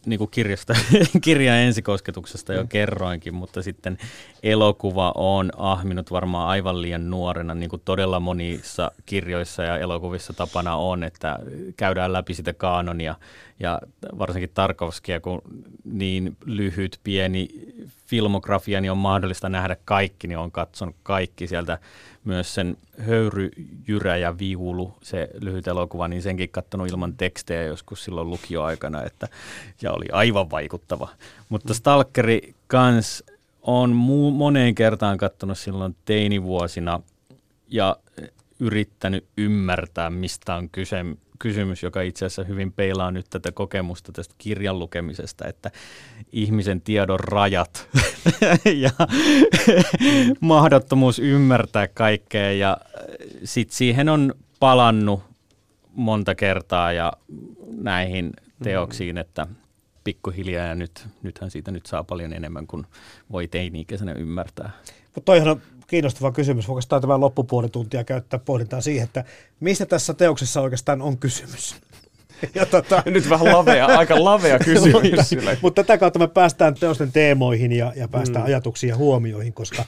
niin 0.06 0.18
kuin 0.18 0.30
kirjasta, 0.30 0.74
kirjan 1.24 1.56
ensikosketuksesta 1.56 2.52
jo 2.52 2.62
mm. 2.62 2.68
kerroinkin, 2.68 3.34
mutta 3.34 3.62
sitten 3.62 3.98
elokuva 4.44 5.12
on 5.14 5.50
ahminut 5.56 6.10
varmaan 6.10 6.48
aivan 6.48 6.82
liian 6.82 7.10
nuorena, 7.10 7.54
niin 7.54 7.70
kuin 7.70 7.82
todella 7.84 8.20
monissa 8.20 8.90
kirjoissa 9.06 9.62
ja 9.62 9.78
elokuvissa 9.78 10.32
tapana 10.32 10.76
on, 10.76 11.04
että 11.04 11.38
käydään 11.76 12.12
läpi 12.12 12.34
sitä 12.34 12.52
kaanonia 12.52 13.14
ja 13.60 13.80
varsinkin 14.18 14.50
Tarkovskia, 14.54 15.20
kun 15.20 15.42
niin 15.84 16.36
lyhyt, 16.44 17.00
pieni 17.04 17.48
filmografia, 18.06 18.80
niin 18.80 18.90
on 18.90 18.98
mahdollista 18.98 19.48
nähdä 19.48 19.76
kaikki, 19.84 20.28
niin 20.28 20.38
on 20.38 20.52
katsonut 20.52 20.96
kaikki 21.02 21.46
sieltä 21.46 21.78
myös 22.24 22.54
sen 22.54 22.76
Höyry, 23.06 23.50
Jyrä 23.88 24.16
ja 24.16 24.38
Viulu, 24.38 24.94
se 25.02 25.28
lyhyt 25.40 25.66
elokuva, 25.66 26.08
niin 26.08 26.22
senkin 26.22 26.48
katsonut 26.48 26.88
ilman 26.88 27.16
tekstejä 27.16 27.62
joskus 27.62 28.04
silloin 28.04 28.30
lukioaikana, 28.30 29.02
että, 29.02 29.28
ja 29.82 29.92
oli 29.92 30.06
aivan 30.12 30.50
vaikuttava. 30.50 31.08
Mutta 31.48 31.74
Stalkeri 31.74 32.54
kans 32.66 33.24
on 33.66 33.90
mu- 33.90 34.32
moneen 34.32 34.74
kertaan 34.74 35.18
katsonut 35.18 35.58
silloin 35.58 35.96
teinivuosina 36.04 37.00
ja 37.68 37.96
yrittänyt 38.60 39.26
ymmärtää, 39.36 40.10
mistä 40.10 40.54
on 40.54 40.68
kyse, 40.70 41.04
kysymys, 41.38 41.82
joka 41.82 42.02
itse 42.02 42.26
asiassa 42.26 42.44
hyvin 42.44 42.72
peilaa 42.72 43.10
nyt 43.10 43.26
tätä 43.30 43.52
kokemusta 43.52 44.12
tästä 44.12 44.34
kirjan 44.38 44.78
lukemisesta, 44.78 45.48
että 45.48 45.70
ihmisen 46.32 46.80
tiedon 46.80 47.20
rajat 47.20 47.88
ja 48.82 48.90
mahdottomuus 50.40 51.18
ymmärtää 51.18 51.88
kaikkea. 51.88 52.52
Ja 52.52 52.76
sitten 53.44 53.76
siihen 53.76 54.08
on 54.08 54.34
palannut 54.60 55.22
monta 55.92 56.34
kertaa 56.34 56.92
ja 56.92 57.12
näihin 57.76 58.32
teoksiin, 58.62 59.18
että 59.18 59.46
pikkuhiljaa 60.04 60.66
ja 60.66 60.74
nyt, 60.74 61.06
nythän 61.22 61.50
siitä 61.50 61.70
nyt 61.70 61.86
saa 61.86 62.04
paljon 62.04 62.32
enemmän 62.32 62.66
kuin 62.66 62.86
voi 63.32 63.48
teini-ikäisenä 63.48 64.12
ymmärtää. 64.12 64.70
Mutta 65.14 65.24
toihan 65.24 65.48
on 65.48 65.62
kiinnostava 65.86 66.32
kysymys. 66.32 66.68
Voiko 66.68 67.00
tämä 67.00 67.20
loppupuoli 67.20 67.68
tuntia 67.68 68.04
käyttää 68.04 68.38
pohdintaan 68.38 68.82
siihen, 68.82 69.04
että 69.04 69.24
mistä 69.60 69.86
tässä 69.86 70.14
teoksessa 70.14 70.60
oikeastaan 70.60 71.02
on 71.02 71.18
kysymys? 71.18 71.74
Ja 72.54 72.66
tota... 72.66 73.02
Nyt 73.06 73.30
vähän 73.30 73.46
lavea, 73.56 73.86
aika 73.86 74.24
lavea 74.24 74.58
kysymys. 74.58 74.92
mutta, 75.34 75.56
mutta 75.62 75.84
tätä 75.84 75.98
kautta 75.98 76.18
me 76.18 76.28
päästään 76.28 76.74
teosten 76.74 77.12
teemoihin 77.12 77.72
ja, 77.72 77.92
ja 77.96 78.08
päästään 78.08 78.44
mm. 78.44 78.46
ajatuksiin 78.46 78.88
ja 78.88 78.96
huomioihin, 78.96 79.52
koska 79.52 79.84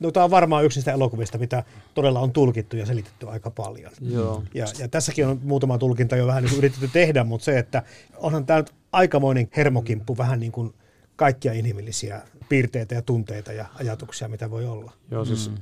no, 0.00 0.10
tämä 0.10 0.24
on 0.24 0.30
varmaan 0.30 0.64
yksi 0.64 0.78
niistä 0.78 0.92
elokuvista, 0.92 1.38
mitä 1.38 1.64
todella 1.94 2.20
on 2.20 2.32
tulkittu 2.32 2.76
ja 2.76 2.86
selitetty 2.86 3.28
aika 3.28 3.50
paljon. 3.50 3.92
Joo. 4.00 4.42
Ja, 4.54 4.66
ja 4.78 4.88
tässäkin 4.88 5.26
on 5.26 5.40
muutama 5.42 5.78
tulkinta 5.78 6.16
jo 6.16 6.26
vähän 6.26 6.44
niin 6.44 6.58
yritetty 6.58 6.88
tehdä, 6.88 7.24
mutta 7.24 7.44
se, 7.44 7.58
että 7.58 7.82
onhan 8.16 8.46
tämä 8.46 8.64
aikamoinen 8.94 9.48
hermokimppu 9.56 10.18
vähän 10.18 10.40
niin 10.40 10.52
kuin 10.52 10.74
kaikkia 11.16 11.52
inhimillisiä 11.52 12.22
piirteitä 12.48 12.94
ja 12.94 13.02
tunteita 13.02 13.52
ja 13.52 13.66
ajatuksia, 13.74 14.28
mitä 14.28 14.50
voi 14.50 14.66
olla. 14.66 14.92
Joo, 15.10 15.24
siis, 15.24 15.50
mm. 15.50 15.56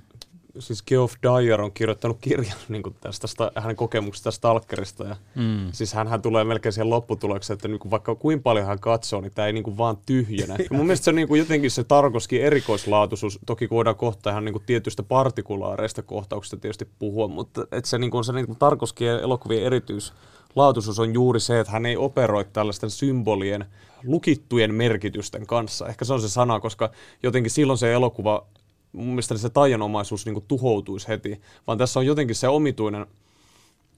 siis 0.58 0.82
Geoff 0.82 1.14
Dyer 1.22 1.60
on 1.60 1.72
kirjoittanut 1.72 2.18
kirjan 2.20 2.56
niin 2.68 2.82
kuin 2.82 2.96
tästä, 3.00 3.50
hänen 3.56 3.76
kokemuksesta 3.76 4.30
Stalkerista. 4.30 5.04
Ja 5.04 5.16
mm. 5.34 5.68
Siis 5.72 5.94
hän 5.94 6.22
tulee 6.22 6.44
melkein 6.44 6.72
siihen 6.72 6.90
lopputulokseen, 6.90 7.54
että 7.54 7.68
niin 7.68 7.78
kuin 7.78 7.90
vaikka 7.90 8.14
kuinka 8.14 8.42
paljon 8.42 8.66
hän 8.66 8.80
katsoo, 8.80 9.20
niin 9.20 9.32
tämä 9.34 9.46
ei 9.46 9.52
niin 9.52 9.64
kuin 9.64 9.78
vaan 9.78 9.96
tyhjänä. 10.06 10.56
Ja 10.58 10.66
mun 10.70 10.86
mielestä 10.86 11.04
se 11.04 11.10
on 11.10 11.16
niin 11.16 11.28
kuin 11.28 11.38
jotenkin 11.38 11.70
se 11.70 11.84
Tarkovskin 11.84 12.42
erikoislaatuisuus, 12.42 13.38
toki 13.46 13.70
voidaan 13.70 13.96
kohta 13.96 14.30
ihan 14.30 14.44
niin 14.44 14.52
kuin 14.52 14.64
tietystä 14.66 15.02
partikulaareista 15.02 16.02
kohtauksista 16.02 16.56
tietysti 16.56 16.88
puhua, 16.98 17.28
mutta 17.28 17.62
että 17.62 17.90
se, 17.90 17.98
niin 17.98 18.10
kuin, 18.10 18.24
se 18.24 18.32
niin 18.32 18.46
kuin 18.46 18.58
Tarkovskin 18.58 19.08
elokuvien 19.08 19.62
erityis 19.62 20.12
laatuisuus 20.56 20.98
on 20.98 21.14
juuri 21.14 21.40
se, 21.40 21.60
että 21.60 21.72
hän 21.72 21.86
ei 21.86 21.96
operoi 21.96 22.44
tällaisten 22.44 22.90
symbolien, 22.90 23.64
lukittujen 24.04 24.74
merkitysten 24.74 25.46
kanssa. 25.46 25.88
Ehkä 25.88 26.04
se 26.04 26.12
on 26.12 26.20
se 26.20 26.28
sana, 26.28 26.60
koska 26.60 26.90
jotenkin 27.22 27.50
silloin 27.50 27.78
se 27.78 27.92
elokuva, 27.92 28.46
mun 28.92 29.06
mielestä 29.06 29.36
se 29.36 29.50
taianomaisuus 29.50 30.26
niin 30.26 30.44
tuhoutuisi 30.48 31.08
heti, 31.08 31.40
vaan 31.66 31.78
tässä 31.78 32.00
on 32.00 32.06
jotenkin 32.06 32.36
se 32.36 32.48
omituinen, 32.48 33.06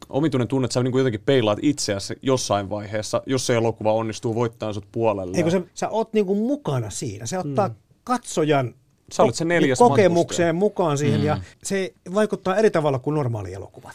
omituinen 0.09 0.49
tunne, 0.49 0.67
että 0.67 0.73
sä 0.73 0.83
niin 0.83 0.99
jotenkin 0.99 1.23
peilaat 1.27 1.59
itseäsi 1.63 2.15
jossain 2.23 2.71
vaiheessa, 2.71 3.23
jos 3.27 3.47
se 3.47 3.55
elokuva 3.55 3.93
onnistuu 3.93 4.35
voittaa 4.35 4.73
sut 4.73 4.87
puolelle. 4.93 5.37
Eikö 5.37 5.51
sä, 5.51 5.63
sä 5.75 5.89
oot 5.89 6.13
niin 6.13 6.27
kuin 6.27 6.39
mukana 6.39 6.91
siinä, 6.91 7.27
se 7.27 7.39
ottaa 7.39 7.69
mm. 7.69 7.75
katsojan 8.05 8.75
Sä 9.13 9.23
olet 9.23 9.35
se 9.35 9.45
neljäs 9.45 9.79
kokemukseen 9.79 10.55
mukaan 10.55 10.99
siihen 10.99 11.21
mm. 11.21 11.27
ja 11.27 11.39
se 11.63 11.95
vaikuttaa 12.15 12.57
eri 12.57 12.71
tavalla 12.71 12.99
kuin 12.99 13.15
normaali 13.15 13.53
elokuvat. 13.53 13.95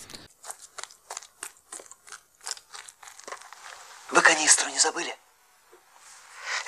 забыли? 4.85 5.15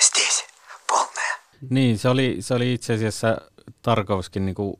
Здесь. 0.00 0.44
Полная. 0.88 1.34
Niin, 1.70 1.98
se 1.98 2.08
oli, 2.08 2.36
se 2.40 2.54
oli 2.54 2.72
itse 2.72 2.94
asiassa 2.94 3.40
Tarkovskin 3.82 4.46
niin 4.46 4.54
kuin 4.54 4.76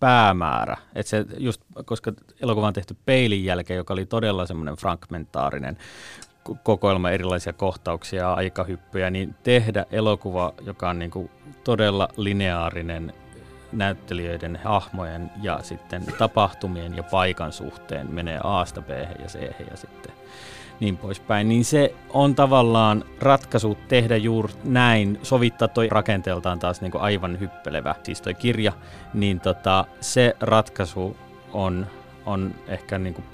päämäärä. 0.00 0.76
Et 0.94 1.06
se 1.06 1.24
just, 1.38 1.60
koska 1.84 2.12
elokuva 2.40 2.66
on 2.66 2.72
tehty 2.72 2.96
peilin 3.04 3.44
jälkeen, 3.44 3.76
joka 3.76 3.94
oli 3.94 4.06
todella 4.06 4.46
semmoinen 4.46 4.76
fragmentaarinen 4.76 5.78
kokoelma 6.62 7.10
erilaisia 7.10 7.52
kohtauksia 7.52 8.22
ja 8.22 8.32
aikahyppyjä, 8.32 9.10
niin 9.10 9.34
tehdä 9.42 9.86
elokuva, 9.90 10.54
joka 10.60 10.88
on 10.88 10.98
niin 10.98 11.10
kuin 11.10 11.30
todella 11.64 12.08
lineaarinen 12.16 13.12
näyttelijöiden, 13.72 14.60
hahmojen 14.64 15.30
ja 15.42 15.58
sitten 15.62 16.04
tapahtumien 16.18 16.96
ja 16.96 17.02
paikan 17.02 17.52
suhteen 17.52 18.14
menee 18.14 18.40
A-sta 18.44 18.82
B 18.82 18.88
ja 18.90 19.26
C 19.26 19.34
ja 19.70 19.76
sitten 19.76 20.12
niin 20.83 20.97
poispäin, 20.97 21.49
niin 21.49 21.65
se 21.65 21.95
on 22.09 22.35
tavallaan 22.35 23.05
ratkaisu 23.19 23.77
tehdä 23.87 24.17
juuri 24.17 24.53
näin, 24.63 25.19
sovittaa 25.23 25.67
toi 25.67 25.89
rakenteeltaan 25.89 26.59
taas 26.59 26.81
niin 26.81 26.91
kuin 26.91 27.01
aivan 27.01 27.39
hyppelevä, 27.39 27.95
siis 28.03 28.21
toi 28.21 28.33
kirja, 28.33 28.73
niin 29.13 29.39
tota, 29.39 29.85
se 30.01 30.35
ratkaisu 30.39 31.17
on, 31.53 31.87
on 32.25 32.55
ehkä 32.67 32.99
niin 32.99 33.13
kuin 33.13 33.25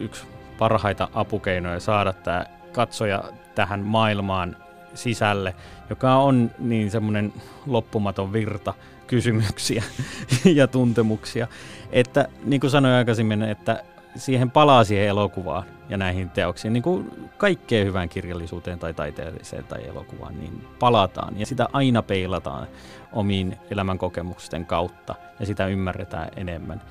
yksi 0.00 0.26
parhaita 0.58 1.08
apukeinoja 1.14 1.80
saada 1.80 2.12
tämä 2.12 2.44
katsoja 2.72 3.24
tähän 3.54 3.80
maailmaan 3.80 4.56
sisälle, 4.94 5.54
joka 5.90 6.16
on 6.16 6.50
niin 6.58 6.90
semmoinen 6.90 7.32
loppumaton 7.66 8.32
virta 8.32 8.74
kysymyksiä 9.06 9.82
ja 10.58 10.66
tuntemuksia. 10.66 11.48
Että 11.92 12.28
niin 12.44 12.60
kuin 12.60 12.70
sanoin 12.70 12.94
aikaisemmin, 12.94 13.42
että 13.42 13.84
siihen 14.18 14.50
palaa 14.50 14.84
siihen 14.84 15.08
elokuvaan 15.08 15.64
ja 15.88 15.96
näihin 15.96 16.30
teoksiin, 16.30 16.72
niin 16.72 16.82
kuin 16.82 17.10
kaikkeen 17.38 17.86
hyvään 17.86 18.08
kirjallisuuteen 18.08 18.78
tai 18.78 18.94
taiteelliseen 18.94 19.64
tai 19.64 19.86
elokuvaan, 19.86 20.38
niin 20.38 20.64
palataan 20.78 21.40
ja 21.40 21.46
sitä 21.46 21.68
aina 21.72 22.02
peilataan 22.02 22.68
omiin 23.12 23.56
elämänkokemusten 23.70 24.66
kautta 24.66 25.14
ja 25.40 25.46
sitä 25.46 25.66
ymmärretään 25.66 26.28
enemmän. 26.36 26.82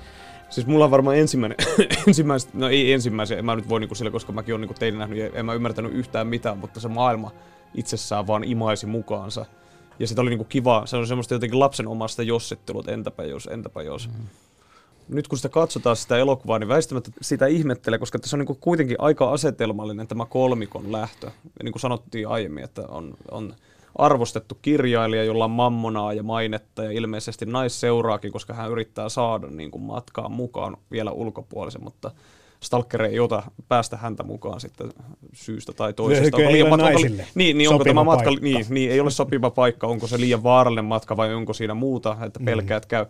Siis 0.50 0.66
mulla 0.66 0.84
on 0.84 0.90
varmaan 0.90 1.16
ensimmäinen, 1.16 1.58
ensimmäistä, 2.06 2.50
no 2.54 2.68
ei 2.68 2.92
ensimmäisiä, 2.92 3.38
en 3.38 3.44
mä 3.44 3.56
nyt 3.56 3.68
voi 3.68 3.80
niinku 3.80 3.94
sille, 3.94 4.10
koska 4.10 4.32
mäkin 4.32 4.54
olen 4.54 4.60
niinku 4.60 4.74
teidän 4.78 4.98
nähnyt, 4.98 5.34
en 5.34 5.46
mä 5.46 5.54
ymmärtänyt 5.54 5.92
yhtään 5.92 6.26
mitään, 6.26 6.58
mutta 6.58 6.80
se 6.80 6.88
maailma 6.88 7.30
itsessään 7.74 8.26
vaan 8.26 8.44
imaisi 8.44 8.86
mukaansa. 8.86 9.46
Ja 9.98 10.06
sitä 10.06 10.20
oli 10.20 10.30
niinku 10.30 10.44
kiva, 10.44 10.82
se 10.86 10.96
on 10.96 11.06
semmoista 11.06 11.34
jotenkin 11.34 11.60
lapsen 11.60 11.88
omasta 11.88 12.22
jossittelua, 12.22 12.80
että 12.80 12.92
entäpä 12.92 13.24
jos, 13.24 13.48
entäpä 13.52 13.82
jos. 13.82 14.08
Mm 14.08 14.26
nyt 15.08 15.28
kun 15.28 15.38
sitä 15.38 15.48
katsotaan 15.48 15.96
sitä 15.96 16.18
elokuvaa, 16.18 16.58
niin 16.58 16.68
väistämättä 16.68 17.10
sitä 17.22 17.46
ihmettelee, 17.46 17.98
koska 17.98 18.18
tässä 18.18 18.36
on 18.36 18.44
niin 18.44 18.56
kuitenkin 18.60 18.96
aika 19.00 19.30
asetelmallinen 19.32 20.08
tämä 20.08 20.26
kolmikon 20.26 20.92
lähtö. 20.92 21.26
Ja 21.26 21.64
niin 21.64 21.72
kuin 21.72 21.80
sanottiin 21.80 22.28
aiemmin, 22.28 22.64
että 22.64 22.82
on, 22.88 23.14
on 23.30 23.54
arvostettu 23.98 24.58
kirjailija, 24.62 25.24
jolla 25.24 25.44
on 25.44 25.50
mammonaa 25.50 26.12
ja 26.12 26.22
mainetta 26.22 26.84
ja 26.84 26.90
ilmeisesti 26.90 27.46
naisseuraakin, 27.46 28.32
koska 28.32 28.54
hän 28.54 28.70
yrittää 28.70 29.08
saada 29.08 29.46
niin 29.46 29.70
kuin 29.70 29.82
matkaan 29.82 30.32
mukaan 30.32 30.76
vielä 30.90 31.10
ulkopuolisen, 31.10 31.84
mutta 31.84 32.10
Stalker 32.60 33.02
ei 33.02 33.20
ota 33.20 33.42
päästä 33.68 33.96
häntä 33.96 34.22
mukaan 34.22 34.60
sitten 34.60 34.92
syystä 35.32 35.72
tai 35.72 35.92
toisesta. 35.92 36.42
Ei 36.42 36.52
liian 36.52 36.68
matka- 36.68 36.82
naisille 36.90 37.26
niin, 37.34 37.58
niin 37.58 37.70
onko 37.70 37.84
tämä 37.84 38.04
matka, 38.04 38.24
paikka. 38.24 38.44
niin, 38.44 38.66
niin, 38.68 38.90
ei 38.90 39.00
ole 39.00 39.10
sopiva 39.10 39.50
paikka, 39.50 39.86
onko 39.86 40.06
se 40.06 40.20
liian 40.20 40.42
vaarallinen 40.42 40.84
matka 40.84 41.16
vai 41.16 41.34
onko 41.34 41.52
siinä 41.52 41.74
muuta, 41.74 42.14
Mm. 42.20 42.22
että 42.26 42.40
pelkäät 42.44 42.86
käy. 42.86 43.06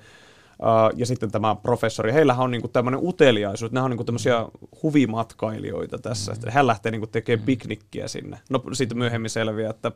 Uh, 0.59 0.99
ja 0.99 1.07
sitten 1.07 1.31
tämä 1.31 1.57
professori, 1.63 2.13
heillähän 2.13 2.45
on 2.45 2.51
niinku 2.51 2.69
tämmöinen 2.69 3.01
uteliaisuus, 3.03 3.73
nämä 3.73 3.85
on 3.85 3.91
niinku 3.91 4.05
tämmöisiä 4.05 4.47
huvimatkailijoita 4.83 5.99
tässä. 5.99 6.33
Mm. 6.33 6.51
Hän 6.51 6.67
lähtee 6.67 6.93
niinku 6.93 7.07
tekemään 7.07 7.47
piknikkiä 7.47 8.09
sinne. 8.09 8.39
No 8.51 8.63
sitten 8.73 8.99
myöhemmin 8.99 9.31
selviää, 9.31 9.71
että 9.71 9.93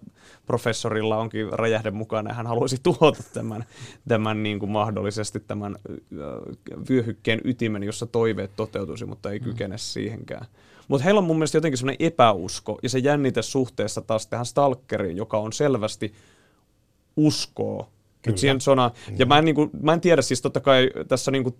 professorilla 0.46 1.16
onkin 1.16 1.52
räjähde 1.52 1.90
mukana 1.90 2.30
ja 2.30 2.34
hän 2.34 2.46
haluaisi 2.46 2.76
tuhota 2.82 3.22
tämän, 3.34 3.64
tämän 4.08 4.42
niinku 4.42 4.66
mahdollisesti 4.66 5.40
tämän 5.40 5.76
uh, 5.86 6.78
vyöhykkeen 6.90 7.40
ytimen, 7.44 7.82
jossa 7.82 8.06
toiveet 8.06 8.50
toteutuisi, 8.56 9.06
mutta 9.06 9.30
ei 9.30 9.40
kykene 9.40 9.78
siihenkään. 9.78 10.46
Mutta 10.88 11.04
heillä 11.04 11.18
on 11.18 11.24
mun 11.24 11.36
mielestä 11.36 11.56
jotenkin 11.56 11.78
semmoinen 11.78 12.06
epäusko 12.06 12.78
ja 12.82 12.88
se 12.88 12.98
jännite 12.98 13.42
suhteessa 13.42 14.00
taas 14.00 14.26
tähän 14.26 14.46
Stalkeriin, 14.46 15.16
joka 15.16 15.38
on 15.38 15.52
selvästi 15.52 16.14
uskoo 17.16 17.88
nyt 18.26 18.38
siihen 18.38 18.60
sonaan. 18.60 18.90
Ja 19.18 19.26
mä 19.26 19.38
en, 19.38 19.44
niin 19.44 19.54
kuin, 19.54 19.70
mä 19.82 19.92
en 19.92 20.00
tiedä, 20.00 20.22
siis 20.22 20.42
totta 20.42 20.60
kai 20.60 20.90
tässä 21.08 21.30
niin 21.30 21.42
kuin, 21.42 21.54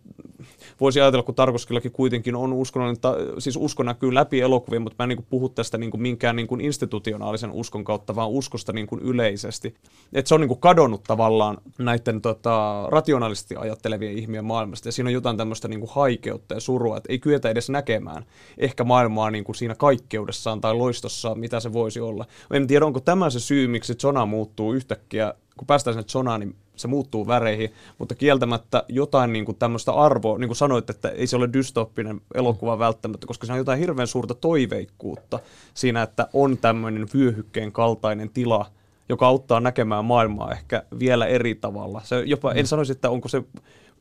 voisi 0.80 1.00
ajatella, 1.00 1.22
kun 1.22 1.34
Tarkoskillakin 1.34 1.92
kuitenkin 1.92 2.36
on 2.36 2.52
uskonnollinen, 2.52 3.00
ta, 3.00 3.16
siis 3.38 3.56
usko 3.60 3.82
näkyy 3.82 4.14
läpi 4.14 4.40
elokuvien, 4.40 4.82
mutta 4.82 4.96
mä 4.98 5.04
en 5.04 5.08
niin 5.08 5.16
kuin, 5.16 5.26
puhu 5.30 5.48
tästä 5.48 5.78
niin 5.78 5.90
kuin, 5.90 6.02
minkään 6.02 6.36
niin 6.36 6.46
kuin, 6.46 6.60
institutionaalisen 6.60 7.50
uskon 7.50 7.84
kautta, 7.84 8.14
vaan 8.14 8.30
uskosta 8.30 8.72
niin 8.72 8.86
kuin, 8.86 9.00
yleisesti. 9.02 9.74
Että 10.12 10.28
se 10.28 10.34
on 10.34 10.40
niin 10.40 10.48
kuin, 10.48 10.60
kadonnut 10.60 11.02
tavallaan 11.02 11.58
näiden 11.78 12.20
tota, 12.20 12.86
rationaalisesti 12.88 13.56
ajattelevien 13.56 14.18
ihmien 14.18 14.44
maailmasta, 14.44 14.88
ja 14.88 14.92
siinä 14.92 15.08
on 15.08 15.14
jotain 15.14 15.36
tämmöistä 15.36 15.68
niin 15.68 15.80
kuin, 15.80 15.90
haikeutta 15.94 16.54
ja 16.54 16.60
surua, 16.60 16.96
että 16.96 17.12
ei 17.12 17.18
kyetä 17.18 17.50
edes 17.50 17.70
näkemään 17.70 18.24
ehkä 18.58 18.84
maailmaa 18.84 19.30
niin 19.30 19.44
kuin, 19.44 19.56
siinä 19.56 19.74
kaikkeudessaan 19.74 20.60
tai 20.60 20.74
loistossaan, 20.74 21.38
mitä 21.38 21.60
se 21.60 21.72
voisi 21.72 22.00
olla. 22.00 22.26
En 22.50 22.66
tiedä, 22.66 22.86
onko 22.86 23.00
tämä 23.00 23.30
se 23.30 23.40
syy, 23.40 23.68
miksi 23.68 23.94
Zona 23.94 24.26
muuttuu 24.26 24.72
yhtäkkiä 24.72 25.34
kun 25.56 25.66
päästään 25.66 25.94
sinne 25.94 26.08
zonaan, 26.08 26.40
niin 26.40 26.56
se 26.76 26.88
muuttuu 26.88 27.26
väreihin, 27.26 27.72
mutta 27.98 28.14
kieltämättä 28.14 28.84
jotain 28.88 29.32
niin 29.32 29.44
kuin 29.44 29.56
tämmöistä 29.56 29.92
arvoa, 29.92 30.38
niin 30.38 30.48
kuin 30.48 30.56
sanoit, 30.56 30.90
että 30.90 31.08
ei 31.08 31.26
se 31.26 31.36
ole 31.36 31.52
dystoppinen 31.52 32.20
elokuva 32.34 32.78
välttämättä, 32.78 33.26
koska 33.26 33.46
se 33.46 33.52
on 33.52 33.58
jotain 33.58 33.78
hirveän 33.78 34.08
suurta 34.08 34.34
toiveikkuutta 34.34 35.38
siinä, 35.74 36.02
että 36.02 36.28
on 36.32 36.58
tämmöinen 36.58 37.06
vyöhykkeen 37.14 37.72
kaltainen 37.72 38.30
tila, 38.30 38.66
joka 39.08 39.26
auttaa 39.26 39.60
näkemään 39.60 40.04
maailmaa 40.04 40.52
ehkä 40.52 40.82
vielä 40.98 41.26
eri 41.26 41.54
tavalla. 41.54 42.00
Se 42.04 42.22
jopa, 42.26 42.52
en 42.52 42.66
sanoisi, 42.66 42.92
että 42.92 43.10
onko 43.10 43.28
se 43.28 43.42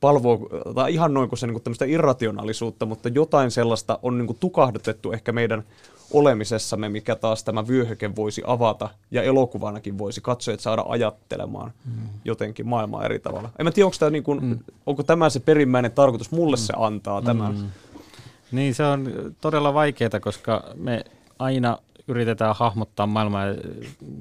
palvoo, 0.01 0.49
tai 0.75 0.93
ihan 0.93 1.13
noin 1.13 1.29
kuin 1.29 1.39
se 1.39 1.47
niin 1.47 1.63
tämmöistä 1.63 1.85
irrationaalisuutta, 1.85 2.85
mutta 2.85 3.09
jotain 3.09 3.51
sellaista 3.51 3.99
on 4.01 4.17
niin 4.17 4.27
kuin 4.27 4.37
tukahdutettu 4.39 5.11
ehkä 5.11 5.31
meidän 5.31 5.63
olemisessamme, 6.13 6.89
mikä 6.89 7.15
taas 7.15 7.43
tämä 7.43 7.67
vyöhyke 7.67 8.15
voisi 8.15 8.41
avata, 8.45 8.89
ja 9.11 9.23
elokuvanakin 9.23 9.97
voisi 9.97 10.21
katsojat 10.21 10.59
saada 10.59 10.85
ajattelemaan 10.87 11.71
mm. 11.85 12.09
jotenkin 12.25 12.67
maailmaa 12.67 13.05
eri 13.05 13.19
tavalla. 13.19 13.49
En 13.59 13.65
mä 13.65 13.71
tiedä, 13.71 13.85
onko 13.85 13.97
tämä, 13.99 14.09
niin 14.09 14.23
kuin, 14.23 14.45
mm. 14.45 14.59
onko 14.85 15.03
tämä 15.03 15.29
se 15.29 15.39
perimmäinen 15.39 15.91
tarkoitus, 15.91 16.31
mulle 16.31 16.55
mm. 16.55 16.59
se 16.59 16.73
antaa 16.77 17.21
tämän. 17.21 17.55
Mm. 17.55 17.69
Niin 18.51 18.75
se 18.75 18.83
on 18.83 19.11
todella 19.41 19.73
vaikeaa, 19.73 20.19
koska 20.21 20.63
me 20.75 21.03
aina 21.39 21.77
yritetään 22.07 22.55
hahmottaa 22.55 23.07
maailmaa 23.07 23.45
ja 23.45 23.55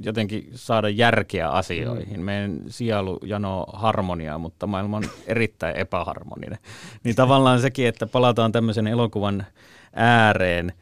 jotenkin 0.03 0.51
saada 0.55 0.89
järkeä 0.89 1.49
asioihin. 1.49 2.21
Meidän 2.21 2.61
sielu 2.69 3.19
janoo 3.23 3.67
harmoniaa, 3.73 4.39
mutta 4.39 4.67
maailma 4.67 4.97
on 4.97 5.05
erittäin 5.27 5.77
epäharmoninen. 5.77 6.59
Niin 7.05 7.17
tavallaan 7.17 7.61
sekin, 7.61 7.87
että 7.87 8.07
palataan 8.07 8.53
tämmöisen 8.53 8.87
elokuvan 8.87 9.47
ääreen 9.95 10.73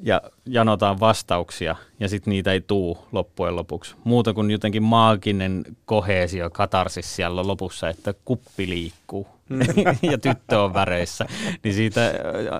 ja 0.00 0.20
janotaan 0.46 1.00
vastauksia 1.00 1.76
ja 2.00 2.08
sitten 2.08 2.30
niitä 2.30 2.52
ei 2.52 2.60
tuu 2.60 2.98
loppujen 3.12 3.56
lopuksi. 3.56 3.94
Muuta 4.04 4.34
kuin 4.34 4.50
jotenkin 4.50 4.82
maaginen 4.82 5.64
kohesio, 5.84 6.50
katarsis 6.50 7.16
siellä 7.16 7.46
lopussa, 7.46 7.88
että 7.88 8.14
kuppi 8.24 8.68
liikkuu 8.68 9.26
mm. 9.48 9.60
ja 10.10 10.18
tyttö 10.18 10.60
on 10.60 10.74
väreissä. 10.74 11.26
Niin 11.62 11.74
siitä 11.74 12.00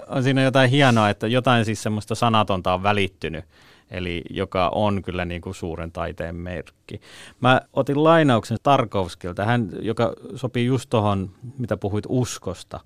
on 0.09 0.23
siinä 0.23 0.43
jotain 0.43 0.71
hienoa, 0.71 1.11
että 1.11 1.27
jotain 1.27 1.65
siis 1.65 1.83
semmoista 1.83 2.15
sanatonta 2.15 2.75
on 2.75 2.83
välittynyt 2.83 3.45
eli 3.91 4.23
joka 4.31 4.69
on 4.75 5.03
kyllä 5.03 5.25
niin 5.25 5.41
kuin 5.41 5.55
suuren 5.55 5.93
taiteen 5.93 6.37
merkki. 6.37 7.01
Mä 7.41 7.61
otin 7.73 8.05
lainauksen 8.05 8.59
Tarkovskilta, 8.63 9.45
hän, 9.45 9.71
joka 9.81 10.13
sopii 10.35 10.67
just 10.67 10.91
tuohon, 10.91 11.31
mitä 11.59 11.77
puhuit 11.77 12.05
uskosta. 12.09 12.81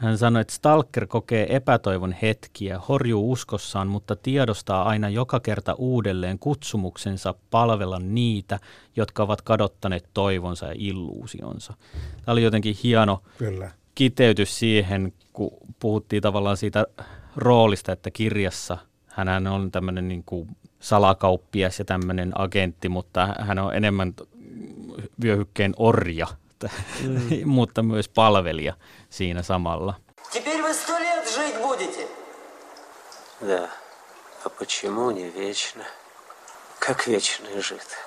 Hän 0.00 0.18
sanoi, 0.18 0.40
että 0.40 0.54
Stalker 0.54 1.06
kokee 1.06 1.56
epätoivon 1.56 2.12
hetkiä, 2.12 2.78
horjuu 2.88 3.32
uskossaan, 3.32 3.88
mutta 3.88 4.16
tiedostaa 4.16 4.82
aina 4.82 5.08
joka 5.08 5.40
kerta 5.40 5.74
uudelleen 5.74 6.38
kutsumuksensa 6.38 7.34
palvella 7.50 7.98
niitä, 7.98 8.58
jotka 8.96 9.22
ovat 9.22 9.42
kadottaneet 9.42 10.08
toivonsa 10.14 10.66
ja 10.66 10.74
illuusionsa. 10.76 11.74
Tämä 12.24 12.32
oli 12.32 12.42
jotenkin 12.42 12.76
hieno 12.82 13.22
Kyllä. 13.38 13.70
kiteytys 13.94 14.58
siihen, 14.58 15.12
kun 15.32 15.50
puhuttiin 15.80 16.22
tavallaan 16.22 16.56
siitä 16.56 16.86
roolista, 17.36 17.92
että 17.92 18.10
kirjassa– 18.10 18.78
hän 19.10 19.46
on 19.46 19.70
tämmöinen 19.70 20.08
niin 20.08 20.22
kuin 20.26 20.48
salakauppias 20.80 21.78
ja 21.78 21.84
tämmöinen 21.84 22.32
agentti, 22.40 22.88
mutta 22.88 23.34
hän 23.40 23.58
on 23.58 23.74
enemmän 23.74 24.14
vyöhykkeen 25.22 25.74
orja, 25.76 26.26
mm. 27.03 27.49
mutta 27.49 27.83
myös 27.83 28.09
palvelija 28.09 28.73
siinä 29.09 29.41
samalla. 29.41 29.93
Теперь 30.31 30.61
вы 30.61 30.73
сто 30.73 30.93
лет 30.99 31.25
жить 31.35 31.57
будете. 31.61 32.07
Да. 33.47 33.69
А 34.45 34.49
почему 34.49 35.11
не 35.11 35.29
вечно? 35.29 35.83
Как 36.79 37.07
вечный 37.07 37.61
жид. 37.61 37.97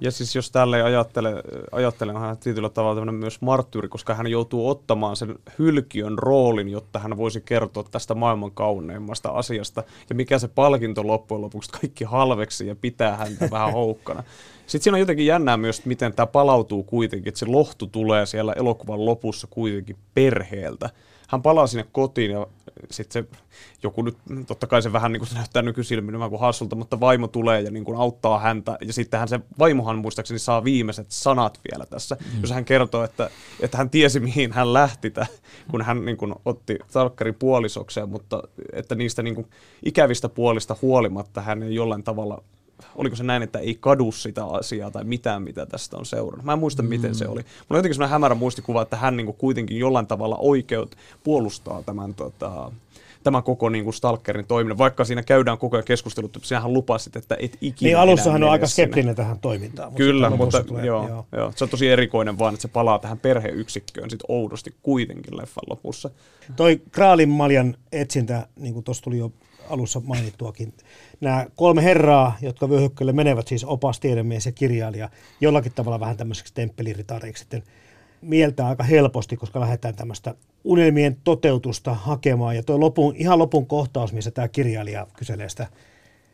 Ja 0.00 0.10
siis 0.10 0.34
jos 0.34 0.50
tälle 0.50 0.82
ajattele, 0.82 1.42
ajattelen 1.72 2.16
hän 2.16 2.38
tietyllä 2.38 2.68
tavalla 2.68 2.94
tämmöinen 2.94 3.14
myös 3.14 3.40
marttyyri, 3.40 3.88
koska 3.88 4.14
hän 4.14 4.26
joutuu 4.26 4.68
ottamaan 4.68 5.16
sen 5.16 5.38
hylkiön 5.58 6.18
roolin, 6.18 6.68
jotta 6.68 6.98
hän 6.98 7.16
voisi 7.16 7.40
kertoa 7.40 7.84
tästä 7.90 8.14
maailman 8.14 8.50
kauneimmasta 8.50 9.28
asiasta. 9.28 9.82
Ja 10.08 10.14
mikä 10.14 10.38
se 10.38 10.48
palkinto 10.48 11.06
loppujen 11.06 11.42
lopuksi 11.42 11.70
kaikki 11.70 12.04
halveksi 12.04 12.66
ja 12.66 12.76
pitää 12.76 13.16
häntä 13.16 13.48
vähän 13.50 13.72
houkkana. 13.72 14.22
Sitten 14.67 14.83
siinä 14.83 14.95
on 14.95 14.99
jotenkin 14.99 15.25
jännää 15.25 15.57
myös, 15.57 15.77
että 15.77 15.87
miten 15.87 16.13
tämä 16.13 16.27
palautuu 16.27 16.83
kuitenkin, 16.83 17.27
että 17.27 17.39
se 17.39 17.45
lohtu 17.45 17.87
tulee 17.87 18.25
siellä 18.25 18.53
elokuvan 18.53 19.05
lopussa 19.05 19.47
kuitenkin 19.49 19.95
perheeltä. 20.13 20.89
Hän 21.29 21.41
palaa 21.41 21.67
sinne 21.67 21.85
kotiin 21.91 22.31
ja 22.31 22.47
sitten 22.91 23.23
se 23.23 23.37
joku 23.83 24.01
nyt, 24.01 24.17
totta 24.47 24.67
kai 24.67 24.81
se 24.81 24.93
vähän 24.93 25.11
niin 25.11 25.19
kuin 25.19 25.29
se 25.29 25.35
näyttää 25.35 25.61
nykysilmin 25.61 26.13
vähän 26.13 26.29
kuin 26.29 26.39
hassulta, 26.39 26.75
mutta 26.75 26.99
vaimo 26.99 27.27
tulee 27.27 27.61
ja 27.61 27.71
niin 27.71 27.85
kuin 27.85 27.97
auttaa 27.97 28.39
häntä. 28.39 28.77
Ja 28.81 28.93
sittenhän 28.93 29.27
se 29.27 29.39
vaimohan 29.59 29.97
muistaakseni 29.97 30.39
saa 30.39 30.63
viimeiset 30.63 31.07
sanat 31.09 31.59
vielä 31.71 31.85
tässä, 31.85 32.17
mm. 32.19 32.41
jos 32.41 32.51
hän 32.51 32.65
kertoo, 32.65 33.03
että, 33.03 33.29
että 33.59 33.77
hän 33.77 33.89
tiesi 33.89 34.19
mihin 34.19 34.51
hän 34.51 34.73
lähti, 34.73 35.11
tä, 35.11 35.27
kun 35.71 35.81
hän 35.81 36.05
niin 36.05 36.17
kuin 36.17 36.35
otti 36.45 36.79
Talkkarin 36.93 37.35
puolisokseen, 37.35 38.09
mutta 38.09 38.43
että 38.73 38.95
niistä 38.95 39.23
niin 39.23 39.35
kuin 39.35 39.47
ikävistä 39.85 40.29
puolista 40.29 40.75
huolimatta 40.81 41.41
hän 41.41 41.63
ei 41.63 41.75
jollain 41.75 42.03
tavalla 42.03 42.43
oliko 42.95 43.15
se 43.15 43.23
näin, 43.23 43.43
että 43.43 43.59
ei 43.59 43.77
kadu 43.79 44.11
sitä 44.11 44.45
asiaa 44.45 44.91
tai 44.91 45.03
mitään, 45.03 45.41
mitä 45.41 45.65
tästä 45.65 45.97
on 45.97 46.05
seurannut. 46.05 46.45
Mä 46.45 46.53
en 46.53 46.59
muista, 46.59 46.83
mm. 46.83 46.89
miten 46.89 47.15
se 47.15 47.27
oli. 47.27 47.39
Mulla 47.39 47.45
on 47.69 47.77
jotenkin 47.77 47.95
sellainen 47.95 48.11
hämärä 48.11 48.35
muistikuva, 48.35 48.81
että 48.81 48.97
hän 48.97 49.17
niin 49.17 49.25
kuin 49.25 49.37
kuitenkin 49.37 49.79
jollain 49.79 50.07
tavalla 50.07 50.37
oikeut 50.39 50.95
puolustaa 51.23 51.83
tämän 51.83 52.13
tota, 52.13 52.71
tämä 53.23 53.41
koko 53.41 53.69
niin 53.69 53.83
kuin 53.83 53.93
Stalkerin 53.93 54.45
toiminnan, 54.45 54.77
vaikka 54.77 55.05
siinä 55.05 55.23
käydään 55.23 55.57
koko 55.57 55.77
ajan 55.77 55.85
keskustelut, 55.85 56.35
että 56.35 56.47
sinähän 56.47 56.73
lupasit, 56.73 57.15
että 57.15 57.37
et 57.39 57.57
ikinä 57.61 57.87
Niin 57.87 57.97
alussa 57.97 58.31
hän 58.31 58.43
on 58.43 58.49
aika 58.49 58.67
sinne. 58.67 58.87
skeptinen 58.87 59.15
tähän 59.15 59.39
toimintaan. 59.39 59.91
Mutta 59.91 60.03
Kyllä, 60.03 60.29
mutta 60.29 60.63
tulee, 60.63 60.85
joo, 60.85 61.07
joo. 61.07 61.25
Joo, 61.31 61.53
se 61.55 61.63
on 61.63 61.69
tosi 61.69 61.87
erikoinen 61.87 62.39
vaan, 62.39 62.53
että 62.53 62.61
se 62.61 62.67
palaa 62.67 62.99
tähän 62.99 63.19
perheyksikköön 63.19 64.09
sit 64.09 64.23
oudosti 64.27 64.73
kuitenkin 64.81 65.37
leffan 65.37 65.63
lopussa. 65.69 66.09
Toi 66.55 66.81
Kraalin 66.91 67.29
maljan 67.29 67.75
etsintä, 67.91 68.47
niin 68.59 68.73
kuin 68.73 68.83
tuossa 68.83 69.03
tuli 69.03 69.17
jo 69.17 69.31
alussa 69.69 70.01
mainittuakin, 70.05 70.73
nämä 71.21 71.45
kolme 71.55 71.83
herraa, 71.83 72.37
jotka 72.41 72.69
vyöhykkeelle 72.69 73.13
menevät, 73.13 73.47
siis 73.47 73.63
opas, 73.63 73.99
tiedemies 73.99 74.45
ja 74.45 74.51
kirjailija, 74.51 75.09
jollakin 75.41 75.71
tavalla 75.75 75.99
vähän 75.99 76.17
tämmöiseksi 76.17 76.53
temppeliritareiksi 76.53 77.41
sitten 77.41 77.63
mieltää 78.21 78.67
aika 78.67 78.83
helposti, 78.83 79.37
koska 79.37 79.59
lähdetään 79.59 79.95
tämmöistä 79.95 80.35
unelmien 80.63 81.17
toteutusta 81.23 81.93
hakemaan. 81.93 82.55
Ja 82.55 82.63
tuo 82.63 82.79
lopun, 82.79 83.15
ihan 83.15 83.39
lopun 83.39 83.65
kohtaus, 83.65 84.13
missä 84.13 84.31
tämä 84.31 84.47
kirjailija 84.47 85.07
kyselee 85.17 85.49
sitä 85.49 85.67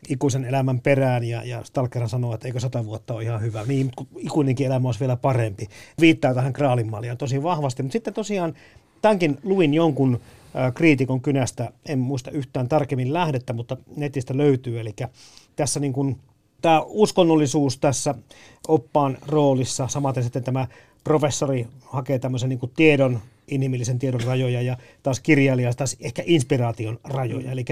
ikuisen 0.08 0.44
elämän 0.44 0.80
perään 0.80 1.24
ja, 1.24 1.44
ja 1.44 1.64
Stalkerhan 1.64 2.08
sanoo, 2.08 2.34
että 2.34 2.48
eikö 2.48 2.60
sata 2.60 2.84
vuotta 2.84 3.14
ole 3.14 3.22
ihan 3.22 3.40
hyvä. 3.40 3.64
Niin, 3.66 3.90
ikuinenkin 4.18 4.66
elämä 4.66 4.88
olisi 4.88 5.00
vielä 5.00 5.16
parempi. 5.16 5.68
Viittaa 6.00 6.34
tähän 6.34 6.52
Kraalinmalliaan 6.52 7.18
tosi 7.18 7.42
vahvasti. 7.42 7.82
Mutta 7.82 7.92
sitten 7.92 8.14
tosiaan 8.14 8.54
tämänkin 9.02 9.38
luin 9.42 9.74
jonkun 9.74 10.20
kriitikon 10.74 11.20
kynästä, 11.20 11.72
en 11.88 11.98
muista 11.98 12.30
yhtään 12.30 12.68
tarkemmin 12.68 13.12
lähdettä, 13.12 13.52
mutta 13.52 13.76
netistä 13.96 14.36
löytyy. 14.36 14.80
Eli 14.80 14.94
tässä 15.56 15.80
niin 15.80 15.92
kuin, 15.92 16.16
tämä 16.62 16.82
uskonnollisuus 16.86 17.78
tässä 17.78 18.14
oppaan 18.68 19.18
roolissa, 19.26 19.88
samaten 19.88 20.22
sitten 20.22 20.44
tämä 20.44 20.66
professori 21.04 21.66
hakee 21.80 22.18
tämmöisen 22.18 22.48
niin 22.48 22.58
kuin 22.58 22.72
tiedon 22.76 23.20
inhimillisen 23.48 23.98
tiedon 23.98 24.20
rajoja 24.20 24.62
ja 24.62 24.76
taas 25.02 25.20
kirjailija 25.20 25.74
taas 25.74 25.96
ehkä 26.00 26.22
inspiraation 26.26 26.98
rajoja. 27.04 27.52
Eli, 27.52 27.64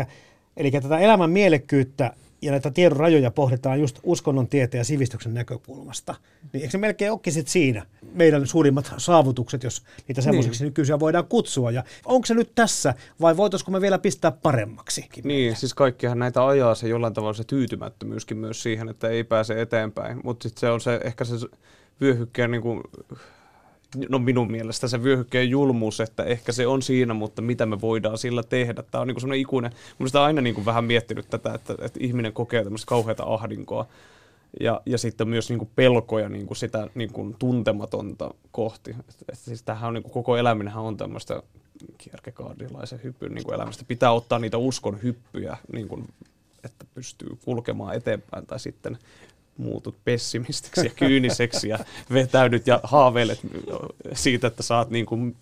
eli 0.56 0.70
tätä 0.70 0.98
elämän 0.98 1.30
mielekkyyttä 1.30 2.12
ja 2.42 2.50
näitä 2.50 2.70
tiedon 2.70 2.96
rajoja 2.96 3.30
pohditaan 3.30 3.80
just 3.80 3.98
uskonnon, 4.02 4.48
tieteen 4.48 4.80
ja 4.80 4.84
sivistyksen 4.84 5.34
näkökulmasta. 5.34 6.14
Niin 6.52 6.62
eikö 6.62 6.70
se 6.70 6.78
melkein 6.78 7.12
olekin 7.12 7.32
sit 7.32 7.48
siinä 7.48 7.86
meidän 8.12 8.46
suurimmat 8.46 8.92
saavutukset, 8.96 9.62
jos 9.62 9.82
niitä 10.08 10.20
semmoisiksi 10.20 10.64
niin. 10.64 10.68
nykyisiä 10.68 11.00
voidaan 11.00 11.26
kutsua. 11.26 11.70
Ja 11.70 11.84
onko 12.04 12.26
se 12.26 12.34
nyt 12.34 12.50
tässä 12.54 12.94
vai 13.20 13.36
voitaisiko 13.36 13.70
me 13.70 13.80
vielä 13.80 13.98
pistää 13.98 14.30
paremmaksi? 14.30 15.08
Niin, 15.24 15.56
siis 15.56 15.74
kaikkihan 15.74 16.18
näitä 16.18 16.46
ajaa 16.46 16.74
se 16.74 16.88
jollain 16.88 17.14
tavalla 17.14 17.34
se 17.34 17.44
tyytymättömyyskin 17.44 18.36
myös 18.36 18.62
siihen, 18.62 18.88
että 18.88 19.08
ei 19.08 19.24
pääse 19.24 19.60
eteenpäin. 19.60 20.20
Mutta 20.24 20.48
sitten 20.48 20.60
se 20.60 20.70
on 20.70 20.80
se, 20.80 21.00
ehkä 21.04 21.24
se 21.24 21.34
vyöhykkeen 22.00 22.50
niin 22.50 22.62
kuin, 22.62 22.80
no 24.08 24.18
minun 24.18 24.50
mielestä 24.50 24.88
se 24.88 25.02
vyöhykkeen 25.02 25.50
julmuus, 25.50 26.00
että 26.00 26.24
ehkä 26.24 26.52
se 26.52 26.66
on 26.66 26.82
siinä, 26.82 27.14
mutta 27.14 27.42
mitä 27.42 27.66
me 27.66 27.80
voidaan 27.80 28.18
sillä 28.18 28.42
tehdä. 28.42 28.82
Tämä 28.82 29.02
on 29.02 29.08
niin 29.08 29.20
semmoinen 29.20 29.40
ikuinen, 29.40 29.72
minusta 29.98 30.24
aina 30.24 30.40
niin 30.40 30.54
kuin 30.54 30.64
vähän 30.64 30.84
miettinyt 30.84 31.30
tätä, 31.30 31.54
että, 31.54 31.74
että 31.82 31.98
ihminen 32.02 32.32
kokee 32.32 32.64
tämmöistä 32.64 32.88
kauheata 32.88 33.24
ahdinkoa 33.26 33.86
ja, 34.60 34.80
ja 34.86 34.98
sitten 34.98 35.28
myös 35.28 35.48
niin 35.48 35.58
kuin 35.58 35.70
pelkoja 35.76 36.28
niin 36.28 36.46
kuin 36.46 36.56
sitä 36.56 36.88
niin 36.94 37.12
kuin 37.12 37.36
tuntematonta 37.38 38.34
kohti. 38.52 38.90
Että, 38.90 39.24
että 39.32 39.44
siis 39.44 39.62
tämähän 39.62 39.88
on 39.88 39.94
niin 39.94 40.02
kuin, 40.02 40.12
koko 40.12 40.36
eläminenhän 40.36 40.84
on 40.84 40.96
tämmöistä 40.96 41.42
kierkegaardilaisen 41.98 43.00
hyppyn 43.02 43.34
niin 43.34 43.54
elämästä. 43.54 43.84
Pitää 43.88 44.12
ottaa 44.12 44.38
niitä 44.38 44.58
uskon 44.58 45.02
hyppyjä, 45.02 45.56
niin 45.72 45.88
kuin, 45.88 46.08
että 46.64 46.84
pystyy 46.94 47.28
kulkemaan 47.44 47.94
eteenpäin 47.94 48.46
tai 48.46 48.60
sitten 48.60 48.98
muutut 49.58 49.96
pessimistiksi 50.04 50.86
ja 50.86 50.90
kyyniseksi 50.96 51.68
ja 51.68 51.78
vetäydyt 52.12 52.66
ja 52.66 52.80
haaveilet 52.82 53.40
siitä, 54.12 54.46
että 54.46 54.62
saat 54.62 54.90
niin 54.90 55.06
kuin 55.06 55.36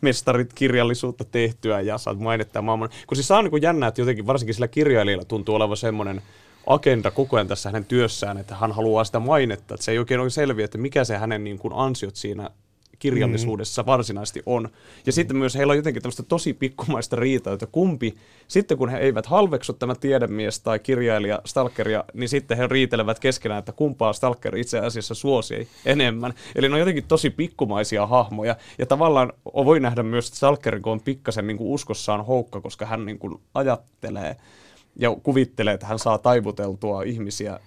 mestarit 0.00 0.52
kirjallisuutta 0.52 1.24
tehtyä 1.24 1.80
ja 1.80 1.98
saat 1.98 2.18
mainittaa 2.18 2.62
maailman. 2.62 2.88
Kun 3.06 3.16
siis 3.16 3.30
on 3.30 3.44
niin 3.44 3.50
kuin 3.50 3.62
jännää, 3.62 3.88
että 3.88 4.00
jotenkin 4.00 4.26
varsinkin 4.26 4.54
sillä 4.54 4.68
kirjailijalla 4.68 5.24
tuntuu 5.24 5.54
olevan 5.54 5.76
semmoinen 5.76 6.22
agenda 6.66 7.10
koko 7.10 7.36
ajan 7.36 7.48
tässä 7.48 7.68
hänen 7.68 7.84
työssään, 7.84 8.38
että 8.38 8.54
hän 8.54 8.72
haluaa 8.72 9.04
sitä 9.04 9.20
mainetta, 9.20 9.74
että 9.74 9.84
se 9.84 9.92
ei 9.92 9.98
oikein 9.98 10.20
ole 10.20 10.30
selviä, 10.30 10.64
että 10.64 10.78
mikä 10.78 11.04
se 11.04 11.16
hänen 11.16 11.44
niin 11.44 11.58
kuin 11.58 11.74
ansiot 11.76 12.16
siinä 12.16 12.50
kirjallisuudessa 13.02 13.82
mm. 13.82 13.86
varsinaisesti 13.86 14.42
on. 14.46 14.62
Ja 14.62 14.70
mm. 15.06 15.12
sitten 15.12 15.36
myös 15.36 15.54
heillä 15.54 15.70
on 15.70 15.76
jotenkin 15.76 16.02
tämmöistä 16.02 16.22
tosi 16.22 16.52
pikkumaista 16.52 17.16
riitaa, 17.16 17.52
että 17.52 17.66
kumpi, 17.66 18.14
sitten 18.48 18.78
kun 18.78 18.88
he 18.88 18.98
eivät 18.98 19.26
halveksu 19.26 19.72
tämä 19.72 19.94
tiedemies 19.94 20.60
tai 20.60 20.78
kirjailija 20.78 21.38
stalkeria, 21.44 22.04
niin 22.14 22.28
sitten 22.28 22.56
he 22.56 22.66
riitelevät 22.66 23.18
keskenään, 23.18 23.58
että 23.58 23.72
kumpaa 23.72 24.12
stalker 24.12 24.56
itse 24.56 24.78
asiassa 24.78 25.14
suosii 25.14 25.68
enemmän. 25.84 26.34
Eli 26.54 26.68
ne 26.68 26.74
on 26.74 26.78
jotenkin 26.78 27.04
tosi 27.08 27.30
pikkumaisia 27.30 28.06
hahmoja. 28.06 28.56
Ja 28.78 28.86
tavallaan 28.86 29.32
voi 29.44 29.80
nähdä 29.80 30.02
myös, 30.02 30.26
että 30.26 30.36
stalkerin 30.36 30.82
on 30.84 31.00
pikkasen 31.00 31.46
niin 31.46 31.56
kuin 31.56 31.70
uskossaan 31.70 32.26
houkka, 32.26 32.60
koska 32.60 32.86
hän 32.86 33.06
niin 33.06 33.18
kuin 33.18 33.40
ajattelee 33.54 34.36
ja 34.96 35.16
kuvittelee, 35.22 35.74
että 35.74 35.86
hän 35.86 35.98
saa 35.98 36.18
taivuteltua 36.18 37.02
ihmisiä 37.02 37.60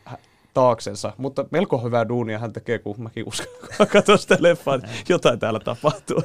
taaksensa, 0.56 1.14
mutta 1.18 1.46
melko 1.52 1.78
hyvää 1.78 2.08
duunia 2.08 2.40
hän 2.40 2.54
tekee, 2.54 2.80
kun 2.80 2.96
mäkin 2.98 3.28
uskon, 3.28 3.48
katson 3.92 4.20
sitä 4.20 4.38
leffaa, 4.40 4.76
että 4.76 4.90
jotain 5.10 5.40
täällä 5.40 5.60
tapahtuu. 5.60 6.24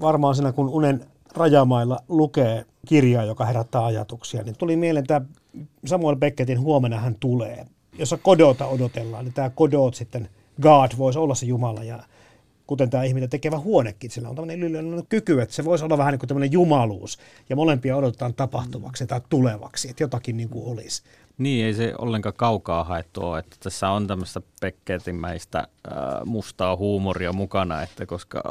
Varmaan 0.00 0.34
siinä, 0.34 0.52
kun 0.52 0.68
unen 0.68 1.06
rajamailla 1.36 1.98
lukee 2.08 2.64
kirjaa, 2.86 3.24
joka 3.24 3.44
herättää 3.44 3.84
ajatuksia, 3.84 4.42
niin 4.42 4.56
tuli 4.58 4.76
mieleen 4.76 5.06
tämä 5.06 5.26
Samuel 5.86 6.16
Beckettin 6.16 6.60
Huomenna 6.60 6.98
hän 6.98 7.16
tulee, 7.20 7.66
jossa 7.98 8.16
kodota 8.16 8.66
odotellaan, 8.66 9.24
niin 9.24 9.34
tämä 9.34 9.50
kodot 9.50 9.94
sitten, 9.94 10.28
God 10.62 10.90
voisi 10.98 11.18
olla 11.18 11.34
se 11.34 11.46
Jumala 11.46 11.84
ja 11.84 12.02
kuten 12.66 12.90
tämä 12.90 13.04
ihminen 13.04 13.30
tekevä 13.30 13.58
huonekin, 13.58 14.10
sillä 14.10 14.28
on 14.28 14.36
tämmöinen 14.36 15.02
kyky, 15.08 15.40
että 15.40 15.54
se 15.54 15.64
voisi 15.64 15.84
olla 15.84 15.98
vähän 15.98 16.12
niin 16.12 16.18
kuin 16.18 16.28
tämmöinen 16.28 16.52
jumaluus, 16.52 17.18
ja 17.48 17.56
molempia 17.56 17.96
odotetaan 17.96 18.34
tapahtuvaksi 18.34 19.06
tai 19.06 19.20
tulevaksi, 19.28 19.90
että 19.90 20.02
jotakin 20.02 20.36
niin 20.36 20.48
kuin 20.48 20.72
olisi. 20.72 21.02
Niin, 21.38 21.66
ei 21.66 21.74
se 21.74 21.94
ollenkaan 21.98 22.34
kaukaa 22.36 22.84
haettu 22.84 23.20
ole, 23.20 23.38
että 23.38 23.56
tässä 23.60 23.90
on 23.90 24.06
tämmöistä 24.06 24.40
pekketimäistä 24.60 25.58
äh, 25.58 25.66
mustaa 26.24 26.76
huumoria 26.76 27.32
mukana, 27.32 27.82
että 27.82 28.06
koska 28.06 28.42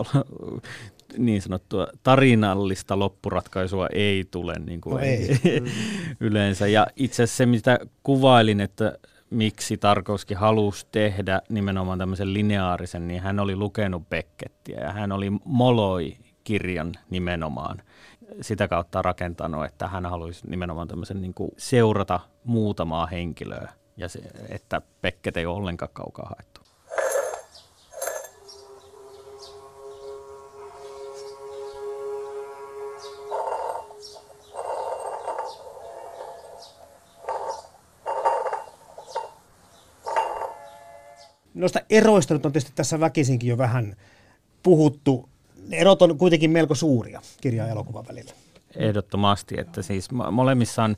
niin 1.17 1.41
sanottua 1.41 1.87
tarinallista 2.03 2.99
loppuratkaisua 2.99 3.87
ei 3.93 4.25
tule 4.31 4.53
niin 4.65 4.81
kuin 4.81 4.93
no 4.93 4.99
ei. 4.99 5.39
yleensä. 6.19 6.67
Ja 6.67 6.87
itse 6.95 7.23
asiassa 7.23 7.37
se, 7.37 7.45
mitä 7.45 7.79
kuvailin, 8.03 8.61
että 8.61 8.97
miksi 9.29 9.77
Tarkovski 9.77 10.33
halusi 10.33 10.87
tehdä 10.91 11.41
nimenomaan 11.49 11.99
tämmöisen 11.99 12.33
lineaarisen, 12.33 13.07
niin 13.07 13.21
hän 13.21 13.39
oli 13.39 13.55
lukenut 13.55 14.09
Beckettiä 14.09 14.79
ja 14.79 14.91
hän 14.91 15.11
oli 15.11 15.31
Moloi-kirjan 15.45 16.91
nimenomaan 17.09 17.81
sitä 18.41 18.67
kautta 18.67 19.01
rakentanut, 19.01 19.65
että 19.65 19.87
hän 19.87 20.05
haluaisi 20.05 20.47
nimenomaan 20.47 20.87
tämmöisen 20.87 21.21
niin 21.21 21.33
kuin 21.33 21.51
seurata 21.57 22.19
muutamaa 22.43 23.05
henkilöä 23.05 23.73
ja 23.97 24.09
se, 24.09 24.19
että 24.49 24.81
Beckett 25.01 25.37
ei 25.37 25.45
ole 25.45 25.57
ollenkaan 25.57 25.91
kaukaa 25.93 26.25
haettu. 26.25 26.63
noista 41.53 41.81
eroista 41.89 42.33
nyt 42.33 42.45
on 42.45 42.51
tietysti 42.51 42.71
tässä 42.75 42.99
väkisinkin 42.99 43.49
jo 43.49 43.57
vähän 43.57 43.95
puhuttu. 44.63 45.29
Ne 45.67 45.77
erot 45.77 46.01
on 46.01 46.17
kuitenkin 46.17 46.51
melko 46.51 46.75
suuria 46.75 47.21
kirja 47.41 47.63
ja 47.63 47.71
elokuvan 47.71 48.07
välillä. 48.07 48.31
Ehdottomasti, 48.75 49.55
että 49.59 49.81
siis 49.81 50.11
molemmissa 50.31 50.83
on, 50.83 50.95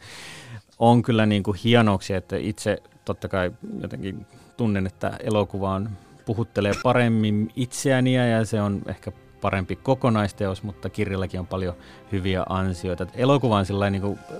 on 0.80 1.02
kyllä 1.02 1.26
niin 1.26 1.44
kuin 1.44 1.58
hienouksia, 1.64 2.18
että 2.18 2.38
itse 2.38 2.78
totta 3.06 3.28
kai 3.28 3.52
jotenkin 3.82 4.26
tunnen, 4.58 4.88
että 4.88 5.18
elokuva 5.24 5.74
on, 5.74 5.90
puhuttelee 6.26 6.74
paremmin 6.84 7.52
itseäni 7.56 8.16
ja 8.16 8.46
se 8.46 8.62
on 8.62 8.82
ehkä 8.88 9.12
parempi 9.42 9.76
kokonaisteos, 9.76 10.64
mutta 10.64 10.90
kirjallakin 10.90 11.40
on 11.40 11.48
paljon 11.48 11.76
hyviä 12.12 12.44
ansioita. 12.50 13.08
Elokuva 13.14 13.58
on 13.58 13.66
sellainen 13.66 14.02
niin 14.02 14.16
kuin 14.16 14.40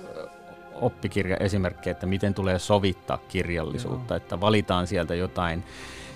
oppikirja 0.80 1.36
esimerkki, 1.36 1.90
että 1.90 2.06
miten 2.06 2.34
tulee 2.34 2.58
sovittaa 2.58 3.18
kirjallisuutta, 3.28 4.14
Joo. 4.14 4.16
että 4.16 4.40
valitaan 4.40 4.86
sieltä 4.86 5.14
jotain 5.14 5.64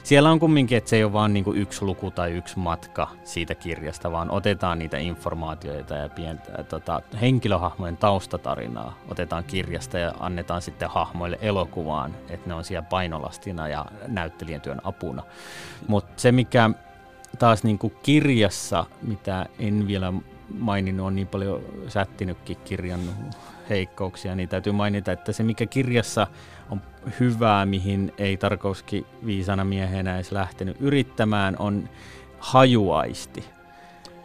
siellä 0.02 0.30
on 0.30 0.40
kumminkin, 0.40 0.78
että 0.78 0.90
se 0.90 0.96
ei 0.96 1.04
ole 1.04 1.12
vain 1.12 1.32
niin 1.32 1.44
yksi 1.54 1.84
luku 1.84 2.10
tai 2.10 2.32
yksi 2.32 2.58
matka 2.58 3.08
siitä 3.24 3.54
kirjasta, 3.54 4.12
vaan 4.12 4.30
otetaan 4.30 4.78
niitä 4.78 4.98
informaatioita 4.98 5.94
ja 5.94 6.08
pientä 6.08 6.64
tota, 6.64 7.02
henkilöhahmojen 7.20 7.96
taustatarinaa 7.96 8.98
otetaan 9.08 9.44
kirjasta 9.44 9.98
ja 9.98 10.14
annetaan 10.20 10.62
sitten 10.62 10.90
hahmoille 10.90 11.38
elokuvaan, 11.40 12.14
että 12.28 12.48
ne 12.48 12.54
on 12.54 12.64
siellä 12.64 12.86
painolastina 12.90 13.68
ja 13.68 13.86
näyttelijän 14.06 14.60
työn 14.60 14.80
apuna. 14.84 15.22
Mutta 15.88 16.12
se, 16.16 16.32
mikä 16.32 16.70
taas 17.38 17.64
niin 17.64 17.78
kuin 17.78 17.94
kirjassa, 18.02 18.84
mitä 19.02 19.46
en 19.58 19.86
vielä 19.86 20.12
maininnut, 20.58 21.06
on 21.06 21.14
niin 21.14 21.26
paljon 21.26 21.62
sättinytkin 21.88 22.56
kirjan 22.64 23.00
heikkouksia, 23.68 24.34
niin 24.34 24.48
täytyy 24.48 24.72
mainita, 24.72 25.12
että 25.12 25.32
se 25.32 25.42
mikä 25.42 25.66
kirjassa 25.66 26.26
on 26.70 26.82
hyvää, 27.20 27.66
mihin 27.66 28.12
ei 28.18 28.36
Tarkovski 28.36 29.06
viisana 29.26 29.64
miehenä 29.64 30.14
edes 30.14 30.32
lähtenyt 30.32 30.76
yrittämään, 30.80 31.56
on 31.58 31.88
hajuaisti. 32.38 33.44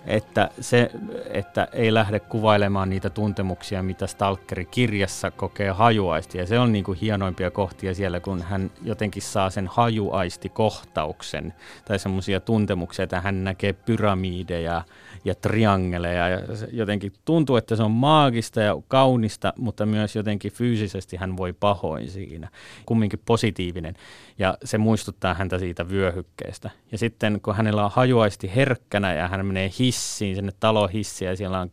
Että, 0.05 0.49
se, 0.61 0.91
että 1.29 1.67
ei 1.73 1.93
lähde 1.93 2.19
kuvailemaan 2.19 2.89
niitä 2.89 3.09
tuntemuksia, 3.09 3.83
mitä 3.83 4.07
Stalkeri 4.07 4.65
kirjassa 4.65 5.31
kokee 5.31 5.71
hajuaisti. 5.71 6.37
Ja 6.37 6.45
se 6.45 6.59
on 6.59 6.71
niin 6.71 6.83
kuin 6.83 6.97
hienoimpia 6.99 7.51
kohtia 7.51 7.95
siellä, 7.95 8.19
kun 8.19 8.41
hän 8.41 8.71
jotenkin 8.83 9.21
saa 9.21 9.49
sen 9.49 9.67
hajuaisti-kohtauksen 9.67 11.53
tai 11.85 11.99
semmoisia 11.99 12.39
tuntemuksia, 12.39 13.03
että 13.03 13.21
hän 13.21 13.43
näkee 13.43 13.73
pyramideja, 13.73 14.81
ja 15.25 15.35
triangeleja. 15.35 16.29
Ja 16.29 16.39
jotenkin 16.71 17.13
tuntuu, 17.25 17.55
että 17.55 17.75
se 17.75 17.83
on 17.83 17.91
maagista 17.91 18.61
ja 18.61 18.77
kaunista, 18.87 19.53
mutta 19.57 19.85
myös 19.85 20.15
jotenkin 20.15 20.51
fyysisesti 20.51 21.17
hän 21.17 21.37
voi 21.37 21.53
pahoin 21.53 22.09
siinä. 22.09 22.49
Kumminkin 22.85 23.21
positiivinen. 23.25 23.95
Ja 24.39 24.57
se 24.63 24.77
muistuttaa 24.77 25.33
häntä 25.33 25.59
siitä 25.59 25.89
vyöhykkeestä. 25.89 26.69
Ja 26.91 26.97
sitten 26.97 27.41
kun 27.41 27.55
hänellä 27.55 27.85
on 27.85 27.91
hajuaisti 27.91 28.51
herkkänä 28.55 29.13
ja 29.13 29.27
hän 29.27 29.45
menee 29.45 29.71
hissiin, 29.79 29.94
sinne 29.95 30.51
talohissiin 30.59 31.29
ja 31.29 31.35
siellä 31.35 31.59
on 31.59 31.71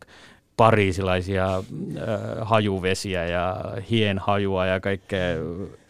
parisilaisia 0.57 1.57
äh, 1.57 1.62
hajuvesiä 2.41 3.27
ja 3.27 3.57
hienhajua 3.91 4.66
ja 4.66 4.81
kaikkea 4.81 5.37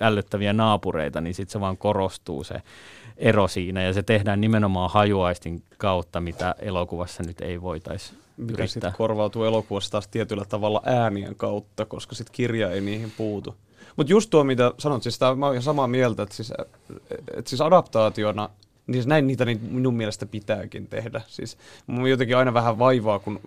ällöttäviä 0.01 0.53
naapureita, 0.53 1.21
niin 1.21 1.35
sitten 1.35 1.53
se 1.53 1.61
vaan 1.61 1.77
korostuu 1.77 2.45
se 2.45 2.63
ero 3.17 3.49
siinä 3.49 3.83
ja 3.83 3.93
se 3.93 4.03
tehdään 4.03 4.41
nimenomaan 4.41 4.91
hajuaistin 4.91 5.63
kautta, 5.79 6.21
mitä 6.21 6.55
elokuvassa 6.59 7.23
nyt 7.23 7.41
ei 7.41 7.63
voitaisi 7.63 8.15
Mikä 8.37 8.67
sitten 8.67 8.93
korvautuu 8.97 9.45
elokuvassa 9.45 9.91
taas 9.91 10.09
tietyllä 10.09 10.45
tavalla 10.45 10.83
äänien 10.85 11.35
kautta, 11.35 11.85
koska 11.85 12.15
sitten 12.15 12.35
kirja 12.35 12.71
ei 12.71 12.81
niihin 12.81 13.13
puutu. 13.17 13.57
Mutta 13.97 14.13
just 14.13 14.31
tuo, 14.31 14.45
mitä 14.45 14.73
sanot, 14.79 15.03
siis 15.03 15.19
tämä, 15.19 15.35
mä 15.35 15.47
olen 15.47 15.63
samaa 15.63 15.87
mieltä, 15.87 16.23
että 16.23 16.35
siis, 16.35 16.53
että 17.11 17.49
siis 17.51 17.61
adaptaationa 17.61 18.49
Niin 18.93 19.09
näin 19.09 19.27
niitä 19.27 19.45
niin 19.45 19.61
minun 19.71 19.95
mielestä 19.95 20.27
pitääkin 20.27 20.87
tehdä. 20.87 21.21
Siis 21.27 21.59
mun 21.87 22.11
jotenkin 22.11 22.37
aina 22.37 22.55
vähän 22.55 22.79
vaivaa, 22.79 23.19
kun 23.19 23.41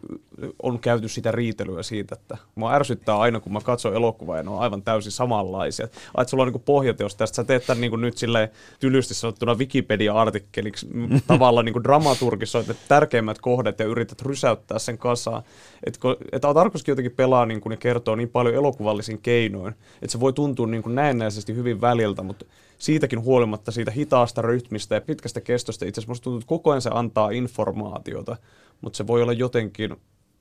on 0.63 0.79
käyty 0.79 1.07
sitä 1.07 1.31
riitelyä 1.31 1.83
siitä, 1.83 2.15
että 2.15 2.37
mua 2.55 2.73
ärsyttää 2.73 3.17
aina, 3.17 3.39
kun 3.39 3.53
mä 3.53 3.61
katson 3.61 3.95
elokuvaa 3.95 4.37
ja 4.37 4.43
ne 4.43 4.49
on 4.49 4.59
aivan 4.59 4.81
täysin 4.81 5.11
samanlaisia. 5.11 5.87
Ai, 6.13 6.21
että 6.21 6.29
sulla 6.29 6.43
on 6.43 6.51
niin 6.51 6.61
pohjateos 6.61 7.15
tästä, 7.15 7.35
sä 7.35 7.43
teet 7.43 7.65
tämän 7.65 7.81
niin 7.81 8.01
nyt 8.01 8.17
silleen 8.17 8.49
tylysti 8.79 9.13
sanottuna 9.13 9.55
Wikipedia-artikkeliksi 9.55 10.87
tavallaan 11.27 11.65
niin 11.65 11.83
dramaturgisoit 11.83 12.67
ne 12.67 12.75
tärkeimmät 12.87 13.39
kohdat 13.39 13.79
ja 13.79 13.85
yrität 13.85 14.21
rysäyttää 14.21 14.79
sen 14.79 14.97
kasaan. 14.97 15.43
Että 15.83 15.99
et 16.31 16.41
tarkoituskin 16.41 16.91
jotenkin 16.91 17.15
pelaa 17.15 17.45
niin 17.45 17.61
kuin, 17.61 17.71
ja 17.71 17.77
kertoo 17.77 18.15
niin 18.15 18.29
paljon 18.29 18.55
elokuvallisin 18.55 19.21
keinoin, 19.21 19.75
että 20.01 20.11
se 20.11 20.19
voi 20.19 20.33
tuntua 20.33 20.67
niin 20.67 20.83
kuin 20.83 20.95
näennäisesti 20.95 21.55
hyvin 21.55 21.81
väliltä, 21.81 22.23
mutta 22.23 22.45
siitäkin 22.77 23.21
huolimatta 23.21 23.71
siitä 23.71 23.91
hitaasta 23.91 24.41
rytmistä 24.41 24.95
ja 24.95 25.01
pitkästä 25.01 25.41
kestosta 25.41 25.85
itse 25.85 26.01
asiassa 26.01 26.23
tuntuu, 26.23 26.39
että 26.39 26.47
koko 26.47 26.71
ajan 26.71 26.81
se 26.81 26.89
antaa 26.93 27.29
informaatiota, 27.29 28.37
mutta 28.81 28.97
se 28.97 29.07
voi 29.07 29.21
olla 29.21 29.33
jotenkin 29.33 29.95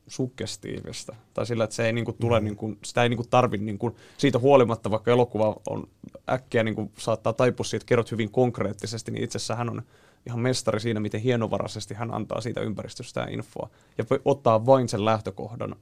suggestiivista. 0.06 1.16
Tai 1.34 1.46
sillä, 1.46 1.64
että 1.64 1.76
se 1.76 1.86
ei 1.86 1.92
niinku 1.92 2.12
tule, 2.12 2.40
mm. 2.40 2.44
niinku, 2.44 2.76
sitä 2.84 3.02
ei 3.02 3.08
niinku 3.08 3.24
tarvi 3.30 3.58
niinku, 3.58 3.96
siitä 4.18 4.38
huolimatta, 4.38 4.90
vaikka 4.90 5.10
elokuva 5.10 5.56
on 5.68 5.88
äkkiä 6.30 6.62
niinku, 6.62 6.90
saattaa 6.98 7.32
taipua 7.32 7.64
siitä, 7.64 7.86
kerrot 7.86 8.10
hyvin 8.10 8.30
konkreettisesti, 8.30 9.10
niin 9.10 9.24
itse 9.24 9.36
asiassa 9.36 9.56
hän 9.56 9.70
on 9.70 9.82
ihan 10.26 10.40
mestari 10.40 10.80
siinä, 10.80 11.00
miten 11.00 11.20
hienovaraisesti 11.20 11.94
hän 11.94 12.14
antaa 12.14 12.40
siitä 12.40 12.60
ympäristöstä 12.60 13.26
infoa. 13.30 13.70
Ja 13.98 14.04
ottaa 14.24 14.66
vain 14.66 14.88
sen 14.88 15.04
lähtökohdan, 15.04 15.76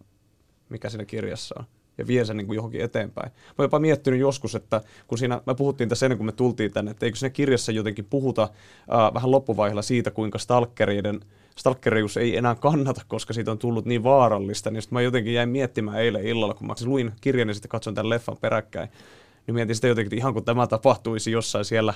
mikä 0.68 0.90
siinä 0.90 1.04
kirjassa 1.04 1.54
on 1.58 1.64
ja 1.98 2.06
vie 2.06 2.24
sen 2.24 2.36
niin 2.36 2.46
kuin 2.46 2.56
johonkin 2.56 2.80
eteenpäin. 2.80 3.32
Mä 3.32 3.54
oon 3.58 3.64
jopa 3.64 3.78
miettinyt 3.78 4.20
joskus, 4.20 4.54
että 4.54 4.80
kun 5.06 5.18
siinä, 5.18 5.40
me 5.46 5.54
puhuttiin 5.54 5.88
tässä 5.88 6.06
ennen 6.06 6.18
kuin 6.18 6.26
me 6.26 6.32
tultiin 6.32 6.72
tänne, 6.72 6.90
että 6.90 7.06
eikö 7.06 7.18
siinä 7.18 7.30
kirjassa 7.30 7.72
jotenkin 7.72 8.04
puhuta 8.04 8.42
äh, 8.42 9.14
vähän 9.14 9.30
loppuvaiheella 9.30 9.82
siitä, 9.82 10.10
kuinka 10.10 10.38
stalkereiden 10.38 11.20
stalkerius 11.56 12.16
ei 12.16 12.36
enää 12.36 12.54
kannata, 12.54 13.00
koska 13.08 13.32
siitä 13.32 13.50
on 13.50 13.58
tullut 13.58 13.84
niin 13.84 14.02
vaarallista, 14.02 14.70
niin 14.70 14.82
sitten 14.82 14.96
mä 14.96 15.02
jotenkin 15.02 15.34
jäin 15.34 15.48
miettimään 15.48 16.00
eilen 16.00 16.26
illalla, 16.26 16.54
kun 16.54 16.66
mä 16.66 16.74
luin 16.84 17.12
kirjan 17.20 17.48
ja 17.48 17.54
sitten 17.54 17.68
katson 17.68 17.94
tämän 17.94 18.10
leffan 18.10 18.36
peräkkäin, 18.40 18.88
niin 19.46 19.54
mietin 19.54 19.74
sitä 19.74 19.88
jotenkin, 19.88 20.06
että 20.06 20.16
ihan 20.16 20.34
kun 20.34 20.44
tämä 20.44 20.66
tapahtuisi 20.66 21.30
jossain 21.30 21.64
siellä 21.64 21.94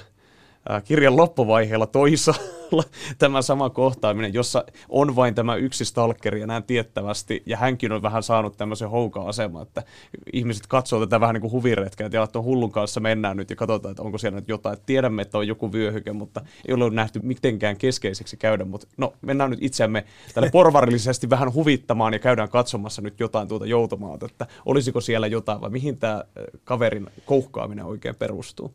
kirjan 0.85 1.17
loppuvaiheella 1.17 1.87
toisaalla 1.87 2.83
tämä 3.19 3.43
sama 3.43 3.71
kohtaaminen, 3.71 4.35
jossa 4.35 4.64
on 4.89 5.17
vain 5.17 5.35
tämä 5.35 5.55
yksi 5.55 5.85
stalkeri 5.85 6.41
ja 6.41 6.47
näin 6.47 6.62
tiettävästi, 6.62 7.43
ja 7.47 7.57
hänkin 7.57 7.93
on 7.93 8.03
vähän 8.03 8.23
saanut 8.23 8.57
tämmöisen 8.57 8.91
houka-aseman, 8.91 9.62
että 9.62 9.83
ihmiset 10.33 10.67
katsoo 10.67 11.01
tätä 11.01 11.21
vähän 11.21 11.35
niin 11.35 11.41
kuin 11.41 11.53
huviretkeä, 11.53 12.07
että 12.07 12.27
tuon 12.27 12.45
hullun 12.45 12.73
kanssa 12.73 13.01
mennään 13.01 13.37
nyt 13.37 13.51
ja 13.51 13.57
katsotaan, 13.57 13.91
että 13.91 14.03
onko 14.03 14.19
siellä 14.19 14.39
nyt 14.39 14.49
jotain. 14.49 14.79
Tiedämme, 14.87 15.23
että 15.23 15.39
on 15.39 15.49
joku 15.49 15.73
vyöhyke, 15.73 16.12
mutta 16.12 16.41
ei 16.69 16.75
ole 16.75 16.91
nähty 16.91 17.21
mitenkään 17.23 17.77
keskeiseksi 17.77 18.37
käydä, 18.37 18.64
mutta 18.64 18.87
no 18.97 19.12
mennään 19.23 19.51
nyt 19.51 19.62
itseämme 19.62 20.05
tälle 20.35 20.51
porvarillisesti 20.51 21.31
vähän 21.31 21.55
huvittamaan 21.55 22.12
ja 22.12 22.19
käydään 22.19 22.49
katsomassa 22.49 23.03
nyt 23.03 23.21
jotain 23.21 23.49
tuota 23.49 23.67
joutomaata, 23.67 24.27
että 24.27 24.47
olisiko 24.67 25.01
siellä 25.01 25.27
jotain 25.27 25.61
vai 25.61 25.71
mihin 25.71 25.99
tämä 25.99 26.25
kaverin 26.64 27.07
kouhkaaminen 27.27 27.85
oikein 27.85 28.14
perustuu. 28.14 28.75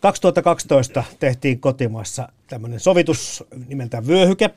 2012 0.00 1.04
tehtiin 1.18 1.60
kotimaassa 1.60 2.28
tämmöinen 2.46 2.80
sovitus 2.80 3.44
nimeltään 3.68 4.06
Vyöhyke, 4.06 4.50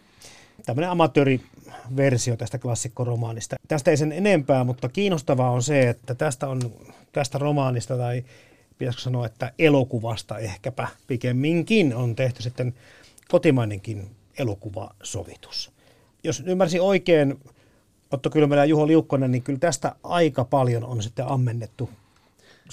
tämmöinen 0.66 0.90
amatööriversio 0.90 2.36
tästä 2.38 2.58
klassikkoromaanista. 2.58 3.56
Tästä 3.68 3.92
ei 3.92 3.98
sen 3.98 4.12
enempää, 4.12 4.64
mutta 4.64 4.90
kiinnostavaa 4.90 5.52
on 5.52 5.64
se, 5.64 5.90
että 5.90 6.16
tästä, 6.16 6.48
on, 6.48 6.62
tästä 7.12 7.38
romaanista 7.38 7.98
tai 7.98 8.24
pitäisikö 8.78 9.04
sanoa, 9.04 9.26
että 9.26 9.52
elokuvasta 9.60 10.38
ehkäpä 10.38 10.88
pikemminkin 11.08 11.96
on 11.96 12.16
tehty 12.16 12.44
sitten 12.44 12.74
kotimainenkin 13.30 14.12
elokuvasovitus. 14.38 15.72
Jos 16.24 16.44
ymmärsin 16.46 16.82
oikein, 16.82 17.40
Otto 18.12 18.30
Kylmälä 18.30 18.62
ja 18.62 18.66
Juho 18.66 18.88
Liukkonen, 18.88 19.32
niin 19.32 19.44
kyllä 19.44 19.60
tästä 19.60 19.96
aika 20.04 20.46
paljon 20.46 20.84
on 20.84 21.04
sitten 21.04 21.28
ammennettu 21.28 21.90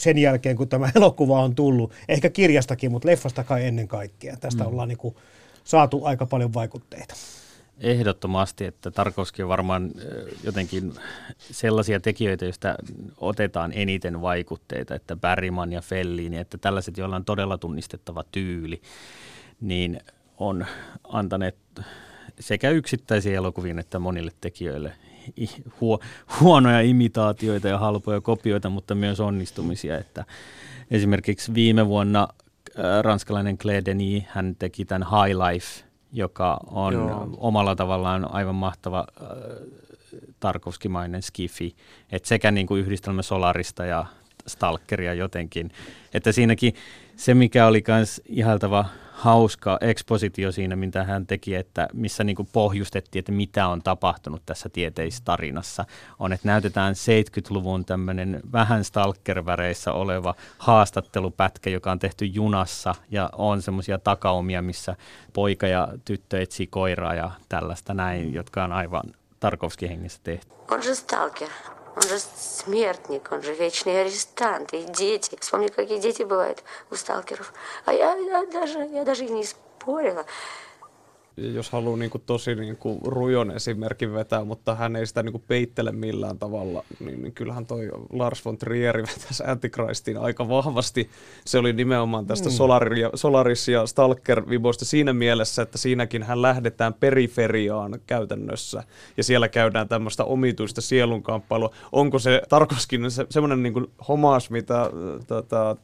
sen 0.00 0.18
jälkeen, 0.18 0.56
kun 0.56 0.68
tämä 0.68 0.90
elokuva 0.96 1.42
on 1.42 1.54
tullut. 1.54 1.92
Ehkä 2.08 2.30
kirjastakin, 2.30 2.90
mutta 2.90 3.08
leffasta 3.08 3.44
kai 3.44 3.66
ennen 3.66 3.88
kaikkea. 3.88 4.36
Tästä 4.36 4.64
mm. 4.64 4.70
ollaan 4.70 4.88
niin 4.88 4.98
kuin 4.98 5.16
saatu 5.64 6.04
aika 6.04 6.26
paljon 6.26 6.54
vaikutteita. 6.54 7.14
Ehdottomasti, 7.80 8.64
että 8.64 8.90
Tarkovski 8.90 9.42
on 9.42 9.48
varmaan 9.48 9.90
jotenkin 10.44 10.92
sellaisia 11.38 12.00
tekijöitä, 12.00 12.44
joista 12.44 12.74
otetaan 13.16 13.72
eniten 13.74 14.20
vaikutteita, 14.20 14.94
että 14.94 15.16
Bergman 15.16 15.72
ja 15.72 15.80
Fellini, 15.80 16.38
että 16.38 16.58
tällaiset, 16.58 16.98
joilla 16.98 17.16
on 17.16 17.24
todella 17.24 17.58
tunnistettava 17.58 18.24
tyyli, 18.32 18.82
niin 19.60 20.00
on 20.38 20.66
antaneet 21.08 21.56
sekä 22.40 22.70
yksittäisiä 22.70 23.36
elokuviin 23.36 23.78
että 23.78 23.98
monille 23.98 24.32
tekijöille 24.40 24.92
huo, 25.80 26.00
huonoja 26.40 26.80
imitaatioita 26.80 27.68
ja 27.68 27.78
halpoja 27.78 28.20
kopioita, 28.20 28.70
mutta 28.70 28.94
myös 28.94 29.20
onnistumisia. 29.20 29.98
Että 29.98 30.24
esimerkiksi 30.90 31.54
viime 31.54 31.86
vuonna 31.86 32.28
äh, 32.78 33.02
ranskalainen 33.02 33.58
Claire 33.58 33.84
Denis, 33.84 34.24
hän 34.28 34.56
teki 34.58 34.84
tämän 34.84 35.08
High 35.08 35.38
Life, 35.38 35.84
joka 36.12 36.60
on 36.66 36.92
Joo. 36.92 37.28
omalla 37.36 37.76
tavallaan 37.76 38.34
aivan 38.34 38.54
mahtava 38.54 39.06
äh, 39.22 39.28
Tarkovskimainen 40.40 41.22
skifi. 41.22 41.76
että 42.12 42.28
sekä 42.28 42.50
niin 42.50 42.66
kuin 42.66 42.80
yhdistelmä 42.80 43.22
Solarista 43.22 43.84
ja 43.84 44.06
Stalkeria 44.46 45.14
jotenkin. 45.14 45.70
Että 46.14 46.32
siinäkin 46.32 46.74
se, 47.16 47.34
mikä 47.34 47.66
oli 47.66 47.84
myös 47.88 48.22
ihaltava 48.26 48.84
hauska 49.20 49.78
ekspositio 49.80 50.52
siinä, 50.52 50.76
mitä 50.76 51.04
hän 51.04 51.26
teki, 51.26 51.54
että 51.54 51.88
missä 51.92 52.24
niin 52.24 52.36
pohjustettiin, 52.52 53.20
että 53.20 53.32
mitä 53.32 53.66
on 53.68 53.82
tapahtunut 53.82 54.42
tässä 54.46 54.68
tieteistarinassa, 54.68 55.84
on, 56.18 56.32
että 56.32 56.48
näytetään 56.48 56.94
70-luvun 56.94 57.84
tämmöinen 57.84 58.40
vähän 58.52 58.84
stalkerväreissä 58.84 59.92
oleva 59.92 60.34
haastattelupätkä, 60.58 61.70
joka 61.70 61.92
on 61.92 61.98
tehty 61.98 62.24
junassa 62.24 62.94
ja 63.10 63.30
on 63.32 63.62
semmoisia 63.62 63.98
takaumia, 63.98 64.62
missä 64.62 64.96
poika 65.32 65.66
ja 65.66 65.88
tyttö 66.04 66.42
etsii 66.42 66.66
koiraa 66.66 67.14
ja 67.14 67.30
tällaista 67.48 67.94
näin, 67.94 68.34
jotka 68.34 68.64
on 68.64 68.72
aivan 68.72 69.04
Tarkovski 69.40 69.88
hengessä 69.88 70.20
tehty. 70.24 70.54
On 70.70 70.82
se 70.82 70.94
stalker. 70.94 71.48
Он 72.02 72.08
же 72.08 72.18
смертник, 72.18 73.30
он 73.30 73.42
же 73.42 73.52
вечный 73.52 74.00
арестант. 74.00 74.72
И 74.72 74.82
дети. 74.82 75.36
Вспомни, 75.40 75.68
какие 75.68 75.98
дети 75.98 76.22
бывают 76.22 76.62
у 76.90 76.94
сталкеров. 76.94 77.52
А 77.84 77.92
я, 77.92 78.16
я, 78.16 78.46
даже, 78.46 78.78
я 78.86 79.04
даже 79.04 79.26
и 79.26 79.28
не 79.28 79.44
спорила. 79.44 80.24
Jos 81.40 81.70
haluaa 81.70 81.96
niin 81.96 82.10
kuin 82.10 82.22
tosi 82.26 82.54
niin 82.54 82.76
kuin 82.76 82.98
rujon 83.04 83.50
esimerkin 83.50 84.14
vetää, 84.14 84.44
mutta 84.44 84.74
hän 84.74 84.96
ei 84.96 85.06
sitä 85.06 85.22
niin 85.22 85.32
kuin 85.32 85.44
peittele 85.48 85.92
millään 85.92 86.38
tavalla, 86.38 86.84
niin, 87.00 87.22
niin 87.22 87.32
kyllähän 87.32 87.66
toi 87.66 87.88
Lars 88.12 88.44
von 88.44 88.58
Trier 88.58 88.96
vetäisi 88.96 89.42
Antichristin 89.46 90.18
aika 90.18 90.48
vahvasti. 90.48 91.10
Se 91.44 91.58
oli 91.58 91.72
nimenomaan 91.72 92.26
tästä 92.26 92.48
mm. 92.48 92.52
Solaris, 92.52 93.04
Solaris 93.14 93.68
ja 93.68 93.86
Stalker-viboista 93.86 94.84
siinä 94.84 95.12
mielessä, 95.12 95.62
että 95.62 95.78
siinäkin 95.78 96.22
hän 96.22 96.42
lähdetään 96.42 96.94
periferiaan 96.94 98.00
käytännössä, 98.06 98.82
ja 99.16 99.24
siellä 99.24 99.48
käydään 99.48 99.88
tämmöistä 99.88 100.24
omituista 100.24 100.80
sielunkamppailua. 100.80 101.70
Onko 101.92 102.18
se 102.18 102.42
Tarkoskin 102.48 103.10
se, 103.10 103.26
semmoinen 103.30 103.62
niin 103.62 103.86
homaas, 104.08 104.50
mitä 104.50 104.90
tota, 105.26 105.76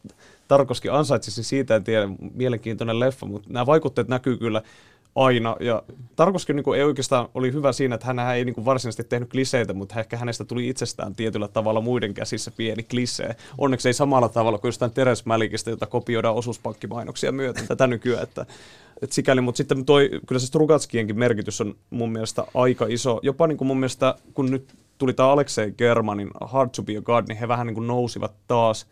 Tarkoski 0.48 0.88
ansaitsisi 0.88 1.42
siitä, 1.42 1.76
en 1.76 1.84
tiedä, 1.84 2.08
mielenkiintoinen 2.34 3.00
leffa, 3.00 3.26
mutta 3.26 3.48
nämä 3.52 3.66
vaikutteet 3.66 4.08
näkyy 4.08 4.36
kyllä 4.36 4.62
aina. 5.16 5.56
Ja 5.60 5.82
Tarkovskin 6.16 6.56
niin 6.56 6.74
ei 6.76 6.82
oikeastaan 6.82 7.28
oli 7.34 7.52
hyvä 7.52 7.72
siinä, 7.72 7.94
että 7.94 8.06
hän 8.06 8.18
ei 8.18 8.44
niin 8.44 8.64
varsinaisesti 8.64 9.04
tehnyt 9.04 9.30
kliseitä, 9.30 9.74
mutta 9.74 10.00
ehkä 10.00 10.16
hänestä 10.16 10.44
tuli 10.44 10.68
itsestään 10.68 11.16
tietyllä 11.16 11.48
tavalla 11.48 11.80
muiden 11.80 12.14
käsissä 12.14 12.50
pieni 12.50 12.82
klisee. 12.82 13.36
Onneksi 13.58 13.88
ei 13.88 13.92
samalla 13.92 14.28
tavalla 14.28 14.58
kuin 14.58 14.68
jostain 14.68 14.90
Teres 14.90 15.26
Mälikistä, 15.26 15.70
jota 15.70 15.86
kopioidaan 15.86 16.34
osuuspankkimainoksia 16.34 17.32
myöten 17.32 17.68
tätä 17.68 17.86
nykyään. 17.86 18.22
Että, 18.22 18.46
että 19.02 19.14
sikäli, 19.14 19.40
mutta 19.40 19.56
sitten 19.56 19.84
toi, 19.84 20.10
kyllä 20.26 20.38
se 20.38 20.46
Strugatskienkin 20.46 21.18
merkitys 21.18 21.60
on 21.60 21.74
mun 21.90 22.12
mielestä 22.12 22.44
aika 22.54 22.86
iso. 22.88 23.20
Jopa 23.22 23.46
niin 23.46 23.58
kuin 23.58 23.68
mun 23.68 23.80
mielestä, 23.80 24.14
kun 24.34 24.50
nyt 24.50 24.74
tuli 24.98 25.12
tämä 25.12 25.30
Alexei 25.32 25.72
Germanin 25.72 26.30
Hard 26.40 26.70
to 26.76 26.82
be 26.82 26.96
a 26.96 27.02
God, 27.02 27.24
niin 27.28 27.38
he 27.38 27.48
vähän 27.48 27.66
niin 27.66 27.74
kuin 27.74 27.86
nousivat 27.86 28.32
taas 28.48 28.86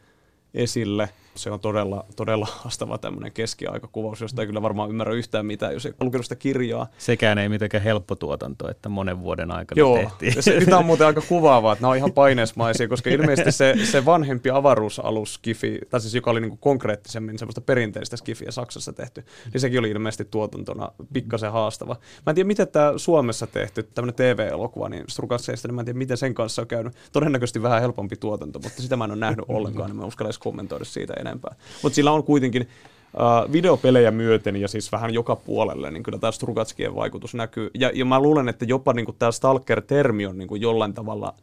esille– 0.55 1.09
se 1.37 1.51
on 1.51 1.61
todella, 1.61 2.05
todella 2.17 2.49
haastava 2.51 2.99
tämmöinen 2.99 3.33
keskiaikakuvaus, 3.33 4.21
josta 4.21 4.43
ei 4.43 4.47
kyllä 4.47 4.63
varmaan 4.63 4.91
ymmärrä 4.91 5.15
yhtään 5.15 5.47
mitään, 5.47 5.73
jos 5.73 5.87
ei 5.87 5.93
lukenut 6.01 6.25
sitä 6.25 6.37
kirjaa. 6.37 6.87
Sekään 6.99 7.39
ei 7.39 7.49
mitenkään 7.49 7.83
helppo 7.83 8.15
tuotanto, 8.15 8.71
että 8.71 8.89
monen 8.89 9.21
vuoden 9.21 9.51
aikana 9.51 9.79
Joo, 9.79 9.97
tehtiin. 9.97 10.43
Se, 10.43 10.61
tämä 10.65 10.79
on 10.79 10.87
muuten 10.87 11.07
aika 11.07 11.23
kuvaavaa, 11.29 11.73
että 11.73 11.83
nämä 11.83 11.91
on 11.91 11.97
ihan 11.97 12.13
paineismaisia, 12.13 12.89
koska 12.89 13.11
ilmeisesti 13.11 13.53
se, 13.53 13.75
se 13.85 14.05
vanhempi 14.05 14.51
avaruusalus 14.51 15.35
Skifi, 15.35 15.79
tai 15.91 16.01
siis 16.01 16.15
joka 16.15 16.31
oli 16.31 16.41
niin 16.41 16.51
kuin 16.51 16.59
konkreettisemmin 16.59 17.39
semmoista 17.39 17.61
perinteistä 17.61 18.17
Skifiä 18.17 18.51
Saksassa 18.51 18.93
tehty, 18.93 19.25
niin 19.53 19.61
sekin 19.61 19.79
oli 19.79 19.91
ilmeisesti 19.91 20.25
tuotantona 20.25 20.93
pikkasen 21.13 21.53
haastava. 21.53 21.97
Mä 22.27 22.31
en 22.31 22.35
tiedä, 22.35 22.47
miten 22.47 22.69
tämä 22.69 22.93
Suomessa 22.97 23.47
tehty, 23.47 23.83
tämmöinen 23.83 24.15
TV-elokuva, 24.15 24.89
niin 24.89 25.05
Strukatseista, 25.09 25.69
niin 25.69 25.75
mä 25.75 25.81
en 25.81 25.85
tiedä, 25.85 25.99
miten 25.99 26.17
sen 26.17 26.35
kanssa 26.35 26.63
on 26.63 26.69
käynyt. 26.69 26.95
Todennäköisesti 27.13 27.63
vähän 27.63 27.81
helpompi 27.81 28.17
tuotanto, 28.17 28.59
mutta 28.59 28.83
sitä 28.83 28.97
mä 28.97 29.05
en 29.05 29.11
ole 29.11 29.19
nähnyt 29.19 29.45
ollenkaan, 29.49 29.91
niin 29.91 29.97
mä 29.97 30.05
uskallan 30.05 30.35
kommentoida 30.39 30.85
siitä 30.85 31.15
enempää. 31.27 31.55
Mutta 31.83 31.95
sillä 31.95 32.13
on 32.13 32.25
kuitenkin 32.25 32.69
Uh, 33.15 33.53
videopelejä 33.53 34.11
myöten 34.11 34.57
ja 34.57 34.69
siis 34.69 34.93
vähän 34.93 35.15
joka 35.15 35.37
puolelle, 35.37 35.91
niin 35.91 36.03
kyllä 36.03 36.19
tämä 36.19 36.33
Strugatskien 36.33 36.95
vaikutus 36.95 37.35
näkyy. 37.35 37.71
Ja, 37.75 37.91
ja 37.95 38.05
mä 38.05 38.21
luulen, 38.21 38.49
että 38.49 38.65
jopa 38.65 38.93
niin 38.93 39.07
tämä 39.19 39.33
Stalker-termi 39.33 40.27
on 40.27 40.39
niin 40.39 40.49
kuin 40.49 40.61
jollain 40.61 40.95
tavalla, 40.95 41.35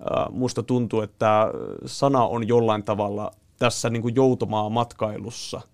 uh, 0.00 0.34
musta 0.34 0.62
tuntuu, 0.62 1.00
että 1.00 1.52
sana 1.86 2.26
on 2.26 2.48
jollain 2.48 2.82
tavalla 2.82 3.30
tässä 3.58 3.90
niin 3.90 4.02
kuin 4.02 4.14
joutomaa 4.14 4.68
matkailussa– 4.68 5.60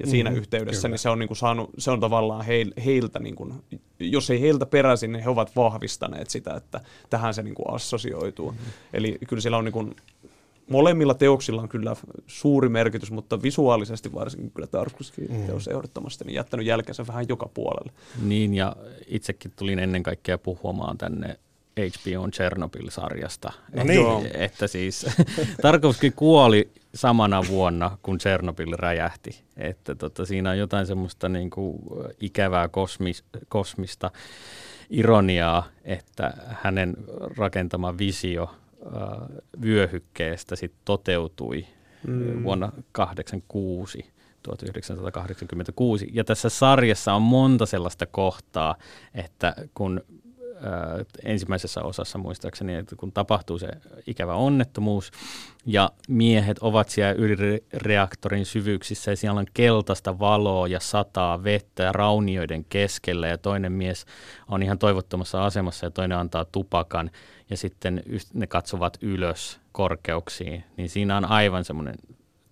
ja 0.00 0.06
mm, 0.06 0.10
siinä 0.10 0.30
yhteydessä 0.30 0.88
niin 0.88 0.98
se 0.98 1.10
on, 1.10 1.18
niin 1.18 1.28
kuin 1.28 1.36
saanut, 1.36 1.70
se 1.78 1.90
on 1.90 2.00
tavallaan 2.00 2.44
heil, 2.44 2.72
heiltä, 2.84 3.18
niin 3.18 3.34
kuin, 3.34 3.54
jos 3.98 4.30
ei 4.30 4.40
heiltä 4.40 4.66
peräisin, 4.66 5.12
niin 5.12 5.22
he 5.22 5.30
ovat 5.30 5.56
vahvistaneet 5.56 6.30
sitä, 6.30 6.54
että 6.54 6.80
tähän 7.10 7.34
se 7.34 7.42
niin 7.42 7.54
kuin 7.54 7.74
assosioituu. 7.74 8.50
Mm. 8.50 8.58
Eli 8.92 9.18
kyllä 9.28 9.40
siellä 9.40 9.58
on 9.58 9.64
niin 9.64 9.72
kuin, 9.72 9.96
molemmilla 10.68 11.14
teoksilla 11.14 11.62
on 11.62 11.68
kyllä 11.68 11.96
suuri 12.26 12.68
merkitys, 12.68 13.10
mutta 13.10 13.42
visuaalisesti 13.42 14.12
varsinkin 14.12 14.50
kyllä 14.50 14.66
Tarkovskin 14.66 15.26
mm. 15.30 15.46
teos 15.46 15.68
ehdottomasti 15.68 16.24
niin 16.24 16.34
jättänyt 16.34 16.66
jälkensä 16.66 17.06
vähän 17.06 17.28
joka 17.28 17.48
puolelle. 17.54 17.92
Niin 18.22 18.54
ja 18.54 18.76
itsekin 19.06 19.52
tulin 19.56 19.78
ennen 19.78 20.02
kaikkea 20.02 20.38
puhumaan 20.38 20.98
tänne 20.98 21.38
HBOn 21.78 22.30
Chernobyl-sarjasta. 22.30 23.52
No 23.72 23.84
niin. 23.84 24.26
että, 24.26 24.38
että 24.44 24.66
siis 24.66 25.06
Tarkovski 25.62 26.10
kuoli 26.10 26.68
samana 26.94 27.42
vuonna, 27.48 27.98
kun 28.02 28.18
Chernobyl 28.18 28.72
räjähti. 28.72 29.40
Että 29.56 29.94
tota, 29.94 30.26
siinä 30.26 30.50
on 30.50 30.58
jotain 30.58 30.86
semmoista 30.86 31.28
niin 31.28 31.50
kuin 31.50 31.78
ikävää 32.20 32.68
kosmis, 32.68 33.24
kosmista 33.48 34.10
ironiaa, 34.90 35.68
että 35.84 36.32
hänen 36.46 36.96
rakentama 37.36 37.98
visio 37.98 38.50
vyöhykkeestä 39.62 40.56
sit 40.56 40.72
toteutui 40.84 41.66
mm. 42.06 42.42
vuonna 42.42 42.66
1986. 42.66 44.12
1986. 44.42 46.08
Ja 46.12 46.24
tässä 46.24 46.48
sarjassa 46.48 47.14
on 47.14 47.22
monta 47.22 47.66
sellaista 47.66 48.06
kohtaa, 48.06 48.76
että 49.14 49.54
kun 49.74 50.00
ensimmäisessä 51.24 51.82
osassa 51.82 52.18
muistaakseni, 52.18 52.74
että 52.74 52.96
kun 52.96 53.12
tapahtuu 53.12 53.58
se 53.58 53.68
ikävä 54.06 54.34
onnettomuus 54.34 55.10
ja 55.66 55.90
miehet 56.08 56.58
ovat 56.58 56.88
siellä 56.88 57.14
ydinreaktorin 57.18 58.46
syvyyksissä 58.46 59.10
ja 59.10 59.16
siellä 59.16 59.38
on 59.38 59.46
keltaista 59.54 60.18
valoa 60.18 60.68
ja 60.68 60.80
sataa 60.80 61.44
vettä 61.44 61.82
ja 61.82 61.92
raunioiden 61.92 62.64
keskellä 62.64 63.28
ja 63.28 63.38
toinen 63.38 63.72
mies 63.72 64.06
on 64.48 64.62
ihan 64.62 64.78
toivottomassa 64.78 65.44
asemassa 65.44 65.86
ja 65.86 65.90
toinen 65.90 66.18
antaa 66.18 66.44
tupakan 66.44 67.10
ja 67.50 67.56
sitten 67.56 68.02
ne 68.34 68.46
katsovat 68.46 68.98
ylös 69.02 69.60
korkeuksiin, 69.72 70.64
niin 70.76 70.88
siinä 70.88 71.16
on 71.16 71.24
aivan 71.24 71.64
semmoinen 71.64 71.94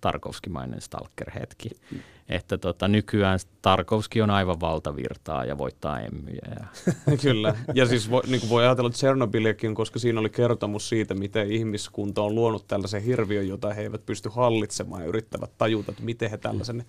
Tarkovskimainen 0.01 0.81
stalker-hetki. 0.81 1.69
Mm 1.91 1.99
että 2.29 2.57
tota, 2.57 2.87
nykyään 2.87 3.39
Tarkovski 3.61 4.21
on 4.21 4.29
aivan 4.29 4.59
valtavirtaa 4.59 5.45
ja 5.45 5.57
voittaa 5.57 5.99
emmyjä. 5.99 6.47
Ja. 6.59 6.65
Kyllä, 7.21 7.55
ja 7.73 7.85
siis 7.85 8.11
voi, 8.11 8.21
niin 8.27 8.39
kuin 8.39 8.49
voi 8.49 8.63
ajatella 8.63 8.89
Tsernobyliakin, 8.89 9.75
koska 9.75 9.99
siinä 9.99 10.19
oli 10.19 10.29
kertomus 10.29 10.89
siitä, 10.89 11.13
miten 11.13 11.51
ihmiskunta 11.51 12.21
on 12.21 12.35
luonut 12.35 12.67
tällaisen 12.67 13.03
hirviön, 13.03 13.47
jota 13.47 13.73
he 13.73 13.81
eivät 13.81 14.05
pysty 14.05 14.29
hallitsemaan 14.29 15.01
ja 15.01 15.07
yrittävät 15.07 15.51
tajuta, 15.57 15.91
että 15.91 16.03
miten 16.03 16.31
he 16.31 16.37
tällaisen, 16.37 16.85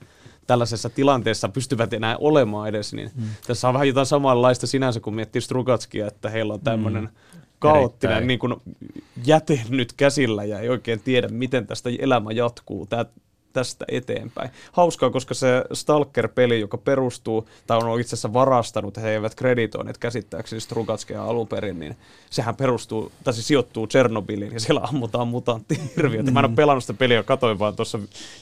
tällaisessa 0.47 0.91
tilanteessa 0.91 1.49
pystyvät 1.49 1.93
enää 1.93 2.17
olemaan 2.17 2.69
edes. 2.69 2.95
Niin 2.95 3.11
mm. 3.17 3.25
Tässä 3.47 3.69
on 3.69 3.75
vähän 3.75 3.89
jotain 3.89 4.07
samanlaista 4.07 4.67
sinänsä, 4.67 5.01
kun 5.01 5.15
miettii 5.15 5.43
Strugatskia, 5.43 6.07
että 6.07 6.31
heillä 6.31 6.55
on 6.55 6.61
tämmöinen 6.61 7.03
mm 7.03 7.38
kaoottinen 7.59 8.27
niin 8.27 8.39
kuin 8.39 8.55
jäte 9.27 9.61
nyt 9.69 9.93
käsillä 9.93 10.45
ja 10.45 10.59
ei 10.59 10.69
oikein 10.69 11.01
tiedä, 11.01 11.29
miten 11.29 11.67
tästä 11.67 11.91
elämä 11.99 12.33
jatkuu. 12.33 12.87
Tämä 12.87 13.05
tästä 13.53 13.85
eteenpäin. 13.89 14.51
Hauskaa, 14.73 15.11
koska 15.11 15.35
se 15.35 15.65
Stalker-peli, 15.73 16.61
joka 16.61 16.79
perustuu, 16.79 17.49
tai 17.67 17.79
on 17.79 18.01
itse 18.01 18.15
asiassa 18.15 18.33
varastanut, 18.33 18.97
he 18.97 19.11
eivät 19.11 19.35
kreditoineet 19.35 19.99
käsittääkseni 19.99 20.61
Strugatskia 20.61 21.25
alun 21.25 21.49
perin, 21.49 21.81
niin 21.81 21.97
sehän 22.31 22.57
perustuu, 22.57 23.13
tai 23.25 23.35
se 23.35 23.43
sijoittuu 23.43 23.87
Tchernobyliin, 23.87 24.53
ja 24.53 24.61
siellä 24.61 24.81
ammutaan 24.81 25.29
mutanttihirviöitä. 25.29 26.31
Mm. 26.31 26.35
Mä 26.35 26.41
en 26.41 26.47
ole 26.47 26.55
pelannut 26.55 26.85
sitä 26.85 26.99
peliä, 26.99 27.23
katoin 27.23 27.59
vaan 27.59 27.75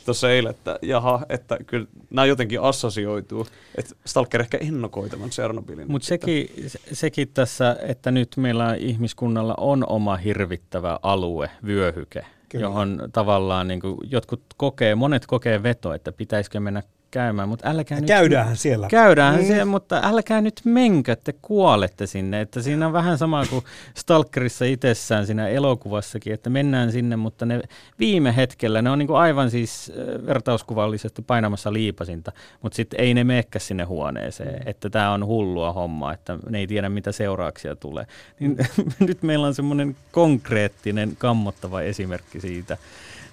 tuossa 0.04 0.30
eilen, 0.30 0.50
että 0.50 0.78
jaha, 0.82 1.20
että 1.28 1.58
kyllä 1.66 1.86
nämä 2.10 2.26
jotenkin 2.26 2.60
assosioituu, 2.60 3.46
että 3.78 3.94
Stalker 4.06 4.40
ehkä 4.40 4.58
ennokoi 4.60 5.10
tämän 5.10 5.30
Tchernobylin. 5.30 5.92
Mutta 5.92 6.06
sekin, 6.06 6.50
sekin 6.92 7.28
tässä, 7.34 7.76
että 7.82 8.10
nyt 8.10 8.36
meillä 8.36 8.74
ihmiskunnalla 8.74 9.54
on 9.58 9.86
oma 9.88 10.16
hirvittävä 10.16 10.98
alue, 11.02 11.50
vyöhyke, 11.66 12.26
Kyllä. 12.48 12.62
johon 12.62 13.08
tavallaan 13.12 13.68
niin 13.68 13.80
kuin 13.80 13.96
jotkut 14.10 14.42
kokee, 14.56 14.94
monet 14.94 15.26
kokee 15.26 15.62
veto, 15.62 15.94
että 15.94 16.12
pitäisikö 16.12 16.60
mennä 16.60 16.82
käymään, 17.10 17.48
mutta 17.48 17.68
älkää 17.68 18.00
nyt... 18.00 18.08
Käydään 18.08 18.56
siellä. 18.56 18.88
Käydään 18.88 19.40
mm. 19.40 19.46
siellä, 19.46 19.64
mutta 19.64 20.00
älkää 20.04 20.40
nyt 20.40 20.60
menkö, 20.64 21.12
että 21.12 21.32
kuolette 21.42 22.06
sinne. 22.06 22.40
Että 22.40 22.62
siinä 22.62 22.86
on 22.86 22.92
vähän 22.92 23.18
sama 23.18 23.46
kuin 23.46 23.64
Stalkerissa 23.94 24.64
itsessään 24.64 25.26
siinä 25.26 25.48
elokuvassakin, 25.48 26.32
että 26.32 26.50
mennään 26.50 26.92
sinne, 26.92 27.16
mutta 27.16 27.46
ne 27.46 27.60
viime 27.98 28.36
hetkellä, 28.36 28.82
ne 28.82 28.90
on 28.90 28.98
niin 28.98 29.06
kuin 29.06 29.18
aivan 29.18 29.50
siis 29.50 29.92
vertauskuvallisesti 30.26 31.22
painamassa 31.22 31.72
liipasinta, 31.72 32.32
mutta 32.62 32.76
sitten 32.76 33.00
ei 33.00 33.14
ne 33.14 33.24
meekkä 33.24 33.58
sinne 33.58 33.84
huoneeseen, 33.84 34.62
mm. 34.62 34.68
että 34.68 34.90
tämä 34.90 35.12
on 35.12 35.26
hullua 35.26 35.72
hommaa, 35.72 36.12
että 36.12 36.38
ne 36.48 36.58
ei 36.58 36.66
tiedä 36.66 36.88
mitä 36.88 37.12
seurauksia 37.12 37.76
tulee. 37.76 38.06
Niin, 38.40 38.56
nyt 39.08 39.22
meillä 39.22 39.46
on 39.46 39.54
semmoinen 39.54 39.96
konkreettinen, 40.12 41.12
kammottava 41.18 41.80
esimerkki 41.80 42.40
siitä. 42.40 42.76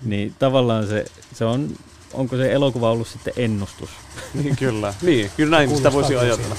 Niin 0.06 0.34
tavallaan 0.40 0.88
se, 0.88 1.06
se 1.34 1.46
on 1.46 1.70
onko 2.14 2.38
se 2.38 2.52
elokuva 2.52 2.92
ollut 2.92 3.08
sitten 3.08 3.34
ennustus? 3.38 3.90
niin, 4.44 4.56
kyllä. 4.56 4.94
Niin, 5.02 5.32
kyllä 5.38 5.58
näin 5.58 5.76
sitä 5.76 5.94
voisi 5.94 6.16
ajatella. 6.16 6.56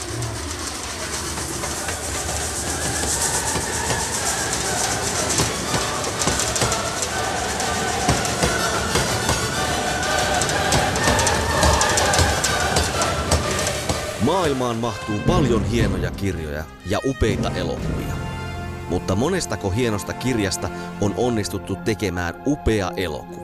Maailmaan 14.24 14.76
mahtuu 14.76 15.18
paljon 15.26 15.64
hienoja 15.64 16.10
kirjoja 16.10 16.64
ja 16.86 16.98
upeita 17.04 17.50
elokuvia. 17.50 18.14
Mutta 18.90 19.14
monestako 19.14 19.70
hienosta 19.70 20.12
kirjasta 20.12 20.70
on 21.00 21.14
onnistuttu 21.16 21.76
tekemään 21.84 22.42
upea 22.46 22.92
elokuva? 22.96 23.43